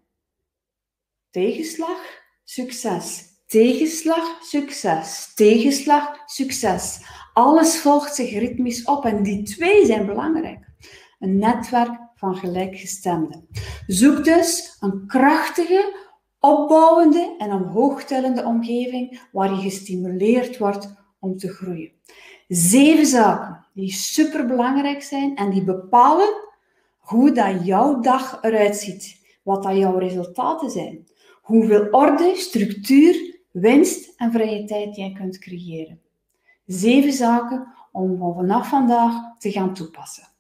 Tegenslag, 1.31 1.99
succes. 2.45 3.25
Tegenslag, 3.47 4.39
succes. 4.43 5.35
Tegenslag, 5.35 6.23
succes. 6.27 7.01
Alles 7.33 7.81
volgt 7.81 8.15
zich 8.15 8.31
ritmisch 8.31 8.85
op 8.85 9.05
en 9.05 9.23
die 9.23 9.43
twee 9.43 9.87
zijn 9.87 10.07
belangrijk. 10.07 10.67
Een 11.19 11.39
netwerk 11.39 11.99
van 12.15 12.37
gelijkgestemden. 12.37 13.49
Zoek 13.87 14.25
dus 14.25 14.77
een 14.81 15.07
krachtige, 15.07 16.02
opbouwende 16.43 17.35
en 17.39 17.53
omhoogtellende 17.53 18.45
omgeving 18.45 19.21
waar 19.33 19.55
je 19.55 19.61
gestimuleerd 19.61 20.59
wordt 20.59 20.95
om 21.21 21.37
te 21.37 21.49
groeien. 21.49 21.93
Zeven 22.49 23.07
zaken 23.07 23.67
die 23.75 23.93
superbelangrijk 23.93 25.03
zijn 25.03 25.37
en 25.37 25.51
die 25.51 25.65
bepalen 25.65 26.35
hoe 26.99 27.33
dat 27.33 27.67
jouw 27.67 28.01
dag 28.01 28.39
eruit 28.41 28.77
ziet, 28.77 29.21
wat 29.43 29.63
dat 29.63 29.77
jouw 29.77 29.99
resultaten 29.99 30.71
zijn, 30.71 31.07
hoeveel 31.43 31.89
orde, 31.91 32.33
structuur, 32.37 33.41
winst 33.51 34.13
en 34.17 34.33
vrije 34.33 34.65
tijd 34.65 34.97
jij 34.97 35.13
kunt 35.13 35.39
creëren. 35.39 36.01
Zeven 36.67 37.13
zaken 37.13 37.75
om 37.93 38.19
vanaf 38.19 38.69
vandaag 38.69 39.39
te 39.39 39.51
gaan 39.51 39.75
toepassen. 39.75 40.32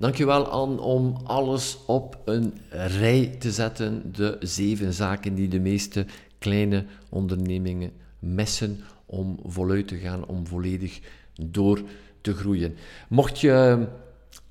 Dankjewel 0.00 0.46
Anne 0.46 0.80
om 0.80 1.16
alles 1.24 1.78
op 1.86 2.18
een 2.24 2.54
rij 2.70 3.36
te 3.38 3.52
zetten. 3.52 4.12
De 4.12 4.36
zeven 4.40 4.92
zaken 4.92 5.34
die 5.34 5.48
de 5.48 5.58
meeste 5.58 6.06
kleine 6.38 6.84
ondernemingen 7.08 7.92
missen 8.18 8.80
om 9.06 9.38
voluit 9.44 9.88
te 9.88 9.96
gaan, 9.96 10.26
om 10.26 10.46
volledig 10.46 11.00
door 11.40 11.80
te 12.20 12.34
groeien. 12.34 12.76
Mocht 13.08 13.40
je 13.40 13.86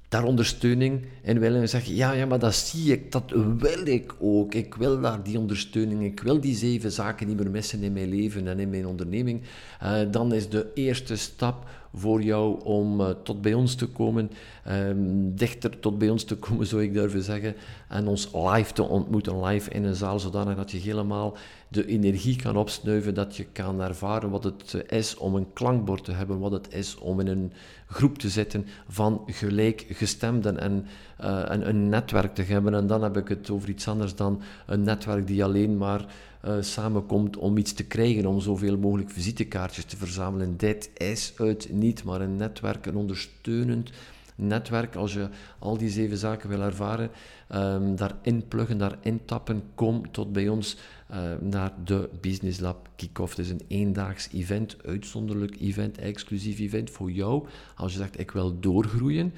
daar 0.10 0.24
ondersteuning 0.24 1.06
in 1.22 1.40
willen 1.40 1.62
en 1.62 1.70
zeggen, 1.70 1.96
ja, 1.96 2.12
ja, 2.12 2.26
maar 2.26 2.40
dat 2.40 2.56
zie 2.56 2.92
ik, 2.92 3.12
dat 3.12 3.34
wil 3.58 3.88
ik 3.88 4.16
ook. 4.20 4.54
Ik 4.54 4.76
wil 4.76 5.02
daar 5.02 5.24
die 5.24 5.40
ondersteuning, 5.40 6.04
ik 6.04 6.20
wil 6.20 6.40
die 6.40 6.56
zeven 6.56 6.92
zaken 6.92 7.28
niet 7.28 7.38
meer 7.38 7.52
missen 7.52 7.84
in 7.84 7.94
mijn 7.94 8.10
leven 8.10 8.48
en 8.48 8.60
in 8.60 8.70
mijn 8.70 8.88
onderneming. 8.88 9.42
Uh, 9.84 10.00
dan 10.12 10.34
is 10.34 10.50
de 10.50 10.72
eerste 10.74 11.16
stap 11.16 11.70
voor 11.94 12.22
jou 12.22 12.64
om 12.64 13.02
uh, 13.02 13.10
tot 13.24 13.42
bij 13.42 13.54
ons 13.54 13.76
te 13.76 13.88
komen, 13.88 14.32
um, 14.68 15.36
dichter 15.36 15.80
tot 15.80 15.98
bij 15.98 16.10
ons 16.10 16.24
te 16.24 16.36
komen, 16.36 16.68
zou 16.68 16.84
ik 16.84 16.94
durven 16.94 17.24
zeggen, 17.24 17.56
en 17.88 18.08
ons 18.08 18.30
live 18.34 18.74
te 18.74 18.84
ontmoeten, 18.84 19.44
live 19.44 19.70
in 19.70 19.84
een 19.84 19.96
zaal, 19.96 20.20
zodanig 20.20 20.56
dat 20.56 20.72
je 20.72 20.78
helemaal 20.78 21.38
de 21.68 21.86
energie 21.86 22.36
kan 22.36 22.58
opsnuiven, 22.58 23.14
dat 23.14 23.36
je 23.36 23.44
kan 23.44 23.82
ervaren 23.82 24.30
wat 24.30 24.44
het 24.44 24.74
eh, 24.74 24.98
is 24.98 25.18
om 25.18 25.36
een 25.36 25.54
klankbord 25.54 26.04
te 26.04 26.12
hebben, 26.12 26.40
wat 26.40 26.52
het 26.52 26.74
is 26.74 26.98
om 26.98 27.20
in 27.20 27.28
een 27.28 27.52
groep 27.90 28.18
te 28.18 28.30
zitten 28.30 28.66
van 28.88 29.24
gelijkgestemden 29.26 30.60
en 30.60 30.86
uh, 31.22 31.44
een, 31.48 31.90
netwerk 31.90 32.36
te 32.36 32.42
hebben. 32.42 32.74
En 32.74 32.88
dan 32.88 33.04
heb 33.04 33.18
ik 33.18 33.28
het 33.28 33.50
over 33.50 33.70
iets 33.70 33.88
anders 33.88 34.16
dan 34.16 34.42
een 34.66 34.82
netwerk 34.82 35.28
die 35.28 35.44
alleen 35.44 35.78
maar 35.78 36.06
uh, 36.46 36.54
samenkomt 36.60 37.38
om 37.38 37.58
iets 37.58 37.74
te 37.74 37.84
krijgen, 37.86 38.26
om 38.26 38.40
zoveel 38.40 38.78
mogelijk 38.78 39.10
visitekaartjes 39.10 39.86
te 39.86 39.98
verzamelen. 39.98 40.58
Dit 40.58 40.90
is 40.98 41.34
het 41.36 41.70
niet, 41.72 42.04
maar 42.04 42.22
een 42.22 42.36
netwerk, 42.36 42.86
een 42.86 42.96
ondersteunend 42.96 43.92
netwerk, 44.40 44.96
als 44.96 45.14
je 45.14 45.30
al 45.60 45.78
die 45.78 45.90
zeven 45.90 46.18
zaken 46.18 46.50
wil 46.50 46.62
ervaren, 46.62 47.10
um, 47.56 47.96
daarin 47.96 48.48
pluggen, 48.48 48.78
daarin 48.78 49.26
tappen, 49.26 49.64
kom 49.76 50.12
tot 50.12 50.32
bij 50.32 50.48
ons 50.48 50.78
uh, 51.12 51.18
naar 51.42 51.74
de 51.84 52.10
Business 52.22 52.60
Lab 52.60 52.90
Kick-Off. 52.96 53.36
Het 53.36 53.46
is 53.46 53.52
een 53.52 53.66
eendaags 53.68 54.30
event, 54.34 54.78
uitzonderlijk 54.86 55.60
event, 55.60 55.98
exclusief 55.98 56.60
event 56.60 56.90
voor 56.90 57.12
jou. 57.12 57.48
Als 57.76 57.92
je 57.92 57.98
zegt, 57.98 58.20
ik 58.20 58.32
wil 58.32 58.60
doorgroeien, 58.60 59.34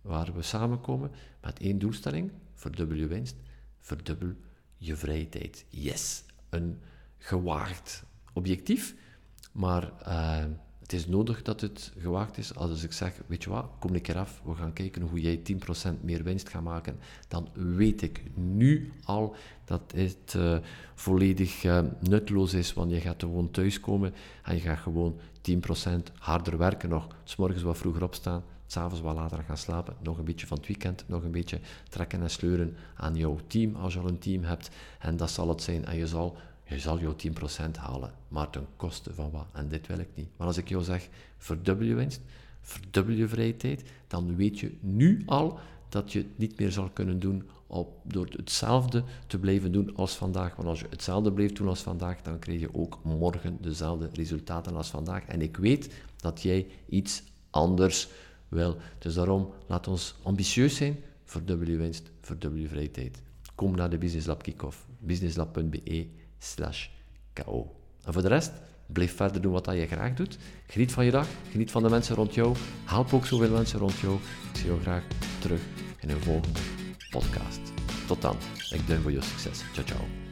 waar 0.00 0.34
we 0.34 0.42
samenkomen 0.42 1.10
met 1.40 1.58
één 1.58 1.78
doelstelling, 1.78 2.30
verdubbel 2.54 2.96
je 2.96 3.06
winst, 3.06 3.36
verdubbel 3.80 4.34
je 4.76 4.96
vrije 4.96 5.28
tijd. 5.28 5.64
Yes, 5.68 6.24
een 6.48 6.80
gewaagd 7.18 8.04
objectief, 8.32 8.94
maar 9.52 9.92
uh, 10.08 10.44
het 10.86 10.94
is 10.94 11.06
nodig 11.06 11.42
dat 11.42 11.60
het 11.60 11.92
gewaagd 11.98 12.38
is. 12.38 12.54
Als 12.54 12.82
ik 12.82 12.92
zeg, 12.92 13.20
weet 13.26 13.42
je 13.42 13.50
wat, 13.50 13.66
kom 13.78 13.94
een 13.94 14.00
keer 14.00 14.18
af, 14.18 14.40
we 14.44 14.54
gaan 14.54 14.72
kijken 14.72 15.02
hoe 15.02 15.20
jij 15.20 15.40
10% 15.96 16.00
meer 16.00 16.22
winst 16.22 16.48
gaat 16.48 16.62
maken, 16.62 16.98
dan 17.28 17.48
weet 17.52 18.02
ik 18.02 18.22
nu 18.34 18.92
al 19.04 19.34
dat 19.64 19.80
het 19.94 20.34
uh, 20.36 20.58
volledig 20.94 21.64
uh, 21.64 21.80
nutteloos 22.00 22.54
is, 22.54 22.72
want 22.72 22.90
je 22.90 23.00
gaat 23.00 23.22
gewoon 23.22 23.50
thuiskomen 23.50 24.14
en 24.42 24.54
je 24.54 24.60
gaat 24.60 24.78
gewoon 24.78 25.18
10% 25.50 25.58
harder 26.18 26.58
werken 26.58 26.88
nog. 26.88 27.06
S 27.24 27.36
morgens 27.36 27.62
wat 27.62 27.78
vroeger 27.78 28.02
opstaan, 28.02 28.42
s'avonds 28.66 29.00
wat 29.00 29.14
later 29.14 29.42
gaan 29.42 29.56
slapen, 29.56 29.96
nog 30.02 30.18
een 30.18 30.24
beetje 30.24 30.46
van 30.46 30.56
het 30.56 30.66
weekend, 30.66 31.04
nog 31.06 31.22
een 31.22 31.30
beetje 31.30 31.60
trekken 31.88 32.22
en 32.22 32.30
sleuren 32.30 32.76
aan 32.94 33.14
jouw 33.14 33.38
team, 33.46 33.74
als 33.74 33.92
je 33.92 34.00
al 34.00 34.08
een 34.08 34.18
team 34.18 34.42
hebt. 34.42 34.70
En 34.98 35.16
dat 35.16 35.30
zal 35.30 35.48
het 35.48 35.62
zijn. 35.62 35.84
En 35.84 35.96
je 35.96 36.06
zal 36.06 36.36
je 36.68 36.78
zal 36.78 36.98
jouw 36.98 37.16
10% 37.68 37.70
halen, 37.78 38.14
maar 38.28 38.50
ten 38.50 38.66
koste 38.76 39.14
van 39.14 39.30
wat? 39.30 39.46
En 39.52 39.68
dit 39.68 39.86
wil 39.86 39.98
ik 39.98 40.08
niet. 40.14 40.28
Maar 40.36 40.46
als 40.46 40.56
ik 40.56 40.68
jou 40.68 40.82
zeg, 40.82 41.08
verdubbel 41.38 41.86
je 41.86 41.94
winst, 41.94 42.20
verdubbel 42.60 43.14
je 43.14 43.28
vrije 43.28 43.56
tijd, 43.56 43.82
dan 44.06 44.36
weet 44.36 44.58
je 44.58 44.76
nu 44.80 45.22
al 45.26 45.58
dat 45.88 46.12
je 46.12 46.18
het 46.18 46.38
niet 46.38 46.58
meer 46.58 46.72
zal 46.72 46.90
kunnen 46.90 47.18
doen 47.18 47.48
op, 47.66 48.00
door 48.02 48.26
hetzelfde 48.36 49.04
te 49.26 49.38
blijven 49.38 49.72
doen 49.72 49.96
als 49.96 50.16
vandaag. 50.16 50.56
Want 50.56 50.68
als 50.68 50.80
je 50.80 50.86
hetzelfde 50.90 51.32
blijft 51.32 51.56
doen 51.56 51.68
als 51.68 51.80
vandaag, 51.80 52.22
dan 52.22 52.38
krijg 52.38 52.60
je 52.60 52.74
ook 52.74 52.98
morgen 53.02 53.58
dezelfde 53.60 54.08
resultaten 54.12 54.76
als 54.76 54.88
vandaag. 54.88 55.24
En 55.24 55.42
ik 55.42 55.56
weet 55.56 55.94
dat 56.16 56.42
jij 56.42 56.66
iets 56.88 57.22
anders 57.50 58.08
wil. 58.48 58.76
Dus 58.98 59.14
daarom, 59.14 59.50
laat 59.66 59.88
ons 59.88 60.14
ambitieus 60.22 60.76
zijn. 60.76 60.96
Verdubbel 61.24 61.68
je 61.68 61.76
winst, 61.76 62.10
verdubbel 62.20 62.60
je 62.60 62.68
vrije 62.68 62.90
tijd. 62.90 63.22
Kom 63.54 63.76
naar 63.76 63.90
de 63.90 63.98
Business 63.98 64.26
Lab 64.26 64.42
Kickoff, 64.42 64.86
businesslab.be 64.98 66.25
slash 66.38 66.86
KO. 67.32 67.74
En 68.04 68.12
voor 68.12 68.22
de 68.22 68.28
rest, 68.28 68.52
blijf 68.86 69.16
verder 69.16 69.40
doen 69.40 69.52
wat 69.52 69.66
je 69.72 69.86
graag 69.86 70.14
doet. 70.14 70.38
Geniet 70.66 70.92
van 70.92 71.04
je 71.04 71.10
dag, 71.10 71.26
geniet 71.50 71.70
van 71.70 71.82
de 71.82 71.88
mensen 71.88 72.14
rond 72.14 72.34
jou. 72.34 72.56
Help 72.84 73.14
ook 73.14 73.26
zoveel 73.26 73.50
mensen 73.50 73.78
rond 73.78 73.98
jou. 73.98 74.14
Ik 74.52 74.56
zie 74.56 74.66
jou 74.66 74.80
graag 74.80 75.02
terug 75.38 75.60
in 76.00 76.10
een 76.10 76.22
volgende 76.22 76.60
podcast. 77.10 77.60
Tot 78.06 78.22
dan. 78.22 78.36
Ik 78.70 78.86
duim 78.86 79.02
voor 79.02 79.12
je 79.12 79.22
succes. 79.22 79.62
Ciao, 79.72 79.86
ciao. 79.86 80.25